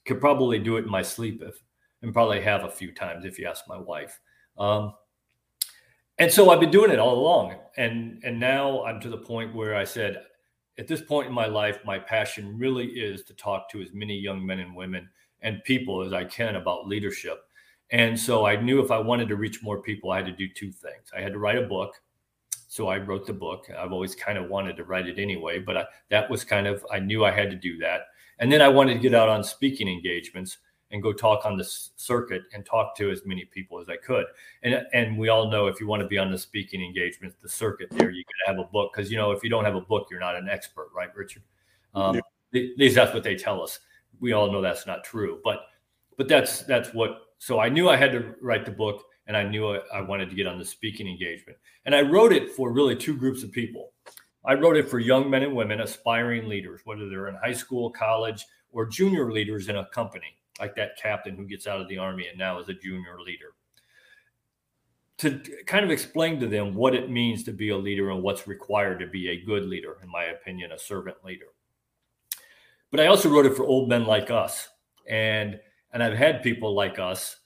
Could 0.06 0.20
probably 0.20 0.58
do 0.58 0.76
it 0.76 0.84
in 0.84 0.90
my 0.90 1.02
sleep 1.02 1.42
if, 1.42 1.60
and 2.02 2.12
probably 2.12 2.40
have 2.40 2.64
a 2.64 2.70
few 2.70 2.92
times 2.92 3.24
if 3.24 3.38
you 3.38 3.46
ask 3.46 3.64
my 3.66 3.78
wife. 3.78 4.20
Um, 4.56 4.94
and 6.20 6.30
so 6.30 6.50
I've 6.50 6.60
been 6.60 6.70
doing 6.70 6.92
it 6.92 7.00
all 7.00 7.18
along, 7.18 7.56
and 7.76 8.20
and 8.22 8.38
now 8.38 8.84
I'm 8.84 9.00
to 9.00 9.08
the 9.08 9.18
point 9.18 9.54
where 9.54 9.74
I 9.74 9.82
said, 9.82 10.22
at 10.78 10.86
this 10.86 11.00
point 11.00 11.26
in 11.26 11.34
my 11.34 11.46
life, 11.46 11.80
my 11.84 11.98
passion 11.98 12.56
really 12.56 12.86
is 12.86 13.24
to 13.24 13.34
talk 13.34 13.68
to 13.70 13.82
as 13.82 13.88
many 13.92 14.16
young 14.16 14.44
men 14.44 14.60
and 14.60 14.76
women 14.76 15.08
and 15.42 15.64
people 15.64 16.02
as 16.02 16.12
I 16.12 16.24
can 16.24 16.56
about 16.56 16.86
leadership. 16.86 17.42
And 17.90 18.18
so 18.18 18.46
I 18.46 18.56
knew 18.56 18.80
if 18.80 18.90
I 18.90 18.98
wanted 18.98 19.28
to 19.28 19.36
reach 19.36 19.62
more 19.62 19.82
people, 19.82 20.12
I 20.12 20.18
had 20.18 20.26
to 20.26 20.32
do 20.32 20.48
two 20.48 20.70
things. 20.70 21.10
I 21.16 21.20
had 21.20 21.32
to 21.32 21.38
write 21.38 21.58
a 21.58 21.66
book. 21.66 21.94
So 22.68 22.86
I 22.86 22.98
wrote 22.98 23.26
the 23.26 23.32
book. 23.32 23.68
I've 23.76 23.92
always 23.92 24.14
kind 24.14 24.38
of 24.38 24.48
wanted 24.48 24.76
to 24.76 24.84
write 24.84 25.08
it 25.08 25.18
anyway, 25.18 25.58
but 25.58 25.76
I, 25.76 25.84
that 26.08 26.30
was 26.30 26.44
kind 26.44 26.68
of, 26.68 26.86
I 26.92 27.00
knew 27.00 27.24
I 27.24 27.32
had 27.32 27.50
to 27.50 27.56
do 27.56 27.78
that. 27.78 28.02
And 28.38 28.50
then 28.50 28.62
I 28.62 28.68
wanted 28.68 28.94
to 28.94 29.00
get 29.00 29.14
out 29.14 29.28
on 29.28 29.42
speaking 29.42 29.88
engagements 29.88 30.58
and 30.90 31.02
go 31.02 31.12
talk 31.12 31.46
on 31.46 31.56
the 31.56 31.64
circuit 31.64 32.42
and 32.52 32.64
talk 32.66 32.96
to 32.96 33.10
as 33.10 33.22
many 33.24 33.44
people 33.44 33.80
as 33.80 33.88
I 33.88 33.96
could. 33.96 34.26
And 34.62 34.86
and 34.92 35.18
we 35.18 35.28
all 35.28 35.50
know 35.50 35.66
if 35.66 35.80
you 35.80 35.86
want 35.86 36.02
to 36.02 36.08
be 36.08 36.18
on 36.18 36.30
the 36.30 36.38
speaking 36.38 36.82
engagements, 36.82 37.36
the 37.40 37.48
circuit 37.48 37.90
there, 37.90 38.10
you 38.10 38.24
got 38.24 38.52
to 38.52 38.58
have 38.58 38.66
a 38.66 38.68
book 38.70 38.92
because 38.94 39.10
you 39.10 39.16
know 39.16 39.32
if 39.32 39.42
you 39.42 39.50
don't 39.50 39.64
have 39.64 39.76
a 39.76 39.80
book, 39.80 40.08
you're 40.10 40.20
not 40.20 40.36
an 40.36 40.48
expert, 40.48 40.88
right, 40.94 41.14
Richard? 41.14 41.42
Um, 41.94 42.16
yeah. 42.16 42.60
At 42.60 42.78
least 42.78 42.94
that's 42.96 43.14
what 43.14 43.22
they 43.22 43.36
tell 43.36 43.62
us. 43.62 43.78
We 44.20 44.32
all 44.32 44.50
know 44.50 44.60
that's 44.60 44.86
not 44.86 45.04
true, 45.04 45.40
but 45.44 45.66
but 46.16 46.28
that's 46.28 46.62
that's 46.62 46.92
what. 46.92 47.22
So 47.38 47.58
I 47.58 47.68
knew 47.68 47.88
I 47.88 47.96
had 47.96 48.12
to 48.12 48.34
write 48.42 48.66
the 48.66 48.70
book, 48.72 49.04
and 49.26 49.36
I 49.36 49.44
knew 49.44 49.68
I, 49.68 49.80
I 49.94 50.00
wanted 50.02 50.28
to 50.28 50.36
get 50.36 50.46
on 50.46 50.58
the 50.58 50.64
speaking 50.64 51.08
engagement, 51.08 51.58
and 51.86 51.94
I 51.94 52.02
wrote 52.02 52.32
it 52.32 52.50
for 52.50 52.72
really 52.72 52.96
two 52.96 53.16
groups 53.16 53.42
of 53.42 53.52
people. 53.52 53.92
I 54.44 54.54
wrote 54.54 54.76
it 54.76 54.88
for 54.88 54.98
young 54.98 55.28
men 55.28 55.42
and 55.42 55.54
women, 55.54 55.80
aspiring 55.80 56.48
leaders, 56.48 56.80
whether 56.84 57.08
they're 57.08 57.28
in 57.28 57.36
high 57.36 57.52
school, 57.52 57.90
college, 57.90 58.44
or 58.72 58.86
junior 58.86 59.30
leaders 59.30 59.68
in 59.68 59.76
a 59.76 59.86
company 59.86 60.39
like 60.60 60.74
that 60.76 60.96
captain 61.00 61.36
who 61.36 61.46
gets 61.46 61.66
out 61.66 61.80
of 61.80 61.88
the 61.88 61.98
army 61.98 62.26
and 62.28 62.38
now 62.38 62.58
is 62.58 62.68
a 62.68 62.74
junior 62.74 63.18
leader 63.24 63.54
to 65.18 65.40
kind 65.66 65.84
of 65.84 65.90
explain 65.90 66.40
to 66.40 66.46
them 66.46 66.74
what 66.74 66.94
it 66.94 67.10
means 67.10 67.42
to 67.42 67.52
be 67.52 67.70
a 67.70 67.76
leader 67.76 68.10
and 68.10 68.22
what's 68.22 68.46
required 68.46 68.98
to 68.98 69.06
be 69.06 69.30
a 69.30 69.44
good 69.44 69.64
leader 69.64 69.96
in 70.02 70.08
my 70.10 70.24
opinion 70.24 70.72
a 70.72 70.78
servant 70.78 71.16
leader 71.24 71.46
but 72.90 73.00
i 73.00 73.06
also 73.06 73.28
wrote 73.28 73.46
it 73.46 73.56
for 73.56 73.64
old 73.64 73.88
men 73.88 74.04
like 74.04 74.30
us 74.30 74.68
and 75.08 75.58
and 75.92 76.02
i've 76.02 76.16
had 76.16 76.42
people 76.42 76.74
like 76.74 76.98
us 76.98 77.36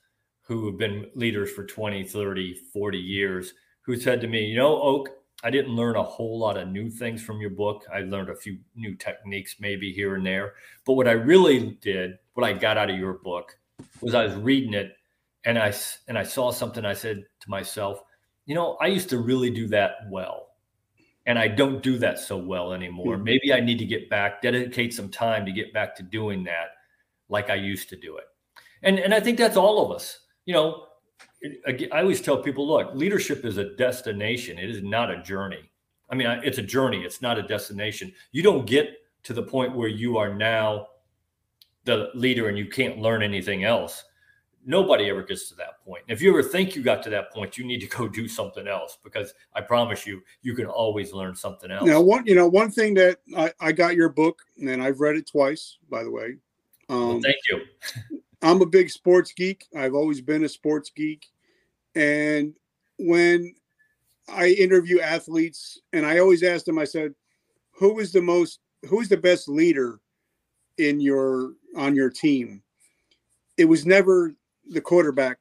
who 0.43 0.67
have 0.67 0.77
been 0.77 1.07
leaders 1.15 1.51
for 1.51 1.65
20 1.65 2.05
30 2.05 2.55
40 2.73 2.99
years 2.99 3.55
who 3.83 3.97
said 3.97 4.21
to 4.21 4.27
me 4.27 4.45
you 4.45 4.57
know 4.57 4.81
oak 4.81 5.09
I 5.45 5.51
didn't 5.51 5.77
learn 5.77 5.97
a 5.97 6.03
whole 6.03 6.39
lot 6.39 6.57
of 6.57 6.69
new 6.69 6.89
things 6.89 7.23
from 7.23 7.39
your 7.39 7.51
book. 7.51 7.85
I 7.93 8.01
learned 8.01 8.31
a 8.31 8.35
few 8.35 8.57
new 8.75 8.95
techniques, 8.95 9.57
maybe 9.61 9.93
here 9.93 10.15
and 10.15 10.25
there. 10.25 10.55
But 10.87 10.95
what 10.95 11.07
I 11.07 11.13
really 11.13 11.79
did, 11.83 12.19
what 12.35 12.45
I 12.45 12.53
got 12.53 12.77
out 12.77 12.91
of 12.91 12.99
your 12.99 13.15
book, 13.15 13.57
was 14.01 14.15
I 14.15 14.25
was 14.25 14.35
reading 14.35 14.75
it, 14.75 14.93
and 15.45 15.59
I 15.59 15.73
and 16.09 16.19
I 16.19 16.23
saw 16.23 16.51
something. 16.51 16.85
I 16.85 16.95
said 16.95 17.25
to 17.41 17.51
myself, 17.51 18.03
you 18.47 18.55
know, 18.55 18.77
I 18.81 18.89
used 18.89 19.09
to 19.11 19.19
really 19.19 19.51
do 19.51 19.67
that 19.69 19.93
well, 20.09 20.49
and 21.27 21.39
I 21.39 21.49
don't 21.49 21.83
do 21.83 21.99
that 21.99 22.19
so 22.19 22.37
well 22.37 22.73
anymore. 22.73 23.15
Mm-hmm. 23.15 23.25
Maybe 23.25 23.53
I 23.53 23.61
need 23.61 23.79
to 23.79 23.87
get 23.87 24.11
back, 24.11 24.43
dedicate 24.43 24.93
some 24.95 25.09
time 25.09 25.47
to 25.47 25.53
get 25.53 25.73
back 25.73 25.97
to 25.97 26.03
doing 26.03 26.45
that, 26.45 26.69
like 27.29 27.51
I 27.51 27.55
used 27.55 27.89
to 27.91 27.97
do 27.97 28.17
it. 28.19 28.25
And 28.83 28.99
and 28.99 29.15
I 29.15 29.21
think 29.21 29.39
that's 29.39 29.57
all 29.57 29.85
of 29.85 29.95
us. 29.95 30.21
You 30.45 30.55
know, 30.55 30.87
I 31.67 32.01
always 32.01 32.21
tell 32.21 32.39
people, 32.43 32.67
look, 32.67 32.95
leadership 32.95 33.45
is 33.45 33.59
a 33.59 33.75
destination. 33.77 34.59
It 34.59 34.71
is 34.71 34.83
not 34.83 35.11
a 35.11 35.23
journey. 35.23 35.71
I 36.11 36.15
mean, 36.15 36.27
it's 36.45 36.59
a 36.59 36.63
journey. 36.63 37.03
It's 37.03 37.23
not 37.23 37.39
a 37.39 37.43
destination. 37.43 38.13
You 38.33 38.43
don't 38.43 38.67
get 38.67 38.91
to 39.25 39.33
the 39.33 39.43
point 39.43 39.75
where 39.75 39.89
you 39.89 40.19
are 40.19 40.35
now 40.35 40.89
the 41.85 42.11
leader 42.15 42.49
and 42.49 42.59
you 42.59 42.67
can't 42.67 42.99
learn 42.99 43.23
anything 43.23 43.65
else. 43.65 44.05
Nobody 44.67 45.11
ever 45.11 45.23
gets 45.23 45.51
to 45.51 45.55
that 45.57 45.85
point. 45.85 46.05
If 46.09 46.23
you 46.23 46.31
ever 46.31 46.43
think 46.43 46.75
you 46.75 46.83
got 46.83 47.03
to 47.03 47.11
that 47.11 47.31
point, 47.33 47.59
you 47.59 47.65
need 47.65 47.81
to 47.81 47.87
go 47.87 48.09
do 48.09 48.27
something 48.27 48.67
else 48.67 48.97
because 49.05 49.35
I 49.55 49.61
promise 49.61 50.07
you, 50.07 50.23
you 50.43 50.55
can 50.55 50.67
always 50.67 51.13
learn 51.13 51.37
something 51.37 51.71
else. 51.71 51.85
Now, 51.85 52.01
one 52.01 52.27
you 52.27 52.35
know 52.35 52.49
one 52.49 52.71
thing 52.71 52.95
that 52.95 53.19
I, 53.37 53.53
I 53.61 53.73
got 53.73 53.95
your 53.95 54.09
book 54.09 54.41
and 54.59 54.83
I've 54.83 55.01
read 55.01 55.17
it 55.17 55.27
twice, 55.27 55.77
by 55.91 56.03
the 56.03 56.11
way. 56.11 56.37
Um, 56.89 57.09
well, 57.09 57.21
thank 57.21 57.37
you. 57.51 57.61
I'm 58.43 58.61
a 58.61 58.67
big 58.67 58.91
sports 58.91 59.33
geek. 59.33 59.67
I've 59.75 59.95
always 59.95 60.21
been 60.21 60.45
a 60.45 60.49
sports 60.49 60.91
geek. 60.95 61.27
And 61.95 62.55
when 62.99 63.55
I 64.29 64.49
interview 64.49 65.01
athletes, 65.01 65.81
and 65.93 66.05
I 66.05 66.19
always 66.19 66.43
ask 66.43 66.65
them, 66.65 66.79
I 66.79 66.85
said, 66.85 67.15
who 67.73 68.01
is 68.01 68.13
the 68.13 68.21
most, 68.21 68.61
who 68.89 69.01
is 69.01 69.09
the 69.09 69.17
best 69.17 69.49
leader 69.49 70.01
in 70.79 71.01
your, 71.01 71.53
on 71.77 71.95
your 71.95 72.11
team? 72.11 72.63
It 73.57 73.67
was 73.67 73.87
never 73.87 74.35
the 74.69 74.81
quarterback. 74.81 75.39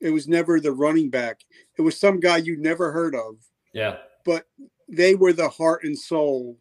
It 0.00 0.10
was 0.10 0.26
never 0.26 0.58
the 0.58 0.72
running 0.72 1.10
back. 1.10 1.40
It 1.78 1.82
was 1.82 1.98
some 1.98 2.18
guy 2.18 2.38
you 2.38 2.56
never 2.56 2.90
heard 2.90 3.14
of. 3.14 3.36
Yeah. 3.72 3.98
But 4.24 4.46
they 4.88 5.14
were 5.14 5.32
the 5.32 5.48
heart 5.48 5.84
and 5.84 5.96
soul 5.96 6.58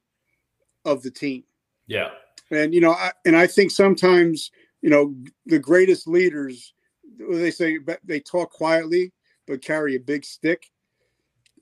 of 0.85 1.01
the 1.01 1.11
team. 1.11 1.43
Yeah. 1.87 2.09
And, 2.51 2.73
you 2.73 2.81
know, 2.81 2.91
I, 2.91 3.11
and 3.25 3.35
I 3.35 3.47
think 3.47 3.71
sometimes, 3.71 4.51
you 4.81 4.89
know, 4.89 5.15
the 5.45 5.59
greatest 5.59 6.07
leaders, 6.07 6.73
they 7.17 7.51
say 7.51 7.79
they 8.03 8.19
talk 8.19 8.51
quietly, 8.51 9.11
but 9.47 9.63
carry 9.63 9.95
a 9.95 9.99
big 9.99 10.23
stick. 10.23 10.69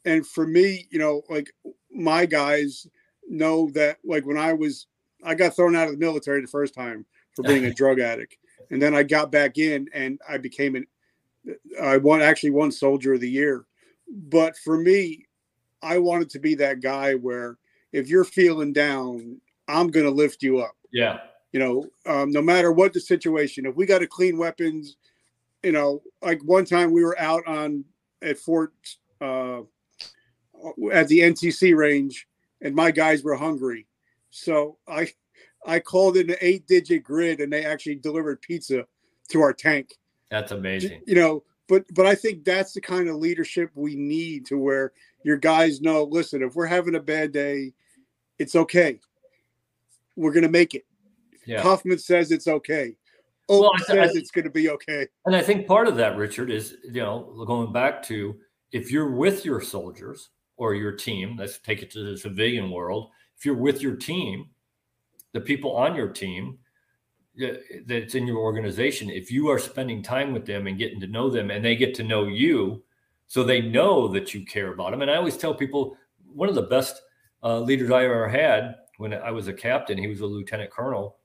And 0.06 0.26
for 0.26 0.48
me, 0.48 0.88
you 0.90 1.00
know, 1.00 1.22
like 1.30 1.52
my 1.92 2.26
guys 2.26 2.88
know 3.28 3.70
that, 3.72 3.98
like 4.04 4.26
when 4.26 4.38
I 4.38 4.54
was, 4.54 4.88
I 5.24 5.36
got 5.36 5.56
thrown 5.56 5.76
out 5.76 5.88
of 5.88 5.94
the 5.94 6.06
military 6.06 6.42
the 6.42 6.48
first 6.48 6.74
time 6.74 7.06
for 7.36 7.44
being 7.44 7.66
a 7.66 7.74
drug 7.74 8.00
addict, 8.00 8.38
and 8.72 8.82
then 8.82 8.96
I 8.96 9.04
got 9.04 9.32
back 9.32 9.58
in 9.58 9.90
and 9.94 10.20
I 10.28 10.38
became 10.38 10.76
an, 10.76 10.88
I 11.82 11.98
won 11.98 12.22
actually 12.22 12.52
won 12.52 12.72
Soldier 12.72 13.14
of 13.14 13.22
the 13.22 13.30
Year. 13.30 13.66
But 14.12 14.58
for 14.58 14.78
me, 14.78 15.28
I 15.82 15.98
wanted 15.98 16.30
to 16.32 16.40
be 16.40 16.56
that 16.56 16.82
guy 16.82 17.16
where 17.16 17.58
if 17.92 18.10
you're 18.10 18.24
feeling 18.24 18.74
down, 18.74 19.40
I'm 19.68 19.90
going 19.90 20.06
to 20.06 20.12
lift 20.12 20.44
you 20.44 20.60
up. 20.60 20.76
Yeah. 20.92 21.20
You 21.52 21.60
know, 21.60 21.86
um, 22.06 22.32
no 22.32 22.42
matter 22.42 22.72
what 22.72 22.94
the 22.94 23.00
situation, 23.00 23.66
if 23.66 23.76
we 23.76 23.86
got 23.86 24.00
to 24.00 24.08
clean 24.08 24.38
weapons, 24.38 24.98
you 25.64 25.72
know, 25.72 26.02
like 26.22 26.42
one 26.44 26.66
time 26.66 26.92
we 26.92 27.04
were 27.04 27.20
out 27.20 27.46
on 27.48 27.84
at 28.22 28.38
Fort 28.38 28.74
uh, 29.22 29.62
at 30.92 31.08
the 31.08 31.20
NTC 31.20 31.76
range, 31.76 32.28
and 32.62 32.76
my 32.76 32.92
guys 32.92 33.24
were 33.24 33.36
hungry, 33.36 33.88
so 34.30 34.78
I 34.88 35.12
I 35.66 35.80
called 35.80 36.18
in 36.18 36.30
an 36.30 36.38
eight 36.42 36.68
digit 36.68 37.04
grid, 37.04 37.42
and 37.42 37.52
they 37.52 37.66
actually 37.66 37.96
delivered 37.96 38.42
pizza 38.42 38.86
to 39.30 39.42
our 39.42 39.54
tank. 39.54 39.98
That's 40.30 40.52
amazing. 40.52 41.02
You 41.06 41.16
know, 41.16 41.44
but 41.68 41.86
but 41.94 42.06
I 42.06 42.16
think 42.16 42.44
that's 42.44 42.74
the 42.74 42.82
kind 42.82 43.10
of 43.10 43.16
leadership 43.18 43.72
we 43.76 43.96
need 43.96 44.46
to 44.48 44.58
where 44.58 44.94
your 45.24 45.38
guys 45.38 45.82
know. 45.82 46.04
Listen, 46.04 46.42
if 46.42 46.56
we're 46.56 46.66
having 46.66 46.96
a 46.96 47.00
bad 47.00 47.32
day, 47.32 47.74
it's 48.38 48.56
okay. 48.56 49.00
we're 50.16 50.32
going 50.32 50.44
to 50.44 50.50
make 50.50 50.76
it. 50.76 50.86
Yeah. 51.46 51.62
Huffman 51.62 51.98
says 51.98 52.32
it's 52.32 52.48
okay. 52.48 52.96
Oh, 53.48 53.62
well, 53.62 53.72
says 53.80 54.12
I, 54.16 54.20
it's 54.20 54.32
going 54.32 54.46
to 54.46 54.52
be 54.52 54.70
okay. 54.70 55.08
And 55.26 55.36
I 55.36 55.42
think 55.42 55.66
part 55.66 55.88
of 55.88 55.96
that, 55.96 56.18
Richard, 56.18 56.52
is 56.52 56.78
you 56.84 57.02
know 57.02 57.44
going 57.48 57.74
back 57.74 58.04
to 58.04 58.36
if 58.72 58.92
you're 58.92 59.12
with 59.12 59.46
your 59.46 59.62
soldiers 59.62 60.30
or 60.60 60.76
your 60.76 60.92
team. 60.92 61.38
Let's 61.38 61.58
take 61.58 61.82
it 61.82 61.90
to 61.92 62.12
the 62.12 62.18
civilian 62.18 62.70
world. 62.70 63.10
If 63.40 63.46
you're 63.46 63.56
with 63.56 63.82
your 63.82 63.96
team, 63.96 64.50
the 65.32 65.40
people 65.40 65.76
on 65.78 65.96
your 65.96 66.10
team 66.10 66.60
that's 67.86 68.16
in 68.16 68.28
your 68.28 68.40
organization, 68.40 69.10
if 69.10 69.32
you 69.32 69.48
are 69.48 69.58
spending 69.58 70.04
time 70.04 70.34
with 70.34 70.46
them 70.46 70.68
and 70.68 70.78
getting 70.78 71.00
to 71.00 71.08
know 71.08 71.30
them, 71.30 71.50
and 71.50 71.64
they 71.64 71.78
get 71.78 71.96
to 71.96 72.04
know 72.04 72.26
you, 72.26 72.84
so 73.28 73.44
they 73.44 73.62
know 73.62 74.10
that 74.10 74.34
you 74.34 74.46
care 74.46 74.74
about 74.74 74.92
them. 74.92 75.02
And 75.02 75.10
I 75.10 75.16
always 75.16 75.38
tell 75.38 75.54
people 75.54 75.96
one 76.26 76.50
of 76.50 76.56
the 76.56 76.64
best 76.64 77.02
uh, 77.42 77.60
leaders 77.62 77.92
I 77.92 78.04
ever 78.04 78.28
had 78.28 78.76
when 78.98 79.14
I 79.14 79.32
was 79.32 79.48
a 79.48 79.54
captain. 79.54 79.98
He 79.98 80.08
was 80.08 80.20
a 80.20 80.26
lieutenant 80.26 80.72
colonel, 80.72 81.20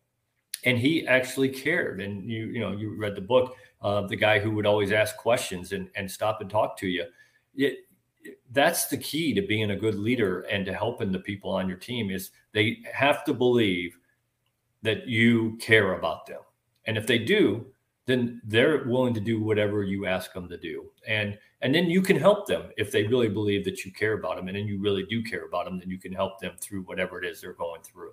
and 0.64 0.78
he 0.78 1.04
actually 1.08 1.48
cared. 1.48 2.00
And 2.00 2.30
you, 2.30 2.46
you 2.46 2.60
know, 2.60 2.72
you 2.72 2.96
read 2.96 3.16
the 3.16 3.22
book. 3.22 3.56
Uh, 3.82 4.06
the 4.06 4.16
guy 4.16 4.38
who 4.38 4.52
would 4.52 4.66
always 4.66 4.92
ask 4.92 5.16
questions 5.16 5.72
and, 5.72 5.88
and 5.96 6.08
stop 6.08 6.40
and 6.40 6.48
talk 6.48 6.76
to 6.78 6.86
you. 6.86 7.04
It, 7.56 7.78
that's 8.52 8.86
the 8.86 8.96
key 8.96 9.34
to 9.34 9.42
being 9.42 9.70
a 9.70 9.76
good 9.76 9.96
leader 9.96 10.40
and 10.42 10.64
to 10.66 10.72
helping 10.72 11.12
the 11.12 11.18
people 11.18 11.50
on 11.50 11.68
your 11.68 11.76
team 11.76 12.10
is 12.10 12.30
they 12.52 12.78
have 12.92 13.24
to 13.24 13.34
believe 13.34 13.98
that 14.82 15.06
you 15.06 15.56
care 15.60 15.94
about 15.94 16.26
them. 16.26 16.40
And 16.86 16.96
if 16.96 17.06
they 17.06 17.18
do, 17.18 17.66
then 18.06 18.40
they're 18.44 18.84
willing 18.84 19.14
to 19.14 19.20
do 19.20 19.42
whatever 19.42 19.82
you 19.82 20.06
ask 20.06 20.32
them 20.32 20.48
to 20.48 20.58
do. 20.58 20.90
And 21.08 21.38
and 21.62 21.74
then 21.74 21.86
you 21.86 22.02
can 22.02 22.16
help 22.16 22.46
them 22.46 22.64
if 22.76 22.92
they 22.92 23.04
really 23.04 23.28
believe 23.28 23.64
that 23.64 23.84
you 23.84 23.92
care 23.92 24.12
about 24.12 24.36
them 24.36 24.48
and 24.48 24.56
then 24.56 24.66
you 24.66 24.78
really 24.78 25.04
do 25.04 25.22
care 25.22 25.46
about 25.46 25.64
them, 25.64 25.78
then 25.78 25.88
you 25.88 25.98
can 25.98 26.12
help 26.12 26.38
them 26.38 26.52
through 26.60 26.82
whatever 26.82 27.22
it 27.22 27.26
is 27.26 27.40
they're 27.40 27.54
going 27.54 27.80
through. 27.82 28.12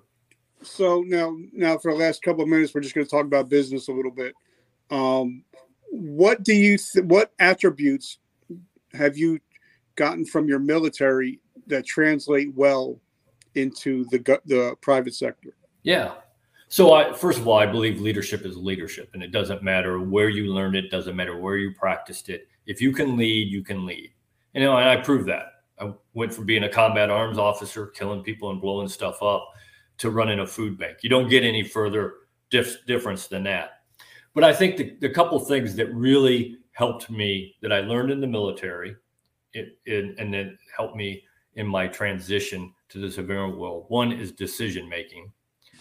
So 0.63 1.03
now 1.05 1.35
now 1.51 1.77
for 1.77 1.91
the 1.91 1.99
last 1.99 2.21
couple 2.21 2.43
of 2.43 2.49
minutes 2.49 2.73
we're 2.73 2.81
just 2.81 2.95
going 2.95 3.05
to 3.05 3.11
talk 3.11 3.25
about 3.25 3.49
business 3.49 3.89
a 3.89 3.91
little 3.91 4.11
bit. 4.11 4.33
Um, 4.89 5.43
what 5.91 6.43
do 6.43 6.53
you 6.53 6.77
th- 6.77 7.05
what 7.05 7.33
attributes 7.39 8.19
have 8.93 9.17
you 9.17 9.39
gotten 9.95 10.25
from 10.25 10.47
your 10.47 10.59
military 10.59 11.39
that 11.67 11.85
translate 11.85 12.53
well 12.55 12.99
into 13.55 14.05
the 14.05 14.39
the 14.45 14.75
private 14.81 15.15
sector? 15.15 15.55
Yeah. 15.83 16.13
So 16.67 16.93
I 16.93 17.11
first 17.13 17.39
of 17.39 17.47
all, 17.47 17.57
I 17.57 17.65
believe 17.65 17.99
leadership 17.99 18.45
is 18.45 18.55
leadership, 18.57 19.09
and 19.13 19.21
it 19.21 19.31
doesn't 19.31 19.61
matter 19.61 19.99
where 19.99 20.29
you 20.29 20.53
learned 20.53 20.75
it, 20.75 20.89
doesn't 20.89 21.15
matter 21.15 21.37
where 21.37 21.57
you 21.57 21.73
practiced 21.73 22.29
it 22.29 22.47
if 22.65 22.81
you 22.81 22.91
can 22.91 23.17
lead, 23.17 23.51
you 23.51 23.63
can 23.63 23.85
lead. 23.85 24.11
You 24.53 24.61
know, 24.61 24.77
and 24.77 24.89
I 24.89 24.97
proved 24.97 25.27
that. 25.29 25.63
I 25.79 25.91
went 26.13 26.33
from 26.33 26.45
being 26.45 26.63
a 26.63 26.69
combat 26.69 27.09
arms 27.09 27.37
officer, 27.37 27.87
killing 27.87 28.23
people 28.23 28.51
and 28.51 28.61
blowing 28.61 28.87
stuff 28.87 29.21
up, 29.21 29.47
to 29.97 30.09
running 30.09 30.39
a 30.39 30.47
food 30.47 30.77
bank. 30.77 30.97
You 31.01 31.09
don't 31.09 31.29
get 31.29 31.43
any 31.43 31.63
further 31.63 32.13
dif- 32.49 32.85
difference 32.85 33.27
than 33.27 33.43
that. 33.43 33.81
But 34.33 34.43
I 34.43 34.53
think 34.53 34.77
the, 34.77 34.95
the 35.01 35.09
couple 35.09 35.39
things 35.39 35.75
that 35.75 35.93
really 35.93 36.59
helped 36.71 37.09
me 37.09 37.55
that 37.61 37.73
I 37.73 37.81
learned 37.81 38.11
in 38.11 38.21
the 38.21 38.27
military, 38.27 38.95
it, 39.53 39.77
it, 39.85 40.15
and 40.17 40.33
then 40.33 40.57
helped 40.75 40.95
me 40.95 41.23
in 41.55 41.67
my 41.67 41.87
transition 41.87 42.73
to 42.89 42.99
the 42.99 43.11
civilian 43.11 43.57
world. 43.57 43.85
One 43.89 44.11
is 44.11 44.31
decision 44.31 44.87
making. 44.87 45.31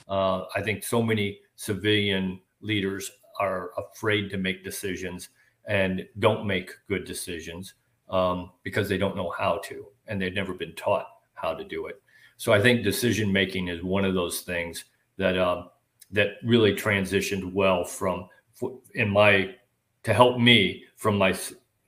Uh, 0.09 0.45
I 0.55 0.62
think 0.62 0.83
so 0.83 1.03
many 1.03 1.41
civilian 1.57 2.41
leaders 2.61 3.11
are 3.39 3.71
afraid 3.79 4.31
to 4.31 4.39
make 4.39 4.64
decisions 4.64 5.29
and 5.66 6.07
don't 6.18 6.47
make 6.47 6.73
good 6.89 7.05
decisions 7.05 7.75
um, 8.09 8.51
because 8.64 8.89
they 8.89 8.99
don't 8.99 9.16
know 9.16 9.33
how 9.39 9.59
to 9.64 9.87
and 10.09 10.21
they've 10.21 10.35
never 10.35 10.53
been 10.53 10.75
taught 10.75 11.07
how 11.35 11.55
to 11.55 11.64
do 11.64 11.87
it. 11.87 12.03
So 12.37 12.53
I 12.53 12.61
think 12.61 12.83
decision 12.83 13.33
making 13.33 13.68
is 13.68 13.83
one 13.83 14.05
of 14.05 14.14
those 14.14 14.41
things 14.41 14.85
that 15.16 15.37
uh, 15.37 15.64
that 16.11 16.31
really 16.43 16.75
transitioned 16.75 17.53
well 17.53 17.85
from 17.85 18.29
in 18.95 19.11
my 19.11 19.55
to 20.03 20.14
help 20.14 20.39
me 20.39 20.85
from 20.97 21.18
my 21.18 21.39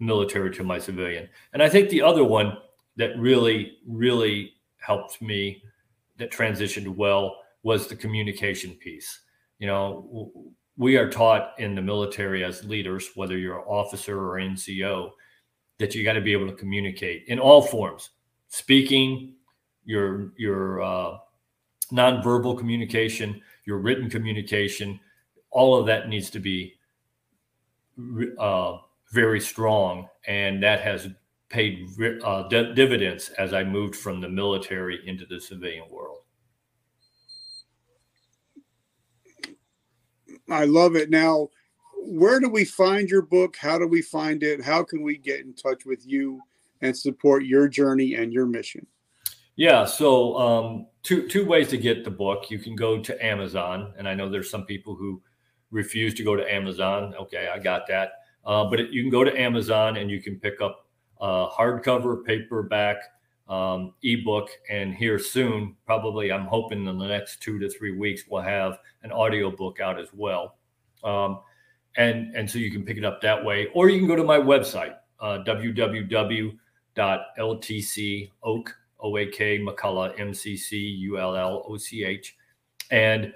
military 0.02 0.52
to 0.54 0.64
my 0.64 0.78
civilian. 0.78 1.28
And 1.52 1.62
I 1.62 1.68
think 1.68 1.88
the 1.88 2.02
other 2.02 2.24
one 2.24 2.56
that 2.96 3.18
really 3.18 3.78
really 3.86 4.54
helped 4.78 5.22
me 5.22 5.62
that 6.18 6.30
transitioned 6.30 6.88
well 6.88 7.36
was 7.62 7.86
the 7.86 7.96
communication 7.96 8.72
piece. 8.72 9.20
You 9.58 9.68
know, 9.68 10.32
we 10.76 10.96
are 10.96 11.08
taught 11.08 11.54
in 11.58 11.74
the 11.74 11.82
military 11.82 12.44
as 12.44 12.64
leaders, 12.64 13.10
whether 13.14 13.38
you're 13.38 13.58
an 13.58 13.64
officer 13.66 14.18
or 14.18 14.40
NCO, 14.40 15.10
that 15.78 15.94
you 15.94 16.02
got 16.02 16.14
to 16.14 16.20
be 16.20 16.32
able 16.32 16.48
to 16.48 16.56
communicate 16.56 17.24
in 17.28 17.38
all 17.38 17.62
forms, 17.62 18.10
speaking, 18.48 19.34
your 19.84 20.32
your 20.36 20.82
uh, 20.82 21.18
nonverbal 21.92 22.58
communication, 22.58 23.40
your 23.64 23.78
written 23.78 24.10
communication, 24.10 24.98
all 25.50 25.78
of 25.78 25.86
that 25.86 26.08
needs 26.08 26.30
to 26.30 26.40
be 26.40 26.74
uh, 28.38 28.78
very 29.12 29.40
strong, 29.40 30.08
and 30.26 30.62
that 30.62 30.80
has 30.80 31.08
paid 31.48 31.86
uh, 32.24 32.48
dividends 32.48 33.28
as 33.38 33.52
I 33.52 33.62
moved 33.62 33.94
from 33.94 34.20
the 34.20 34.28
military 34.28 35.06
into 35.06 35.26
the 35.26 35.38
civilian 35.38 35.84
world. 35.90 36.20
I 40.50 40.64
love 40.64 40.96
it. 40.96 41.10
Now, 41.10 41.48
where 42.04 42.40
do 42.40 42.48
we 42.48 42.64
find 42.64 43.08
your 43.08 43.22
book? 43.22 43.56
How 43.56 43.78
do 43.78 43.86
we 43.86 44.02
find 44.02 44.42
it? 44.42 44.64
How 44.64 44.82
can 44.82 45.02
we 45.02 45.18
get 45.18 45.40
in 45.40 45.54
touch 45.54 45.84
with 45.84 46.06
you 46.06 46.40
and 46.80 46.96
support 46.96 47.44
your 47.44 47.68
journey 47.68 48.14
and 48.14 48.32
your 48.32 48.46
mission? 48.46 48.86
Yeah, 49.56 49.84
so 49.84 50.36
um, 50.38 50.86
two 51.02 51.28
two 51.28 51.44
ways 51.44 51.68
to 51.68 51.76
get 51.76 52.04
the 52.04 52.10
book. 52.10 52.50
You 52.50 52.58
can 52.58 52.74
go 52.74 52.98
to 53.02 53.24
Amazon, 53.24 53.92
and 53.98 54.08
I 54.08 54.14
know 54.14 54.30
there's 54.30 54.50
some 54.50 54.64
people 54.64 54.94
who 54.94 55.20
refuse 55.70 56.14
to 56.14 56.24
go 56.24 56.34
to 56.34 56.52
Amazon. 56.52 57.14
Okay, 57.20 57.48
I 57.54 57.58
got 57.58 57.86
that. 57.88 58.21
Uh, 58.44 58.64
but 58.64 58.80
it, 58.80 58.90
you 58.90 59.02
can 59.02 59.10
go 59.10 59.24
to 59.24 59.40
Amazon 59.40 59.96
and 59.96 60.10
you 60.10 60.20
can 60.20 60.38
pick 60.38 60.60
up 60.60 60.86
uh, 61.20 61.48
hardcover, 61.50 62.24
paperback, 62.24 62.96
um, 63.48 63.94
ebook, 64.02 64.50
and 64.70 64.94
here 64.94 65.18
soon, 65.18 65.76
probably 65.84 66.32
I'm 66.32 66.46
hoping 66.46 66.86
in 66.86 66.98
the 66.98 67.06
next 67.06 67.42
two 67.42 67.58
to 67.58 67.68
three 67.68 67.96
weeks, 67.96 68.24
we'll 68.28 68.42
have 68.42 68.78
an 69.02 69.12
audio 69.12 69.50
book 69.50 69.80
out 69.80 70.00
as 70.00 70.08
well. 70.14 70.56
Um, 71.04 71.40
and 71.96 72.34
and 72.34 72.50
so 72.50 72.58
you 72.58 72.70
can 72.70 72.84
pick 72.84 72.96
it 72.96 73.04
up 73.04 73.20
that 73.20 73.44
way, 73.44 73.68
or 73.74 73.90
you 73.90 73.98
can 73.98 74.08
go 74.08 74.16
to 74.16 74.24
my 74.24 74.38
website, 74.38 74.96
uh, 75.20 75.44
www.ltcoak 75.46 76.56
oak 78.42 78.76
o 79.00 79.16
a 79.18 79.26
k 79.26 79.58
McCulloch 79.58 80.18
m 80.18 80.32
c 80.32 80.56
c 80.56 80.78
u 80.78 81.18
l 81.18 81.36
l 81.36 81.64
o 81.68 81.76
c 81.76 82.04
h, 82.04 82.36
and 82.90 83.32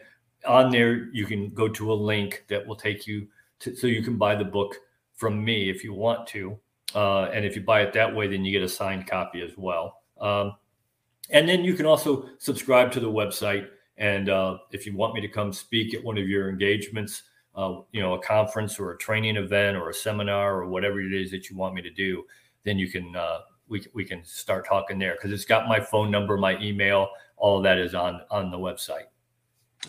on 0.47 0.71
there 0.71 1.11
you 1.13 1.27
can 1.27 1.51
go 1.51 1.69
to 1.69 1.93
a 1.93 1.95
link 1.95 2.45
that 2.49 2.67
will 2.67 2.77
take 2.77 3.07
you 3.07 3.27
to, 3.59 3.75
so 3.77 3.87
you 3.87 4.03
can 4.03 4.17
buy 4.17 4.35
the 4.35 4.45
book 4.45 4.77
from 5.17 5.45
me 5.45 5.69
if 5.69 5.83
you 5.83 5.93
want 5.93 6.27
to. 6.29 6.59
Uh, 6.95 7.25
and 7.25 7.45
if 7.45 7.57
you 7.57 7.63
buy 7.63 7.83
it 7.83 7.93
that 7.93 8.15
way, 8.15 8.29
then 8.29 8.45
you 8.45 8.53
get 8.53 8.63
a 8.63 8.69
signed 8.69 9.07
copy 9.07 9.43
as 9.43 9.57
well. 9.57 10.03
Um, 10.21 10.55
and 11.31 11.49
then 11.49 11.65
you 11.65 11.75
can 11.75 11.87
also 11.87 12.29
subscribe 12.39 12.93
to 12.93 13.01
the 13.01 13.11
website. 13.11 13.67
And 13.99 14.29
uh, 14.29 14.59
if 14.73 14.87
you 14.87 14.97
want 14.97 15.15
me 15.15 15.21
to 15.21 15.29
come 15.29 15.53
speak 15.53 15.95
at 15.95 16.05
one 16.05 16.19
of 16.19 16.29
your 16.29 16.49
engagements, 16.49 17.23
uh, 17.57 17.81
you 17.93 18.01
know, 18.01 18.15
a 18.15 18.23
conference 18.23 18.79
or 18.79 18.93
a 18.93 18.99
training 18.99 19.37
event 19.37 19.77
or 19.77 19.89
a 19.89 19.95
seminar 19.95 20.61
or 20.61 20.67
whatever 20.67 21.01
it 21.01 21.13
is 21.13 21.31
that 21.31 21.51
you 21.51 21.57
want 21.57 21.75
me 21.75 21.83
to 21.83 21.91
do, 21.91 22.25
then 22.65 22.79
you 22.79 22.89
can 22.89 23.17
uh, 23.17 23.39
we 23.69 23.85
we 23.95 24.05
can 24.05 24.25
start 24.25 24.67
talking 24.67 24.99
there 24.99 25.15
because 25.15 25.33
it's 25.33 25.45
got 25.45 25.67
my 25.67 25.81
phone 25.81 26.11
number, 26.11 26.37
my 26.37 26.61
email, 26.61 27.09
all 27.37 27.59
of 27.59 27.65
that 27.65 27.79
is 27.79 27.95
on 27.95 28.21
on 28.31 28.51
the 28.51 28.59
website. 28.59 29.07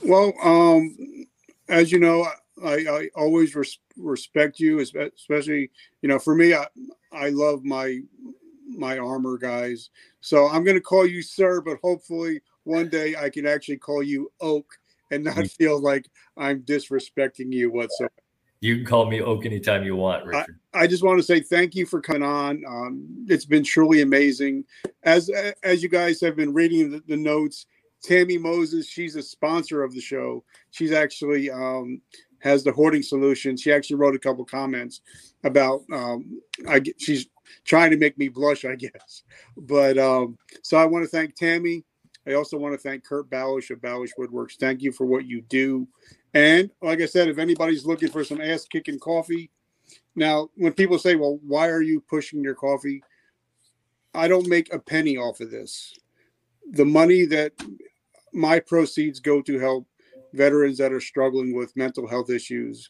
Well, 0.04 0.34
um, 0.44 1.26
as 1.68 1.92
you 1.92 2.00
know, 2.00 2.26
I, 2.64 2.76
I 2.76 3.10
always 3.16 3.56
res- 3.56 3.80
respect 3.98 4.60
you, 4.60 4.80
especially 4.80 5.72
you 6.02 6.10
know 6.10 6.20
for 6.20 6.36
me, 6.36 6.54
I 6.54 6.68
I 7.12 7.30
love 7.30 7.64
my 7.64 8.00
my 8.68 8.98
armor 8.98 9.38
guys. 9.38 9.90
So 10.22 10.48
I'm 10.48 10.64
going 10.64 10.76
to 10.76 10.82
call 10.82 11.06
you 11.06 11.22
sir, 11.22 11.62
but 11.62 11.78
hopefully 11.82 12.42
one 12.64 12.90
day 12.90 13.16
I 13.16 13.30
can 13.30 13.46
actually 13.46 13.78
call 13.78 14.04
you 14.04 14.32
Oak 14.42 14.66
and 15.12 15.24
not 15.24 15.36
mm. 15.36 15.52
feel 15.52 15.82
like 15.82 16.10
I'm 16.36 16.62
disrespecting 16.62 17.52
you 17.54 17.72
whatsoever. 17.72 18.12
You 18.60 18.76
can 18.78 18.86
call 18.86 19.06
me 19.06 19.22
Oak 19.22 19.46
anytime 19.46 19.84
you 19.84 19.96
want, 19.96 20.26
Richard. 20.26 20.60
I, 20.74 20.82
I 20.82 20.88
just 20.88 21.04
want 21.04 21.20
to 21.20 21.24
say 21.24 21.40
thank 21.40 21.76
you 21.76 21.86
for 21.86 22.02
coming 22.02 22.24
on. 22.24 22.64
Um, 22.68 23.26
it's 23.30 23.46
been 23.46 23.64
truly 23.64 24.02
amazing. 24.02 24.66
As 25.04 25.30
as 25.64 25.84
you 25.84 25.90
guys 25.90 26.20
have 26.22 26.36
been 26.36 26.54
reading 26.54 26.90
the, 26.90 27.04
the, 27.08 27.18
notes, 27.18 27.68
Tammy 28.04 28.38
Moses, 28.38 28.88
she's 28.88 29.16
a 29.16 29.22
sponsor 29.22 29.84
of 29.84 29.94
the 29.94 30.02
show. 30.02 30.44
She's 30.72 30.92
actually 30.92 31.52
um, 31.52 32.02
has 32.48 32.64
the 32.64 32.72
hoarding 32.72 33.04
solution. 33.04 33.58
She 33.58 33.72
actually 33.72 33.98
wrote 33.98 34.16
a 34.16 34.20
couple 34.20 34.46
comments 34.46 35.02
about 35.44 35.82
um, 35.92 36.42
I 36.68 36.82
she's 36.98 37.28
trying 37.66 37.92
to 37.92 37.98
make 37.98 38.18
me 38.18 38.30
blush, 38.30 38.66
I 38.66 38.76
guess. 38.88 39.24
But 39.56 39.98
um, 39.98 40.38
so 40.62 40.78
I 40.78 40.86
want 40.86 41.04
to 41.04 41.10
thank 41.10 41.36
Tammy. 41.36 41.84
I 42.26 42.34
also 42.34 42.58
want 42.58 42.74
to 42.74 42.78
thank 42.78 43.06
Kurt 43.06 43.30
Balish 43.30 43.70
of 43.70 43.80
Balish 43.80 44.12
Woodworks. 44.20 44.58
Thank 44.60 44.82
you 44.82 44.92
for 44.92 45.06
what 45.06 45.26
you 45.26 45.42
do. 45.44 45.88
And 46.34 46.70
like 46.82 47.02
I 47.02 47.06
said, 47.06 47.30
if 47.30 47.38
anybody's 47.38 47.86
looking 47.86 48.10
for 48.10 48.24
some 48.24 48.42
ass 48.42 48.66
kicking 48.66 49.00
coffee, 49.00 49.50
now 50.16 50.50
when 50.56 50.74
people 50.74 51.00
say, 51.00 51.16
"Well, 51.16 51.40
why 51.46 51.70
are 51.70 51.82
you 51.82 52.02
pushing 52.02 52.44
your 52.44 52.56
coffee?" 52.56 53.02
I 54.14 54.28
don't 54.28 54.48
make 54.48 54.74
a 54.74 54.80
penny 54.80 55.16
off 55.16 55.42
of 55.42 55.52
this. 55.52 55.94
The 56.72 56.86
money 56.86 57.26
that 57.26 57.54
my 58.34 58.60
proceeds 58.60 59.20
go 59.20 59.42
to 59.42 59.60
help 59.60 59.88
veterans 60.38 60.78
that 60.78 60.94
are 60.94 61.00
struggling 61.00 61.56
with 61.56 61.76
mental 61.76 62.08
health 62.08 62.30
issues 62.30 62.90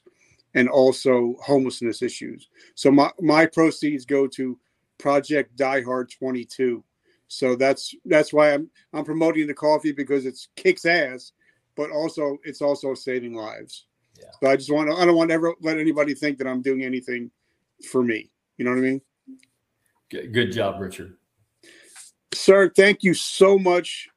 and 0.53 0.69
also 0.69 1.35
homelessness 1.41 2.01
issues. 2.01 2.49
So 2.75 2.91
my, 2.91 3.11
my 3.19 3.45
proceeds 3.45 4.05
go 4.05 4.27
to 4.27 4.57
Project 4.97 5.55
Die 5.55 5.81
Hard 5.81 6.11
22. 6.11 6.83
So 7.27 7.55
that's 7.55 7.93
that's 8.05 8.31
why 8.31 8.53
I'm 8.53 8.69
I'm 8.93 9.03
promoting 9.03 9.47
the 9.47 9.53
coffee 9.53 9.91
because 9.91 10.25
it's 10.25 10.47
kicks 10.55 10.85
ass, 10.85 11.33
but 11.75 11.91
also 11.91 12.37
it's 12.43 12.61
also 12.61 12.93
saving 12.93 13.33
lives. 13.33 13.87
Yeah. 14.17 14.31
So 14.41 14.49
I 14.49 14.55
just 14.55 14.71
want 14.71 14.89
to, 14.89 14.95
I 14.95 15.05
don't 15.05 15.15
want 15.15 15.29
to 15.29 15.33
ever 15.35 15.53
let 15.61 15.77
anybody 15.77 16.13
think 16.13 16.37
that 16.37 16.47
I'm 16.47 16.61
doing 16.61 16.83
anything 16.83 17.29
for 17.91 18.01
me. 18.01 18.31
You 18.57 18.65
know 18.65 18.71
what 18.71 18.77
I 18.77 18.81
mean? 18.81 19.01
Good 20.09 20.53
job, 20.53 20.79
Richard. 20.79 21.17
Sir, 22.33 22.71
thank 22.75 23.03
you 23.03 23.13
so 23.13 23.59
much. 23.59 24.07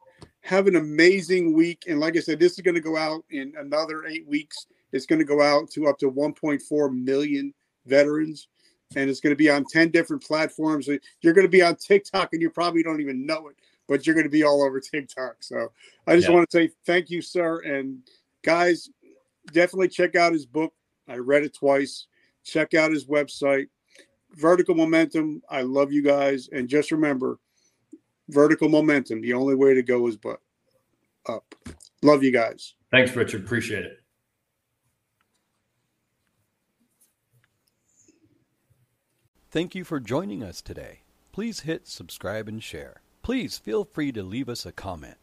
Have 0.43 0.67
an 0.67 0.77
amazing 0.77 1.55
week. 1.55 1.85
And 1.87 2.01
like 2.01 2.17
I 2.17 2.21
said, 2.21 2.39
this 2.39 2.53
is 2.53 2.61
going 2.61 2.75
to 2.75 2.81
go 2.81 2.97
out 2.97 3.25
in 3.31 3.53
another 3.59 4.07
eight 4.07 4.27
weeks. 4.27 4.67
It's 4.93 5.07
going 5.07 5.19
to 5.19 5.25
go 5.25 5.43
out 5.43 5.71
to 5.73 5.87
up 5.87 5.99
to 5.99 6.11
1.4 6.11 7.05
million 7.05 7.55
veterans. 7.87 8.49
And 8.97 9.09
it's 9.09 9.21
going 9.21 9.33
to 9.33 9.37
be 9.37 9.51
on 9.51 9.65
10 9.65 9.91
different 9.91 10.23
platforms. 10.23 10.89
Uh, 10.89 10.97
you're 11.21 11.35
going 11.35 11.47
to 11.47 11.51
be 11.51 11.63
on 11.63 11.77
TikTok 11.77 12.31
and 12.33 12.43
you 12.43 12.51
probably 12.51 12.83
don't 12.83 13.01
even 13.01 13.25
know 13.25 13.49
it, 13.49 13.57
but 13.87 14.05
you're 14.05 14.15
going 14.15 14.25
to 14.25 14.31
be 14.31 14.43
all 14.43 14.65
over 14.65 14.81
TikTok. 14.81 15.37
So 15.41 15.69
I 16.07 16.17
just 16.17 16.29
yeah. 16.29 16.35
want 16.35 16.51
to 16.51 16.57
say 16.57 16.71
thank 16.87 17.09
you, 17.09 17.23
sir. 17.23 17.61
And 17.61 18.01
guys, 18.43 18.91
definitely 19.53 19.89
check 19.89 20.17
out 20.17 20.33
his 20.33 20.47
book. 20.47 20.73
I 21.09 21.17
read 21.17 21.45
it 21.45 21.55
twice. 21.55 22.07
Check 22.45 22.75
out 22.75 22.91
his 22.91 23.07
website, 23.07 23.69
Vertical 24.33 24.75
Momentum. 24.75 25.43
I 25.51 25.63
love 25.63 25.93
you 25.93 26.03
guys. 26.03 26.49
And 26.53 26.69
just 26.69 26.91
remember, 26.91 27.39
vertical 28.33 28.69
momentum. 28.69 29.21
The 29.21 29.35
only 29.35 29.55
way 29.55 29.75
to 29.75 29.83
go 29.83 30.07
is 30.07 30.17
but 30.17 30.41
up. 31.29 31.55
Love 32.03 32.23
you 32.23 32.33
guys. 32.33 32.75
Thanks, 32.91 33.15
Richard. 33.15 33.45
Appreciate 33.45 33.85
it. 33.85 33.99
Thank 39.51 39.75
you 39.75 39.85
for 39.85 40.01
joining 40.01 40.43
us 40.43 40.63
today. 40.63 41.01
Please 41.33 41.61
hit 41.61 41.89
subscribe 41.89 42.49
and 42.49 42.63
share. 42.63 43.03
Please 43.23 43.59
feel 43.59 43.85
free 43.85 44.13
to 44.13 44.23
leave 44.23 44.49
us 44.49 44.65
a 44.65 44.73
comment. 44.73 45.21